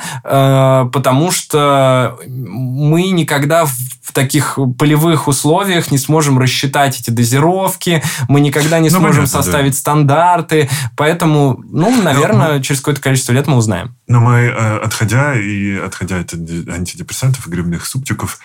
потому 0.93 1.32
что 1.32 2.19
мы 2.28 3.09
никогда 3.09 3.65
в 3.65 4.11
таких 4.13 4.59
полевых 4.78 5.14
условиях 5.28 5.91
не 5.91 5.97
сможем 5.97 6.38
рассчитать 6.38 6.99
эти 6.99 7.09
дозировки, 7.09 8.03
мы 8.30 8.39
никогда 8.41 8.80
не 8.80 8.89
ну, 8.89 8.99
сможем 8.99 9.24
понятно, 9.24 9.41
составить 9.41 9.72
да. 9.74 9.80
стандарты, 9.80 10.70
поэтому, 10.95 11.59
ну, 11.66 12.01
наверное, 12.01 12.55
ну, 12.55 12.61
через 12.61 12.82
какое-то 12.82 13.01
количество 13.01 13.32
лет 13.32 13.47
мы 13.47 13.57
узнаем. 13.57 13.95
Но 14.07 14.20
мы, 14.20 14.34
э, 14.41 14.78
отходя 14.78 15.34
и 15.34 15.76
отходя 15.78 16.20
от 16.20 16.34
антидепрессантов 16.34 17.47
и 17.47 17.49
грибных 17.49 17.86
супчиков, 17.88 18.39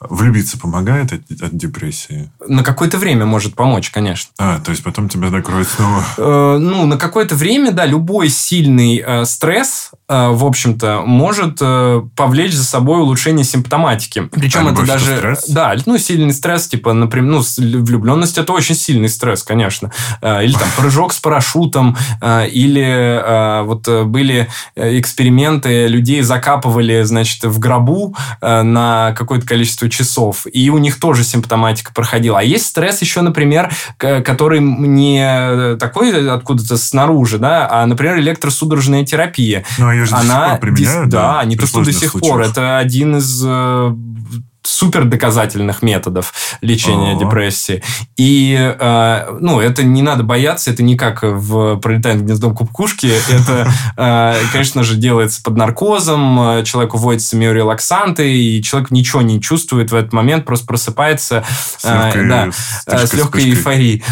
влюбиться 0.00 0.58
помогает 0.58 1.12
от, 1.12 1.42
от 1.42 1.56
депрессии? 1.56 2.32
На 2.46 2.64
какое-то 2.64 2.98
время 2.98 3.26
может 3.26 3.54
помочь, 3.54 3.90
конечно. 3.90 4.32
А, 4.38 4.58
то 4.58 4.72
есть 4.72 4.82
потом 4.82 5.08
тебя 5.08 5.30
накроет 5.30 5.68
снова? 5.68 6.04
Э, 6.16 6.58
ну, 6.58 6.86
на 6.86 6.96
какое-то 6.96 7.36
время, 7.36 7.70
да, 7.70 7.86
любой 7.86 8.28
сильный 8.28 9.02
э, 9.04 9.24
стресс, 9.24 9.92
в 10.06 10.44
общем-то, 10.44 11.02
может 11.06 11.60
повлечь 12.14 12.52
за 12.52 12.64
собой 12.64 13.00
улучшение 13.00 13.42
симптоматики. 13.42 14.28
Причем 14.30 14.66
а 14.66 14.72
это 14.72 14.84
даже 14.84 15.04
даже... 15.04 15.16
Стресс? 15.16 15.44
Да, 15.48 15.76
ну, 15.86 15.98
сильный 15.98 16.13
стресс, 16.32 16.68
типа, 16.68 16.92
например, 16.92 17.32
ну, 17.32 17.42
влюбленность– 17.58 18.38
это 18.38 18.52
очень 18.52 18.74
сильный 18.74 19.08
стресс, 19.08 19.42
конечно. 19.42 19.92
А, 20.20 20.42
или 20.42 20.52
там 20.52 20.68
прыжок 20.76 21.12
с 21.12 21.20
парашютом, 21.20 21.96
а, 22.20 22.44
или 22.44 22.84
а, 22.84 23.62
вот 23.62 23.88
были 24.06 24.48
эксперименты, 24.74 25.86
людей 25.86 26.22
закапывали, 26.22 27.02
значит, 27.02 27.44
в 27.44 27.58
гробу 27.58 28.14
на 28.40 29.12
какое-то 29.16 29.46
количество 29.46 29.88
часов, 29.88 30.46
и 30.52 30.70
у 30.70 30.78
них 30.78 30.98
тоже 30.98 31.24
симптоматика 31.24 31.92
проходила. 31.92 32.38
А 32.38 32.42
есть 32.42 32.66
стресс 32.66 33.00
еще, 33.00 33.20
например, 33.20 33.72
который 33.98 34.60
не 34.60 35.76
такой 35.76 36.30
откуда-то 36.30 36.76
снаружи, 36.76 37.38
да, 37.38 37.68
а, 37.70 37.86
например, 37.86 38.18
электросудорожная 38.18 39.04
терапия. 39.04 39.64
Ну, 39.78 39.88
а 39.88 39.94
ее 39.94 40.04
же 40.06 40.14
Она, 40.14 40.22
до 40.22 40.30
сих 40.30 40.50
пор 40.50 40.58
применяют, 40.60 41.08
да? 41.08 41.34
Да, 41.34 41.44
не 41.44 41.56
то, 41.56 41.66
что 41.66 41.84
до 41.84 41.92
сих 41.92 42.10
случаях. 42.10 42.32
пор. 42.32 42.42
Это 42.42 42.78
один 42.78 43.16
из 43.16 43.42
э, 43.44 43.94
супер 44.64 45.04
доказательных 45.04 45.82
методов 45.82 46.32
лечения 46.60 47.12
А-а-а. 47.12 47.20
депрессии. 47.20 47.82
И, 48.16 48.56
э, 48.58 49.36
ну, 49.40 49.60
это 49.60 49.84
не 49.84 50.02
надо 50.02 50.24
бояться, 50.24 50.70
это 50.70 50.82
не 50.82 50.96
как 50.96 51.22
в 51.22 51.76
«Пролетая 51.76 52.16
гнездом 52.16 52.54
кубкушки». 52.54 53.12
Это, 53.30 53.70
э, 53.96 54.34
конечно 54.52 54.82
же, 54.82 54.96
делается 54.96 55.42
под 55.42 55.56
наркозом, 55.56 56.64
человеку 56.64 56.96
вводятся 56.98 57.36
миорелаксанты, 57.36 58.34
и 58.34 58.62
человек 58.62 58.90
ничего 58.90 59.22
не 59.22 59.40
чувствует 59.40 59.92
в 59.92 59.94
этот 59.94 60.12
момент, 60.12 60.44
просто 60.44 60.66
просыпается 60.66 61.44
с 61.78 61.84
легкой, 61.84 62.24
э, 62.24 62.28
да, 62.28 63.06
с 63.06 63.12
легкой 63.12 63.50
эйфорией. 63.50 64.02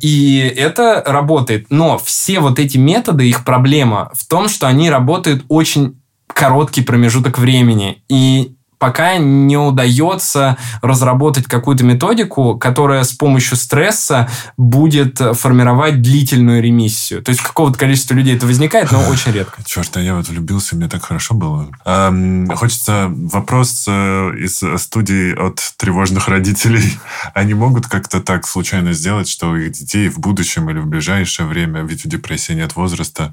И 0.00 0.54
это 0.56 1.02
работает. 1.04 1.66
Но 1.70 1.98
все 1.98 2.40
вот 2.40 2.58
эти 2.58 2.78
методы, 2.78 3.28
их 3.28 3.44
проблема 3.44 4.10
в 4.14 4.26
том, 4.26 4.48
что 4.48 4.66
они 4.66 4.90
работают 4.90 5.44
очень 5.48 6.00
короткий 6.26 6.82
промежуток 6.82 7.38
времени. 7.38 8.02
И 8.08 8.56
пока 8.84 9.16
не 9.16 9.56
удается 9.56 10.58
разработать 10.82 11.46
какую-то 11.46 11.84
методику, 11.84 12.58
которая 12.58 13.02
с 13.02 13.12
помощью 13.12 13.56
стресса 13.56 14.28
будет 14.58 15.22
формировать 15.38 16.02
длительную 16.02 16.62
ремиссию. 16.62 17.22
То 17.22 17.30
есть 17.30 17.40
какого-то 17.40 17.78
количества 17.78 18.12
людей 18.12 18.36
это 18.36 18.44
возникает, 18.44 18.92
но 18.92 19.00
очень 19.08 19.32
редко. 19.32 19.62
Черт, 19.64 19.96
а 19.96 20.00
я 20.02 20.14
вот 20.16 20.28
влюбился, 20.28 20.76
мне 20.76 20.86
так 20.86 21.02
хорошо 21.02 21.34
было. 21.34 21.70
Эм, 21.86 22.46
хочется 22.54 23.06
вопрос 23.08 23.86
э, 23.88 24.32
из 24.36 24.62
студии 24.82 25.34
от 25.34 25.62
тревожных 25.78 26.28
родителей. 26.28 26.98
Они 27.32 27.54
могут 27.54 27.86
как-то 27.86 28.20
так 28.20 28.46
случайно 28.46 28.92
сделать, 28.92 29.30
что 29.30 29.48
у 29.48 29.56
их 29.56 29.72
детей 29.72 30.10
в 30.10 30.18
будущем 30.18 30.68
или 30.68 30.78
в 30.78 30.86
ближайшее 30.86 31.46
время, 31.46 31.80
ведь 31.84 32.04
у 32.04 32.10
депрессии 32.10 32.52
нет 32.52 32.76
возраста, 32.76 33.32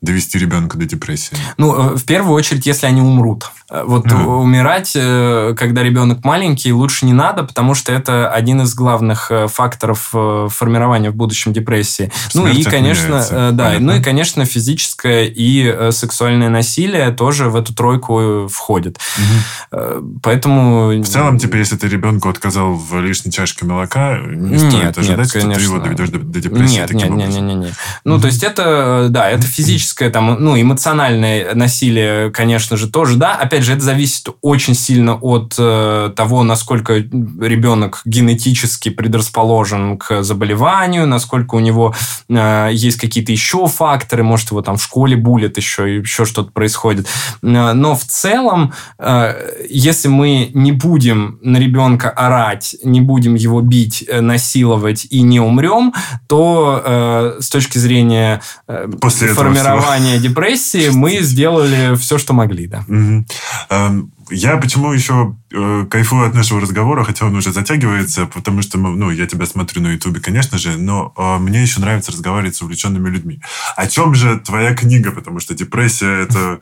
довести 0.00 0.40
ребенка 0.40 0.76
до 0.76 0.86
депрессии? 0.86 1.36
Ну, 1.56 1.92
э, 1.92 1.96
в 1.96 2.04
первую 2.04 2.34
очередь, 2.34 2.66
если 2.66 2.86
они 2.86 3.00
умрут. 3.00 3.52
Э, 3.70 3.84
вот 3.86 4.06
mm. 4.06 4.24
умирать, 4.24 4.87
э, 4.96 5.54
когда 5.56 5.82
ребенок 5.82 6.24
маленький, 6.24 6.72
лучше 6.72 7.06
не 7.06 7.12
надо, 7.12 7.44
потому 7.44 7.74
что 7.74 7.92
это 7.92 8.30
один 8.30 8.62
из 8.62 8.74
главных 8.74 9.30
э, 9.30 9.48
факторов 9.48 10.08
формирования 10.08 11.10
в 11.10 11.14
будущем 11.14 11.52
депрессии. 11.52 12.10
Смерть 12.30 12.54
ну 12.54 12.60
и, 12.60 12.64
конечно, 12.64 13.52
да, 13.52 13.66
Понятно. 13.66 13.78
ну 13.80 13.98
и, 13.98 14.02
конечно, 14.02 14.44
физическое 14.44 15.24
и 15.24 15.90
сексуальное 15.90 16.48
насилие 16.48 17.10
тоже 17.10 17.48
в 17.48 17.56
эту 17.56 17.74
тройку 17.74 18.48
входит. 18.48 18.98
Mm-hmm. 19.70 20.20
Поэтому... 20.22 20.88
В 20.88 21.06
целом, 21.06 21.38
типа, 21.38 21.56
если 21.56 21.76
ты 21.76 21.88
ребенку 21.88 22.28
отказал 22.28 22.74
в 22.74 23.00
лишней 23.00 23.32
чашке 23.32 23.64
молока, 23.64 24.18
не 24.18 24.50
нет, 24.50 24.60
стоит 24.60 24.98
ожидать, 24.98 25.18
нет, 25.18 25.32
конечно. 25.32 25.54
что 25.54 25.60
ты 25.60 25.62
его 25.62 25.78
доведешь 25.78 26.08
до, 26.10 26.18
до 26.18 26.40
депрессии 26.40 26.74
нет, 26.74 26.88
таким 26.88 27.16
нет, 27.16 27.26
образом. 27.26 27.46
Нет, 27.46 27.56
нет, 27.56 27.66
нет. 27.66 27.74
Ну, 28.04 28.16
mm-hmm. 28.16 28.20
то 28.20 28.26
есть 28.26 28.42
это, 28.42 29.06
да, 29.10 29.30
это 29.30 29.46
физическое, 29.46 30.10
там, 30.10 30.36
ну, 30.38 30.60
эмоциональное 30.60 31.54
насилие, 31.54 32.30
конечно 32.30 32.76
же, 32.76 32.88
тоже, 32.88 33.16
да. 33.16 33.34
Опять 33.34 33.64
же, 33.64 33.72
это 33.72 33.82
зависит 33.82 34.28
очень 34.40 34.67
сильно 34.74 35.14
от 35.14 35.54
э, 35.58 36.10
того, 36.14 36.42
насколько 36.42 36.94
ребенок 36.94 38.02
генетически 38.04 38.88
предрасположен 38.90 39.98
к 39.98 40.22
заболеванию, 40.22 41.06
насколько 41.06 41.54
у 41.54 41.60
него 41.60 41.94
э, 42.28 42.70
есть 42.72 42.98
какие-то 42.98 43.32
еще 43.32 43.66
факторы, 43.66 44.22
может, 44.22 44.50
его 44.50 44.62
там 44.62 44.76
в 44.76 44.82
школе 44.82 45.16
булят 45.16 45.56
еще, 45.56 45.98
еще 45.98 46.24
что-то 46.24 46.52
происходит. 46.52 47.06
Э, 47.42 47.72
но 47.72 47.94
в 47.94 48.04
целом, 48.04 48.72
если 49.68 50.08
мы 50.08 50.50
не 50.54 50.72
будем 50.72 51.38
на 51.42 51.58
ребенка 51.58 52.10
орать, 52.10 52.76
не 52.82 53.00
будем 53.00 53.34
его 53.34 53.60
бить, 53.60 54.08
насиловать 54.10 55.06
и 55.10 55.22
не 55.22 55.40
умрем, 55.40 55.94
то 56.26 57.36
с 57.40 57.48
точки 57.48 57.78
зрения 57.78 58.40
э, 58.66 58.88
формирования 59.00 60.18
депрессии 60.18 60.90
мы 60.90 61.18
сделали 61.20 61.96
все, 61.96 62.18
что 62.18 62.32
могли, 62.32 62.66
да. 62.66 62.84
Угу. 62.88 64.10
Я 64.30 64.56
почему 64.56 64.92
еще 64.92 65.36
э, 65.52 65.86
кайфую 65.90 66.28
от 66.28 66.34
нашего 66.34 66.60
разговора, 66.60 67.04
хотя 67.04 67.26
он 67.26 67.36
уже 67.36 67.52
затягивается, 67.52 68.26
потому 68.26 68.62
что, 68.62 68.78
ну, 68.78 69.10
я 69.10 69.26
тебя 69.26 69.46
смотрю 69.46 69.82
на 69.82 69.92
Ютубе, 69.92 70.20
конечно 70.20 70.58
же, 70.58 70.76
но 70.76 71.12
э, 71.16 71.38
мне 71.38 71.62
еще 71.62 71.80
нравится 71.80 72.12
разговаривать 72.12 72.56
с 72.56 72.62
увлеченными 72.62 73.08
людьми. 73.08 73.40
О 73.76 73.86
чем 73.86 74.14
же 74.14 74.38
твоя 74.38 74.74
книга? 74.74 75.12
Потому 75.12 75.40
что 75.40 75.54
депрессия 75.54 76.22
это 76.24 76.60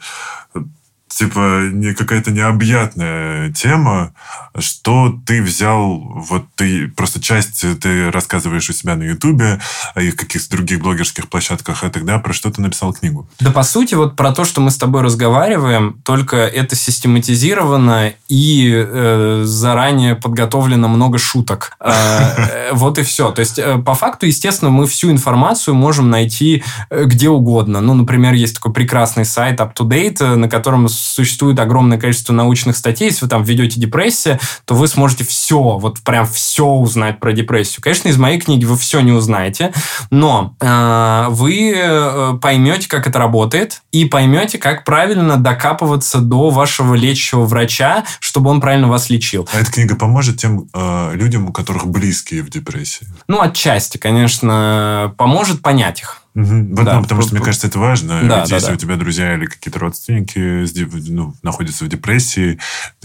типа 1.16 1.70
не 1.72 1.94
какая-то 1.94 2.30
необъятная 2.30 3.50
тема, 3.52 4.12
что 4.58 5.18
ты 5.24 5.42
взял, 5.42 5.98
вот 5.98 6.44
ты 6.56 6.88
просто 6.88 7.20
часть 7.22 7.64
ты 7.80 8.10
рассказываешь 8.10 8.68
у 8.68 8.72
себя 8.74 8.96
на 8.96 9.04
Ютубе 9.04 9.58
и 9.96 10.10
в 10.10 10.16
каких-то 10.16 10.50
других 10.50 10.80
блогерских 10.80 11.28
площадках, 11.28 11.84
а 11.84 11.90
тогда 11.90 12.18
про 12.18 12.34
что 12.34 12.50
ты 12.50 12.60
написал 12.60 12.92
книгу? 12.92 13.26
Да, 13.40 13.50
по 13.50 13.62
сути, 13.62 13.94
вот 13.94 14.14
про 14.14 14.32
то, 14.32 14.44
что 14.44 14.60
мы 14.60 14.70
с 14.70 14.76
тобой 14.76 15.00
разговариваем, 15.00 16.00
только 16.04 16.36
это 16.36 16.76
систематизировано 16.76 18.12
и 18.28 18.70
э, 18.74 19.42
заранее 19.44 20.16
подготовлено 20.16 20.88
много 20.88 21.16
шуток. 21.16 21.76
Э, 21.80 22.72
вот 22.72 22.98
и 22.98 23.02
все. 23.02 23.30
То 23.30 23.40
есть, 23.40 23.58
э, 23.58 23.78
по 23.78 23.94
факту, 23.94 24.26
естественно, 24.26 24.70
мы 24.70 24.86
всю 24.86 25.10
информацию 25.10 25.74
можем 25.74 26.10
найти 26.10 26.62
э, 26.90 27.04
где 27.04 27.30
угодно. 27.30 27.80
Ну, 27.80 27.94
например, 27.94 28.34
есть 28.34 28.56
такой 28.56 28.74
прекрасный 28.74 29.24
сайт 29.24 29.60
UpToDate, 29.60 30.34
на 30.34 30.48
котором 30.48 30.88
существует 31.06 31.58
огромное 31.58 31.98
количество 31.98 32.32
научных 32.32 32.76
статей. 32.76 33.06
Если 33.06 33.24
вы 33.24 33.28
там 33.28 33.42
введете 33.42 33.80
депрессия, 33.80 34.38
то 34.64 34.74
вы 34.74 34.88
сможете 34.88 35.24
все, 35.24 35.78
вот 35.78 36.00
прям 36.00 36.26
все 36.26 36.66
узнать 36.66 37.20
про 37.20 37.32
депрессию. 37.32 37.82
Конечно, 37.82 38.08
из 38.08 38.18
моей 38.18 38.40
книги 38.40 38.64
вы 38.64 38.76
все 38.76 39.00
не 39.00 39.12
узнаете, 39.12 39.72
но 40.10 40.54
э, 40.60 41.26
вы 41.30 41.72
э, 41.74 42.38
поймете, 42.40 42.88
как 42.88 43.06
это 43.06 43.18
работает, 43.18 43.82
и 43.92 44.04
поймете, 44.04 44.58
как 44.58 44.84
правильно 44.84 45.36
докапываться 45.36 46.18
до 46.18 46.50
вашего 46.50 46.94
лечащего 46.94 47.44
врача, 47.44 48.04
чтобы 48.20 48.50
он 48.50 48.60
правильно 48.60 48.88
вас 48.88 49.10
лечил. 49.10 49.48
А 49.52 49.60
эта 49.60 49.72
книга 49.72 49.96
поможет 49.96 50.38
тем 50.38 50.68
э, 50.72 51.12
людям, 51.14 51.48
у 51.48 51.52
которых 51.52 51.86
близкие 51.86 52.42
в 52.42 52.50
депрессии? 52.50 53.06
Ну, 53.28 53.40
отчасти, 53.40 53.98
конечно, 53.98 55.14
поможет 55.16 55.62
понять 55.62 56.00
их. 56.00 56.22
Угу. 56.36 56.76
Вот, 56.76 56.84
да, 56.84 56.96
ну, 56.96 57.02
потому 57.02 57.22
что, 57.22 57.34
мне 57.34 57.42
кажется, 57.42 57.66
это 57.66 57.78
важно. 57.78 58.20
Да, 58.20 58.40
Ведь 58.40 58.50
да, 58.50 58.56
если 58.56 58.68
да. 58.68 58.72
у 58.74 58.76
тебя 58.76 58.96
друзья 58.96 59.34
или 59.34 59.46
какие-то 59.46 59.78
родственники 59.78 60.66
ну, 61.08 61.34
находятся 61.42 61.86
в 61.86 61.88
депрессии, 61.88 62.58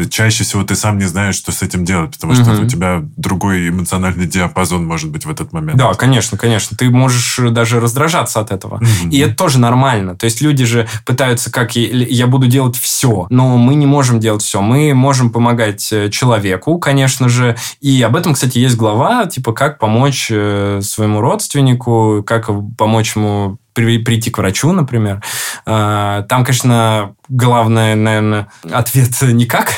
чаще 0.09 0.43
всего 0.43 0.63
ты 0.63 0.75
сам 0.75 0.97
не 0.97 1.05
знаешь, 1.05 1.35
что 1.35 1.53
с 1.53 1.61
этим 1.61 1.85
делать, 1.85 2.11
потому 2.11 2.33
угу. 2.33 2.41
что 2.43 2.61
у 2.61 2.67
тебя 2.67 3.01
другой 3.15 3.69
эмоциональный 3.69 4.27
диапазон 4.27 4.85
может 4.85 5.09
быть 5.09 5.25
в 5.25 5.29
этот 5.29 5.53
момент. 5.53 5.77
Да, 5.77 5.93
конечно, 5.93 6.37
конечно. 6.37 6.75
Ты 6.75 6.89
можешь 6.89 7.39
даже 7.51 7.79
раздражаться 7.79 8.41
от 8.41 8.51
этого. 8.51 8.75
Угу. 8.75 9.11
И 9.11 9.19
это 9.19 9.33
тоже 9.33 9.59
нормально. 9.59 10.17
То 10.17 10.25
есть 10.25 10.41
люди 10.41 10.65
же 10.65 10.89
пытаются, 11.05 11.49
как 11.49 11.77
я 11.77 12.27
буду 12.27 12.47
делать 12.47 12.75
все, 12.75 13.27
но 13.29 13.57
мы 13.57 13.75
не 13.75 13.85
можем 13.85 14.19
делать 14.19 14.43
все. 14.43 14.59
Мы 14.61 14.93
можем 14.93 15.29
помогать 15.29 15.87
э, 15.93 16.09
человеку, 16.09 16.79
конечно 16.79 17.29
же. 17.29 17.55
И 17.79 18.01
об 18.01 18.17
этом, 18.17 18.33
кстати, 18.33 18.57
есть 18.57 18.75
глава, 18.75 19.25
типа, 19.25 19.53
как 19.53 19.79
помочь 19.79 20.27
э, 20.29 20.81
своему 20.83 21.21
родственнику, 21.21 22.23
как 22.27 22.49
помочь 22.77 23.15
ему 23.21 23.57
прийти 23.73 24.29
к 24.29 24.37
врачу, 24.37 24.71
например. 24.71 25.21
А, 25.65 26.23
там, 26.23 26.43
конечно, 26.43 27.15
главное, 27.29 27.95
наверное, 27.95 28.47
ответ 28.69 29.09
никак. 29.21 29.73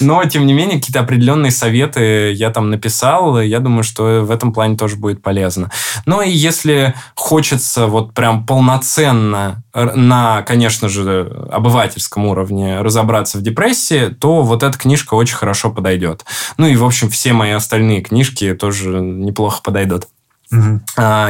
Но, 0.00 0.24
тем 0.24 0.46
не 0.46 0.54
менее, 0.54 0.78
какие-то 0.78 1.00
определенные 1.00 1.50
советы 1.50 2.32
я 2.32 2.50
там 2.50 2.70
написал. 2.70 3.40
Я 3.40 3.60
думаю, 3.60 3.82
что 3.82 4.22
в 4.22 4.30
этом 4.30 4.52
плане 4.52 4.76
тоже 4.76 4.96
будет 4.96 5.22
полезно. 5.22 5.70
Но 6.06 6.22
и 6.22 6.30
если 6.30 6.94
хочется 7.14 7.86
вот 7.86 8.14
прям 8.14 8.46
полноценно 8.46 9.62
на, 9.74 10.42
конечно 10.42 10.88
же, 10.88 11.48
обывательском 11.50 12.26
уровне 12.26 12.80
разобраться 12.80 13.38
в 13.38 13.42
депрессии, 13.42 14.08
то 14.08 14.42
вот 14.42 14.62
эта 14.62 14.78
книжка 14.78 15.14
очень 15.14 15.36
хорошо 15.36 15.70
подойдет. 15.70 16.24
Ну 16.56 16.66
и, 16.66 16.76
в 16.76 16.84
общем, 16.84 17.10
все 17.10 17.32
мои 17.32 17.50
остальные 17.50 18.00
книжки 18.00 18.54
тоже 18.54 19.00
неплохо 19.00 19.60
подойдут. 19.62 20.06
Угу. 20.50 20.80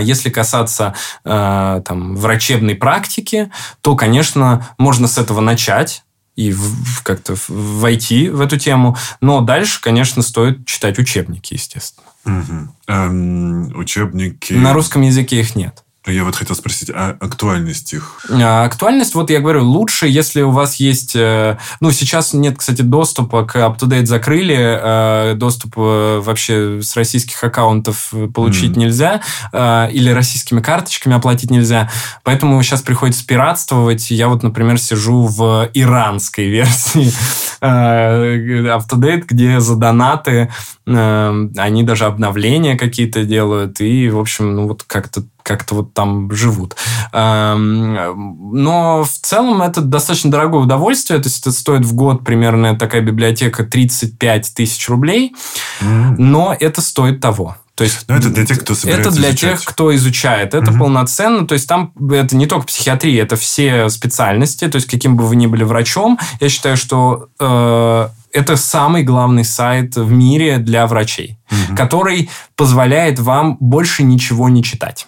Если 0.01 0.31
касаться 0.31 0.95
а, 1.25 1.81
там, 1.81 2.17
врачебной 2.17 2.75
практики, 2.75 3.51
то, 3.81 3.97
конечно, 3.97 4.69
можно 4.79 5.09
с 5.09 5.19
этого 5.19 5.41
начать 5.41 6.05
и 6.37 6.55
как-то 7.03 7.35
войти 7.49 8.29
в 8.29 8.41
эту 8.41 8.59
тему. 8.59 8.97
Но 9.21 9.41
дальше, 9.41 9.81
конечно, 9.81 10.23
стоит 10.23 10.67
читать 10.67 10.99
учебники, 10.99 11.55
естественно. 11.55 12.07
Угу. 12.27 12.75
Эм, 12.89 13.79
учебники... 13.79 14.53
На 14.53 14.73
русском 14.73 15.03
языке 15.03 15.41
их 15.41 15.57
нет. 15.57 15.83
Я 16.07 16.23
вот 16.23 16.37
хотел 16.37 16.55
спросить, 16.55 16.89
а 16.91 17.17
актуальность 17.19 17.93
их? 17.93 18.21
А, 18.31 18.65
актуальность, 18.65 19.17
вот 19.17 19.29
я 19.29 19.41
говорю, 19.41 19.65
лучше, 19.65 20.07
если 20.07 20.41
у 20.43 20.53
вас 20.53 20.77
есть... 20.77 21.17
Э, 21.17 21.59
ну, 21.81 21.91
сейчас 21.91 22.33
нет, 22.33 22.59
кстати, 22.59 22.83
доступа 22.83 23.45
к 23.45 23.57
UpToDate 23.57 24.07
закрыли. 24.07 24.57
Э, 24.57 25.35
доступ 25.35 25.75
э, 25.77 26.21
вообще 26.23 26.81
с 26.81 26.95
российских 26.95 27.43
аккаунтов 27.43 28.13
получить 28.33 28.77
mm. 28.77 28.79
нельзя. 28.79 29.21
Или 29.53 30.11
российскими 30.11 30.61
карточками 30.61 31.17
оплатить 31.17 31.51
нельзя. 31.51 31.91
Поэтому 32.23 32.63
сейчас 32.63 32.83
приходится 32.83 33.27
пиратствовать. 33.27 34.11
Я 34.13 34.29
вот, 34.29 34.45
например, 34.45 34.79
сижу 34.79 35.27
в 35.27 35.69
иранской 35.75 36.45
версии 36.49 37.13
UpToDate, 37.61 39.25
где 39.27 39.59
за 39.59 39.75
донаты 39.75 40.53
они 40.87 41.83
даже 41.83 42.05
обновления 42.05 42.77
какие-то 42.77 43.25
делают. 43.25 43.81
И, 43.81 44.09
в 44.09 44.21
общем, 44.21 44.55
ну 44.55 44.69
вот 44.69 44.85
как-то 44.85 45.25
как-то 45.47 45.77
вот 45.77 45.95
там 45.95 46.31
живут. 46.33 46.77
Эм, 47.13 48.53
но 48.53 49.05
в 49.05 49.09
целом 49.09 49.63
это 49.63 49.81
достаточно 49.81 50.31
дорогое 50.31 50.63
удовольствие. 50.63 51.21
То 51.21 51.29
есть 51.29 51.41
это 51.41 51.53
стоит 51.53 51.85
в 51.85 51.95
год 51.95 52.25
примерно 52.25 52.77
такая 52.77 53.01
библиотека 53.01 53.65
35 53.65 54.55
тысяч 54.55 54.89
рублей. 54.89 55.35
Но 55.81 56.57
это 56.59 56.81
стоит 56.81 57.21
того. 57.21 57.57
То 57.77 57.85
есть, 57.85 58.09
Но 58.09 58.17
это 58.17 58.31
для 58.31 58.47
тех, 58.47 58.61
кто 58.61 58.75
собирается 58.75 59.11
Это 59.11 59.19
для 59.19 59.29
изучать. 59.29 59.61
тех, 59.61 59.65
кто 59.65 59.95
изучает. 59.95 60.55
Это 60.55 60.71
угу. 60.71 60.81
полноценно. 60.81 61.47
То 61.47 61.53
есть 61.53 61.69
там 61.69 61.93
это 62.11 62.35
не 62.35 62.47
только 62.47 62.67
психиатрия, 62.67 63.23
это 63.23 63.37
все 63.37 63.91
специальности. 63.91 64.67
То 64.67 64.77
есть 64.77 64.91
каким 64.91 65.17
бы 65.17 65.27
вы 65.27 65.37
ни 65.37 65.47
были 65.47 65.63
врачом, 65.63 66.19
я 66.41 66.49
считаю, 66.49 66.79
что 66.79 67.29
э, 67.39 68.09
это 68.33 68.57
самый 68.57 69.03
главный 69.03 69.45
сайт 69.45 69.95
в 69.97 70.11
мире 70.11 70.57
для 70.57 70.87
врачей, 70.87 71.39
угу. 71.51 71.77
который 71.77 72.31
позволяет 72.57 73.19
вам 73.19 73.59
больше 73.61 74.03
ничего 74.03 74.49
не 74.49 74.65
читать. 74.65 75.07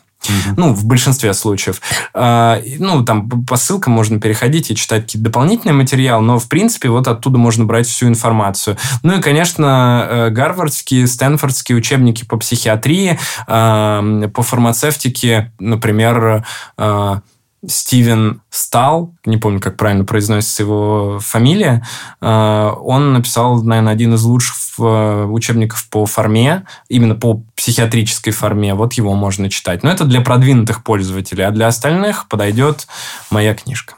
Ну, 0.56 0.72
в 0.72 0.84
большинстве 0.84 1.32
случаев. 1.34 1.80
А, 2.14 2.60
ну, 2.78 3.04
там 3.04 3.28
по 3.28 3.56
ссылкам 3.56 3.92
можно 3.92 4.20
переходить 4.20 4.70
и 4.70 4.76
читать 4.76 5.02
какие-то 5.02 5.24
дополнительные 5.24 5.74
материалы, 5.74 6.22
но, 6.24 6.38
в 6.38 6.48
принципе, 6.48 6.88
вот 6.88 7.08
оттуда 7.08 7.38
можно 7.38 7.64
брать 7.64 7.86
всю 7.86 8.08
информацию. 8.08 8.76
Ну 9.02 9.18
и, 9.18 9.20
конечно, 9.20 10.06
э, 10.08 10.30
гарвардские, 10.30 11.06
стэнфордские 11.06 11.76
учебники 11.78 12.24
по 12.24 12.36
психиатрии, 12.36 13.18
по 13.46 14.42
фармацевтике, 14.42 15.52
например, 15.58 16.44
а, 16.76 17.20
Стивен 17.66 18.40
Стал, 18.50 19.14
не 19.24 19.36
помню, 19.36 19.60
как 19.60 19.76
правильно 19.76 20.04
произносится 20.04 20.62
его 20.62 21.18
фамилия, 21.20 21.84
э, 22.20 22.72
он 22.80 23.12
написал, 23.12 23.62
наверное, 23.62 23.92
один 23.92 24.14
из 24.14 24.22
лучших 24.22 24.56
э, 24.78 25.24
учебников 25.24 25.88
по 25.88 26.06
форме, 26.06 26.64
именно 26.88 27.14
по 27.14 27.42
психиатрической 27.56 28.32
форме. 28.32 28.74
Вот 28.74 28.92
его 28.94 29.14
можно 29.14 29.50
читать. 29.50 29.82
Но 29.82 29.90
это 29.90 30.04
для 30.04 30.20
продвинутых 30.20 30.84
пользователей, 30.84 31.44
а 31.44 31.50
для 31.50 31.66
остальных 31.66 32.28
подойдет 32.28 32.86
моя 33.30 33.54
книжка. 33.54 33.94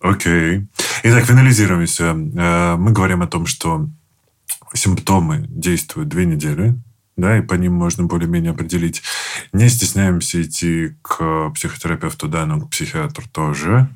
Окей. 0.00 0.58
Okay. 0.58 0.66
Итак, 1.04 1.24
финализируемся. 1.24 2.04
Э, 2.04 2.76
мы 2.76 2.92
говорим 2.92 3.22
о 3.22 3.26
том, 3.26 3.46
что 3.46 3.88
симптомы 4.72 5.44
действуют 5.48 6.08
две 6.08 6.24
недели, 6.24 6.74
да, 7.16 7.38
и 7.38 7.42
по 7.42 7.54
ним 7.54 7.74
можно 7.74 8.04
более-менее 8.04 8.52
определить. 8.52 9.02
Не 9.52 9.68
стесняемся 9.68 10.42
идти 10.42 10.96
к 11.02 11.50
психотерапевту, 11.50 12.28
да, 12.28 12.46
но 12.46 12.60
к 12.60 12.70
психиатру 12.70 13.24
тоже. 13.30 13.88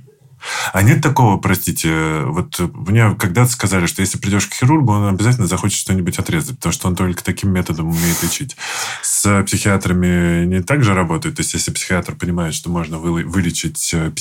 А 0.72 0.82
нет 0.82 1.02
такого, 1.02 1.36
простите, 1.38 2.22
вот 2.26 2.60
мне 2.60 3.14
когда-то 3.16 3.50
сказали, 3.50 3.86
что 3.86 4.02
если 4.02 4.18
придешь 4.18 4.46
к 4.46 4.54
хирургу, 4.54 4.92
он 4.92 5.08
обязательно 5.08 5.48
захочет 5.48 5.78
что-нибудь 5.78 6.18
отрезать, 6.18 6.56
потому 6.56 6.72
что 6.72 6.88
он 6.88 6.96
только 6.96 7.24
таким 7.24 7.52
методом 7.52 7.88
умеет 7.88 8.22
лечить. 8.22 8.56
С 9.02 9.42
психиатрами 9.44 10.44
не 10.44 10.62
так 10.62 10.84
же 10.84 10.94
работает. 10.94 11.36
То 11.36 11.40
есть, 11.40 11.54
если 11.54 11.72
психиатр 11.72 12.14
понимает, 12.14 12.54
что 12.54 12.70
можно 12.70 12.98
вылечить 12.98 13.90
э, 13.92 14.12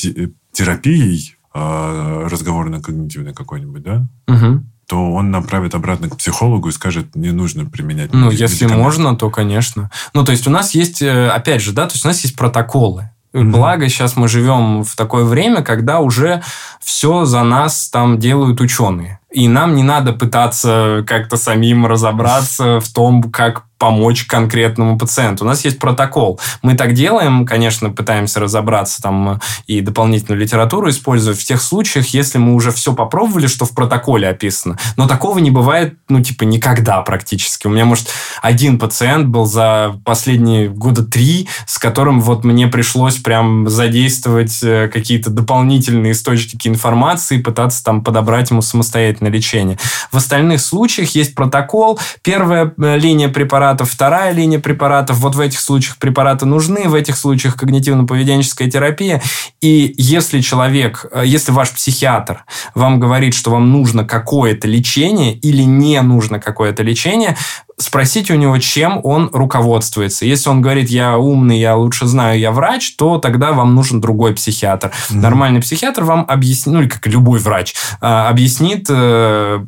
терапией, 0.51 1.35
а, 1.53 2.27
разговорно-когнитивной 2.29 3.33
какой-нибудь, 3.33 3.83
да? 3.83 4.07
Угу 4.27 4.63
то 4.87 5.13
он 5.13 5.31
направит 5.31 5.75
обратно 5.75 6.09
к 6.09 6.17
психологу 6.17 6.69
и 6.69 6.71
скажет, 6.71 7.15
не 7.15 7.31
нужно 7.31 7.65
применять. 7.65 8.13
Ну, 8.13 8.31
если 8.31 8.65
можно, 8.67 9.15
то, 9.15 9.29
конечно. 9.29 9.91
Ну, 10.13 10.23
то 10.23 10.31
есть 10.31 10.47
у 10.47 10.49
нас 10.49 10.73
есть, 10.73 11.01
э, 11.01 11.27
опять 11.29 11.61
же, 11.61 11.73
да, 11.73 11.87
то 11.87 11.93
есть 11.93 12.05
у 12.05 12.07
нас 12.07 12.23
есть 12.23 12.37
протоколы. 12.37 13.11
Mm-hmm. 13.33 13.51
Благо, 13.51 13.89
сейчас 13.89 14.15
мы 14.15 14.29
живем 14.29 14.83
в 14.83 14.95
такое 14.95 15.25
время, 15.25 15.61
когда 15.61 15.99
уже 15.99 16.41
все 16.81 17.25
за 17.25 17.43
нас 17.43 17.89
там 17.89 18.17
делают 18.17 18.61
ученые. 18.61 19.19
И 19.31 19.47
нам 19.47 19.75
не 19.75 19.83
надо 19.83 20.13
пытаться 20.13 21.03
как-то 21.05 21.37
самим 21.37 21.85
разобраться 21.85 22.79
в 22.79 22.87
том, 22.93 23.23
как 23.23 23.67
помочь 23.77 24.25
конкретному 24.25 24.97
пациенту. 24.97 25.43
У 25.43 25.47
нас 25.47 25.63
есть 25.63 25.79
протокол. 25.79 26.39
Мы 26.61 26.75
так 26.75 26.93
делаем, 26.93 27.45
конечно, 27.45 27.89
пытаемся 27.91 28.39
разобраться 28.39 29.01
там 29.01 29.39
и 29.67 29.81
дополнительную 29.81 30.41
литературу 30.41 30.89
использовать 30.89 31.39
в 31.39 31.45
тех 31.45 31.61
случаях, 31.61 32.07
если 32.07 32.37
мы 32.37 32.55
уже 32.55 32.71
все 32.71 32.93
попробовали, 32.93 33.47
что 33.47 33.65
в 33.65 33.75
протоколе 33.75 34.29
описано. 34.29 34.77
Но 34.95 35.07
такого 35.07 35.39
не 35.39 35.51
бывает, 35.51 35.97
ну, 36.09 36.21
типа, 36.21 36.43
никогда 36.43 37.01
практически. 37.01 37.67
У 37.67 37.69
меня, 37.69 37.85
может, 37.85 38.07
один 38.41 38.79
пациент 38.79 39.27
был 39.27 39.45
за 39.45 39.95
последние 40.03 40.69
года 40.69 41.03
три, 41.03 41.47
с 41.67 41.77
которым 41.77 42.19
вот 42.19 42.43
мне 42.43 42.67
пришлось 42.67 43.17
прям 43.17 43.69
задействовать 43.69 44.59
э, 44.63 44.89
какие-то 44.91 45.29
дополнительные 45.29 46.13
источники 46.13 46.67
информации, 46.67 47.37
пытаться 47.37 47.83
там 47.83 48.03
подобрать 48.03 48.49
ему 48.49 48.61
самостоятельно 48.61 49.16
поставить 49.17 49.21
на 49.21 49.27
лечение. 49.27 49.77
В 50.11 50.17
остальных 50.17 50.61
случаях 50.61 51.15
есть 51.15 51.35
протокол. 51.35 51.99
Первая 52.23 52.73
э, 52.77 52.97
линия 52.97 53.29
препаратов, 53.29 53.89
вторая 53.89 54.33
линия 54.33 54.59
препаратов. 54.59 55.17
Вот 55.17 55.35
в 55.35 55.39
этих 55.39 55.59
случаях 55.59 55.97
препараты 55.97 56.45
нужны, 56.45 56.87
в 56.87 56.93
этих 56.93 57.17
случаях 57.17 57.55
когнитивно-поведенческая 57.57 58.69
терапия. 58.69 59.21
И 59.61 59.93
если 59.97 60.41
человек, 60.41 61.05
э, 61.11 61.23
если 61.25 61.51
ваш 61.51 61.71
психиатр 61.71 62.43
вам 62.75 62.99
говорит, 62.99 63.33
что 63.33 63.51
вам 63.51 63.71
нужно 63.71 64.05
какое-то 64.05 64.67
лечение 64.67 65.33
или 65.33 65.63
не 65.63 66.01
нужно 66.01 66.39
какое-то 66.39 66.83
лечение, 66.83 67.35
спросите 67.79 68.33
у 68.33 68.37
него, 68.37 68.57
чем 68.57 68.99
он 69.03 69.29
руководствуется. 69.31 70.25
Если 70.25 70.49
он 70.49 70.61
говорит, 70.61 70.89
я 70.89 71.17
умный, 71.17 71.59
я 71.59 71.75
лучше 71.75 72.07
знаю, 72.07 72.39
я 72.39 72.51
врач, 72.51 72.95
то 72.95 73.19
тогда 73.19 73.51
вам 73.51 73.75
нужен 73.75 74.01
другой 74.01 74.33
психиатр. 74.33 74.87
Mm-hmm. 74.87 75.15
Нормальный 75.15 75.61
психиатр 75.61 76.03
вам 76.03 76.25
объяснит, 76.27 76.73
ну 76.73 76.81
или 76.81 76.89
как 76.89 77.05
любой 77.07 77.39
врач, 77.39 77.75
а, 78.01 78.29
объяснит, 78.29 78.89
э, 78.89 78.93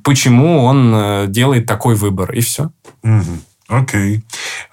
почему 0.04 0.64
он 0.64 0.94
э, 0.94 1.26
делает 1.28 1.66
такой 1.66 1.96
выбор, 1.96 2.32
и 2.32 2.42
все. 2.42 2.72
Mm-hmm. 3.04 3.40
Окей. 3.70 4.24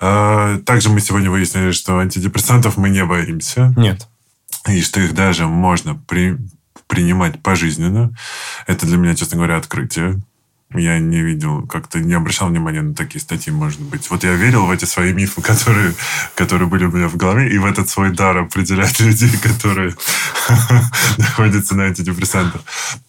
А, 0.01 0.59
также 0.61 0.89
мы 0.89 1.01
сегодня 1.01 1.31
выяснили, 1.31 1.71
что 1.71 1.99
антидепрессантов 1.99 2.77
мы 2.77 2.89
не 2.89 3.05
боимся. 3.05 3.73
Нет. 3.77 4.09
И 4.69 4.81
что 4.81 5.01
их 5.01 5.15
даже 5.15 5.47
можно 5.47 5.95
при, 5.95 6.39
принимать 6.87 7.43
пожизненно. 7.43 8.11
Это 8.67 8.87
для 8.87 8.97
меня, 8.97 9.15
честно 9.15 9.37
говоря, 9.37 9.59
открытие. 9.59 10.21
Я 10.75 10.99
не 10.99 11.23
видел, 11.23 11.65
как-то 11.67 12.01
не 12.01 12.15
обращал 12.15 12.49
внимания 12.49 12.83
на 12.83 12.93
такие 12.93 13.21
статьи, 13.21 13.53
может 13.53 13.81
быть. 13.81 14.11
Вот 14.11 14.25
я 14.25 14.35
верил 14.35 14.67
в 14.67 14.71
эти 14.71 14.85
свои 14.85 15.13
мифы, 15.13 15.41
которые, 15.43 15.95
которые 16.35 16.69
были 16.69 16.87
у 16.87 16.91
меня 16.91 17.09
в 17.09 17.17
голове, 17.17 17.49
и 17.49 17.59
в 17.59 17.65
этот 17.65 17.89
свой 17.89 18.11
дар 18.11 18.37
определять 18.39 18.99
людей, 19.01 19.31
которые 19.39 19.95
находятся 21.19 21.77
на 21.77 21.85
антидепрессантах. 21.85 22.63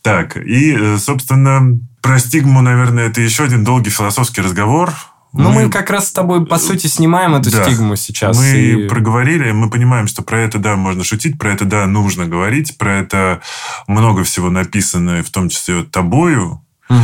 Так, 0.03 0.37
и, 0.37 0.75
э, 0.79 0.97
собственно, 0.99 1.79
про 2.01 2.19
стигму, 2.19 2.61
наверное, 2.61 3.07
это 3.07 3.21
еще 3.21 3.43
один 3.43 3.63
долгий 3.63 3.89
философский 3.89 4.41
разговор. 4.41 4.93
Ну, 5.33 5.51
мы, 5.51 5.65
мы 5.65 5.69
как 5.69 5.89
раз 5.89 6.07
с 6.07 6.11
тобой, 6.11 6.45
по 6.45 6.57
сути, 6.57 6.87
снимаем 6.87 7.35
эту 7.35 7.51
да, 7.51 7.63
стигму 7.63 7.95
сейчас. 7.95 8.37
Мы 8.37 8.45
и... 8.45 8.87
проговорили, 8.87 9.51
мы 9.51 9.69
понимаем, 9.69 10.07
что 10.07 10.21
про 10.21 10.39
это, 10.39 10.57
да, 10.57 10.75
можно 10.75 11.03
шутить, 11.03 11.37
про 11.37 11.51
это, 11.51 11.65
да, 11.65 11.85
нужно 11.85 12.27
говорить, 12.27 12.77
про 12.77 12.99
это 12.99 13.41
много 13.87 14.23
всего 14.23 14.49
написано, 14.49 15.21
в 15.23 15.29
том 15.29 15.49
числе 15.49 15.83
тобою, 15.83 16.61
Угу. 16.89 16.99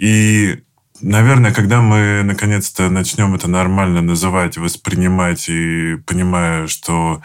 И 0.00 0.62
Наверное, 1.02 1.52
когда 1.52 1.80
мы 1.80 2.22
наконец-то 2.22 2.90
начнем 2.90 3.34
это 3.34 3.48
нормально 3.48 4.02
называть, 4.02 4.58
воспринимать 4.58 5.48
и 5.48 5.96
понимая, 6.06 6.66
что 6.66 7.22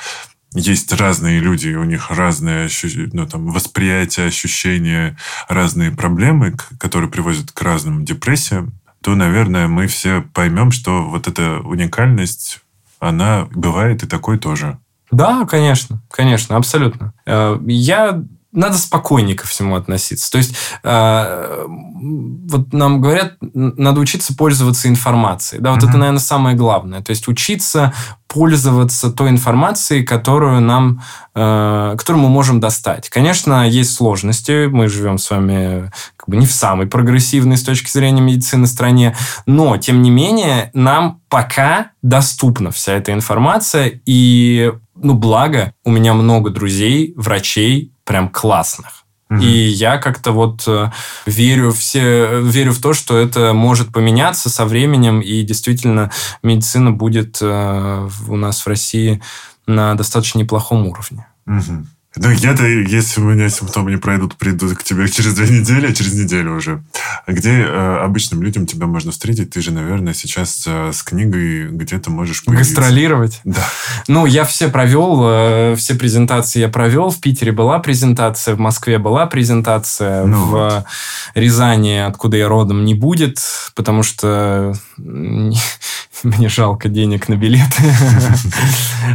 есть 0.54 0.94
разные 0.94 1.40
люди, 1.40 1.70
у 1.76 1.84
них 1.84 2.10
разные 2.10 2.70
ну, 3.12 3.28
там, 3.28 3.48
восприятия, 3.48 4.26
ощущения, 4.28 5.18
разные 5.50 5.92
проблемы, 5.92 6.56
которые 6.80 7.12
приводят 7.12 7.52
к 7.52 7.62
разным 7.62 8.06
депрессиям, 8.06 8.74
то, 9.02 9.14
наверное, 9.16 9.68
мы 9.68 9.88
все 9.88 10.22
поймем, 10.34 10.72
что 10.72 11.04
вот 11.04 11.28
эта 11.28 11.60
уникальность, 11.60 12.62
она 13.00 13.48
бывает 13.52 14.04
и 14.04 14.08
такой 14.08 14.40
тоже. 14.40 14.78
Да, 15.12 15.46
конечно, 15.46 16.02
конечно, 16.10 16.56
абсолютно. 16.56 17.14
Э, 17.26 17.60
я 17.68 18.24
надо 18.56 18.78
спокойнее 18.78 19.36
ко 19.36 19.46
всему 19.48 19.76
относиться. 19.76 20.32
То 20.32 20.38
есть, 20.38 20.56
э, 20.84 21.66
вот 21.68 22.74
нам 22.74 23.02
говорят, 23.02 23.34
надо 23.42 24.00
учиться 24.00 24.36
пользоваться 24.36 24.88
информацией. 24.88 25.62
Да, 25.62 25.72
вот 25.72 25.84
mm-hmm. 25.84 25.90
это, 25.90 25.98
наверное, 25.98 26.20
самое 26.20 26.56
главное. 26.56 27.02
То 27.02 27.12
есть, 27.12 27.28
учиться 27.28 27.94
пользоваться 28.28 29.12
той 29.12 29.30
информацией, 29.30 30.04
которую 30.04 30.62
нам, 30.62 31.02
э, 31.36 31.96
которую 31.98 32.24
мы 32.24 32.30
можем 32.30 32.60
достать. 32.60 33.10
Конечно, 33.10 33.68
есть 33.68 33.94
сложности. 33.94 34.68
Мы 34.68 34.88
живем 34.88 35.18
с 35.18 35.30
вами 35.30 35.92
как 36.18 36.30
бы 36.30 36.38
не 36.38 36.46
в 36.46 36.52
самой 36.52 36.88
прогрессивной 36.88 37.58
с 37.58 37.64
точки 37.64 37.90
зрения 37.90 38.22
медицины 38.22 38.68
стране, 38.68 39.16
но, 39.46 39.78
тем 39.78 40.02
не 40.02 40.10
менее, 40.10 40.72
нам 40.74 41.22
пока 41.30 41.92
доступна 42.02 42.72
вся 42.72 42.94
эта 42.94 43.14
информация, 43.14 44.02
и 44.06 44.72
ну, 44.96 45.14
благо, 45.14 45.74
у 45.84 45.92
меня 45.92 46.14
много 46.14 46.50
друзей, 46.50 47.14
врачей, 47.18 47.95
прям 48.06 48.30
классных. 48.30 49.06
Угу. 49.30 49.42
И 49.42 49.48
я 49.48 49.98
как-то 49.98 50.32
вот 50.32 50.64
э, 50.68 50.92
верю, 51.26 51.72
все, 51.72 52.42
верю 52.42 52.72
в 52.72 52.80
то, 52.80 52.94
что 52.94 53.18
это 53.18 53.54
может 53.54 53.92
поменяться 53.92 54.50
со 54.50 54.66
временем, 54.66 55.20
и 55.20 55.42
действительно 55.42 56.12
медицина 56.44 56.92
будет 56.92 57.40
э, 57.42 58.10
у 58.28 58.36
нас 58.36 58.62
в 58.62 58.68
России 58.68 59.22
на 59.66 59.96
достаточно 59.96 60.40
неплохом 60.40 60.86
уровне. 60.86 61.26
Угу. 61.48 61.86
Ну, 62.18 62.30
я-то, 62.30 62.66
если 62.66 63.22
у 63.22 63.26
меня 63.26 63.50
симптомы 63.50 63.92
не 63.92 63.98
пройдут, 63.98 64.36
приду 64.36 64.74
к 64.74 64.84
тебе 64.84 65.08
через 65.08 65.34
две 65.34 65.60
недели, 65.60 65.88
а 65.88 65.94
через 65.94 66.14
неделю 66.14 66.56
уже. 66.56 66.84
А 67.26 67.32
где 67.32 67.52
э, 67.52 67.98
обычным 68.04 68.42
людям 68.42 68.66
тебя 68.66 68.88
можно 68.88 69.12
встретить? 69.12 69.50
Ты 69.50 69.62
же, 69.62 69.72
наверное, 69.72 70.14
сейчас 70.14 70.64
э, 70.66 70.92
с 70.94 71.04
книгой 71.04 71.68
где-то 71.70 72.10
можешь 72.10 72.44
появиться. 72.46 72.76
Гастролировать? 72.76 73.42
Да. 73.44 73.66
Ну, 74.08 74.26
я 74.26 74.46
все 74.46 74.70
провел, 74.70 75.22
э, 75.24 75.76
все 75.76 75.96
презентации 75.96 76.60
я 76.62 76.70
провел. 76.70 77.10
В 77.10 77.20
Питере 77.20 77.52
была 77.52 77.80
презентация, 77.80 78.56
в 78.56 78.60
Москве 78.60 78.98
была 78.98 79.26
презентация, 79.26 80.26
ну 80.26 80.38
в 80.38 80.50
вот. 80.52 80.86
Рязани, 81.34 81.98
откуда 81.98 82.38
я 82.38 82.48
родом, 82.48 82.86
не 82.86 82.94
будет, 82.94 83.40
потому 83.76 84.04
что 84.04 84.74
мне 86.38 86.50
жалко 86.50 86.90
денег 86.90 87.30
на 87.30 87.36
билеты. 87.36 87.84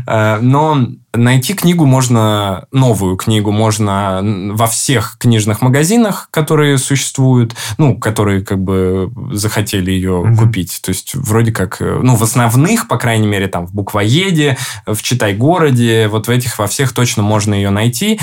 Э, 0.07 0.39
но 0.41 0.87
найти 1.13 1.55
книгу 1.55 1.85
можно, 1.85 2.67
новую 2.71 3.17
книгу 3.17 3.51
можно 3.51 4.21
во 4.23 4.67
всех 4.67 5.17
книжных 5.19 5.63
магазинах, 5.63 6.29
которые 6.31 6.79
существуют, 6.79 7.57
ну, 7.77 7.99
которые 7.99 8.43
как 8.43 8.63
бы 8.63 9.11
захотели 9.33 9.91
ее 9.91 10.23
mm-hmm. 10.25 10.37
купить. 10.37 10.81
То 10.83 10.91
есть, 10.91 11.15
вроде 11.15 11.51
как, 11.51 11.83
э, 11.83 12.01
ну, 12.03 12.15
в 12.15 12.23
основных, 12.23 12.87
по 12.87 12.99
крайней 12.99 13.27
мере, 13.27 13.49
там, 13.49 13.67
в 13.67 13.75
Буквоеде, 13.75 14.57
в 14.87 15.03
Читай-городе, 15.03 16.09
вот 16.09 16.29
в 16.29 16.31
этих, 16.31 16.59
во 16.59 16.69
всех 16.69 16.93
точно 16.93 17.23
можно 17.23 17.55
ее 17.55 17.71
найти. 17.71 18.21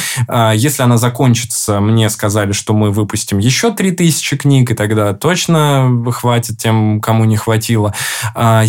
Если 0.56 0.82
она 0.82 0.98
закончится, 0.98 1.80
мне 1.80 2.10
сказали, 2.10 2.54
что 2.54 2.74
мы 2.74 2.92
выпустим 2.92 3.40
еще 3.40 3.74
3000 3.74 4.38
книг, 4.38 4.72
и 4.72 4.74
тогда 4.74 5.14
точно 5.14 6.06
хватит 6.14 6.58
тем, 6.58 7.02
кому 7.02 7.26
не 7.26 7.36
хватило. 7.36 7.94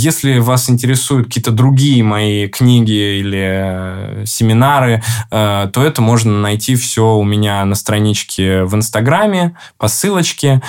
Если 0.09 0.39
вас 0.39 0.71
интересуют 0.71 1.27
какие-то 1.27 1.51
другие 1.51 2.03
мои 2.03 2.49
книги 2.49 3.19
или 3.21 4.25
семинары, 4.25 5.03
э, 5.31 5.69
то 5.71 5.83
это 5.83 6.01
можно 6.01 6.41
найти 6.41 6.77
все 6.77 7.17
у 7.17 7.25
меня 7.25 7.63
на 7.67 7.75
страничке 7.75 8.65
в 8.65 8.75
Инстаграме, 8.75 9.55
по 9.77 9.87
ссылочке. 9.89 10.63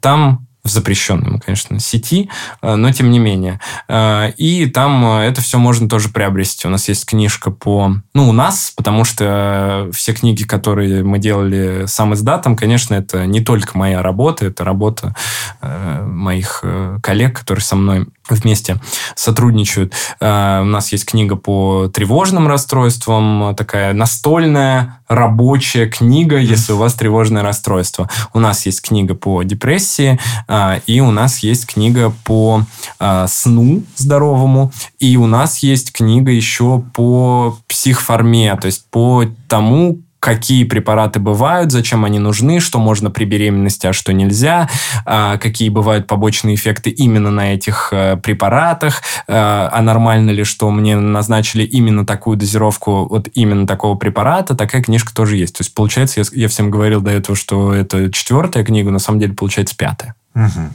Там 0.00 0.46
в 0.66 0.70
запрещенном, 0.70 1.40
конечно, 1.40 1.78
сети, 1.78 2.28
э, 2.60 2.74
но 2.74 2.92
тем 2.92 3.10
не 3.10 3.18
менее. 3.18 3.60
Э, 3.88 4.30
и 4.36 4.66
там 4.66 5.20
э, 5.20 5.24
это 5.26 5.40
все 5.40 5.58
можно 5.58 5.88
тоже 5.88 6.08
приобрести. 6.08 6.66
У 6.66 6.70
нас 6.70 6.88
есть 6.88 7.06
книжка 7.06 7.50
по... 7.50 7.92
Ну, 8.14 8.28
у 8.28 8.32
нас, 8.32 8.72
потому 8.76 9.04
что 9.04 9.88
все 9.92 10.12
книги, 10.12 10.44
которые 10.44 11.04
мы 11.04 11.18
делали 11.18 11.84
сам 11.86 12.14
издатом, 12.14 12.56
конечно, 12.56 12.94
это 12.94 13.26
не 13.26 13.40
только 13.40 13.78
моя 13.78 14.02
работа, 14.02 14.46
это 14.46 14.64
работа 14.64 15.14
моих 15.60 16.64
коллег, 17.02 17.38
которые 17.38 17.62
со 17.62 17.76
мной 17.76 18.06
вместе 18.28 18.76
сотрудничают. 19.14 19.94
У 20.20 20.24
нас 20.24 20.90
есть 20.92 21.06
книга 21.06 21.36
по 21.36 21.88
тревожным 21.88 22.48
расстройствам, 22.48 23.54
такая 23.54 23.92
настольная 23.92 25.00
рабочая 25.08 25.86
книга, 25.86 26.38
если 26.38 26.72
у 26.72 26.76
вас 26.76 26.94
тревожное 26.94 27.42
расстройство. 27.42 28.08
У 28.32 28.40
нас 28.40 28.66
есть 28.66 28.82
книга 28.82 29.14
по 29.14 29.42
депрессии, 29.42 30.18
а, 30.48 30.80
и 30.86 31.00
у 31.00 31.10
нас 31.10 31.38
есть 31.38 31.66
книга 31.66 32.12
по 32.24 32.62
а, 32.98 33.26
сну 33.28 33.82
здоровому, 33.96 34.72
и 34.98 35.16
у 35.16 35.26
нас 35.26 35.58
есть 35.58 35.92
книга 35.92 36.30
еще 36.30 36.82
по 36.94 37.58
психформе, 37.68 38.56
то 38.56 38.66
есть 38.66 38.86
по 38.90 39.24
тому, 39.48 40.00
какие 40.26 40.64
препараты 40.64 41.20
бывают, 41.20 41.70
зачем 41.70 42.04
они 42.04 42.18
нужны, 42.18 42.58
что 42.58 42.80
можно 42.80 43.12
при 43.12 43.24
беременности, 43.24 43.86
а 43.86 43.92
что 43.92 44.12
нельзя, 44.12 44.68
а, 45.04 45.38
какие 45.38 45.68
бывают 45.68 46.08
побочные 46.08 46.56
эффекты 46.56 46.90
именно 46.90 47.30
на 47.30 47.54
этих 47.54 47.90
э, 47.92 48.16
препаратах, 48.16 49.02
а 49.28 49.80
нормально 49.82 50.32
ли, 50.32 50.42
что 50.42 50.68
мне 50.72 50.96
назначили 50.96 51.62
именно 51.62 52.04
такую 52.04 52.36
дозировку 52.36 53.06
вот 53.06 53.28
именно 53.34 53.68
такого 53.68 53.94
препарата, 53.94 54.56
такая 54.56 54.82
книжка 54.82 55.14
тоже 55.14 55.36
есть. 55.36 55.56
То 55.58 55.62
есть, 55.62 55.72
получается, 55.74 56.18
я, 56.18 56.26
я 56.32 56.48
всем 56.48 56.72
говорил 56.72 57.00
до 57.00 57.12
этого, 57.12 57.36
что 57.36 57.72
это 57.72 58.10
четвертая 58.10 58.64
книга, 58.64 58.90
на 58.90 58.98
самом 58.98 59.20
деле 59.20 59.32
получается 59.32 59.76
пятая. 59.76 60.16
Угу. 60.34 60.70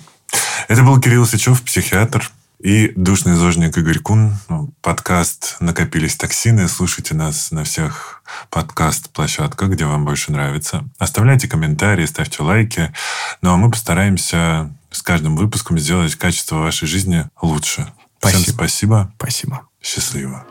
Это 0.69 0.83
был 0.83 0.97
Кирилл 1.01 1.25
Сычев, 1.25 1.61
психиатр, 1.61 2.31
и 2.63 2.93
душный 2.95 3.35
зожник 3.35 3.77
Игорь 3.77 3.99
Кун. 3.99 4.35
Ну, 4.47 4.71
подкаст 4.81 5.57
«Накопились 5.59 6.15
токсины». 6.15 6.67
Слушайте 6.67 7.15
нас 7.15 7.51
на 7.51 7.63
всех 7.63 8.21
подкаст-площадках, 8.51 9.69
где 9.69 9.85
вам 9.85 10.05
больше 10.05 10.31
нравится. 10.31 10.87
Оставляйте 10.99 11.47
комментарии, 11.47 12.05
ставьте 12.05 12.43
лайки. 12.43 12.93
Ну, 13.41 13.51
а 13.51 13.57
мы 13.57 13.71
постараемся 13.71 14.71
с 14.91 15.01
каждым 15.01 15.35
выпуском 15.35 15.79
сделать 15.79 16.15
качество 16.15 16.57
вашей 16.57 16.87
жизни 16.87 17.25
лучше. 17.41 17.91
Спасибо. 18.19 18.43
Всем 18.43 18.53
спасибо. 18.53 19.13
Спасибо. 19.17 19.61
Счастливо. 19.81 20.45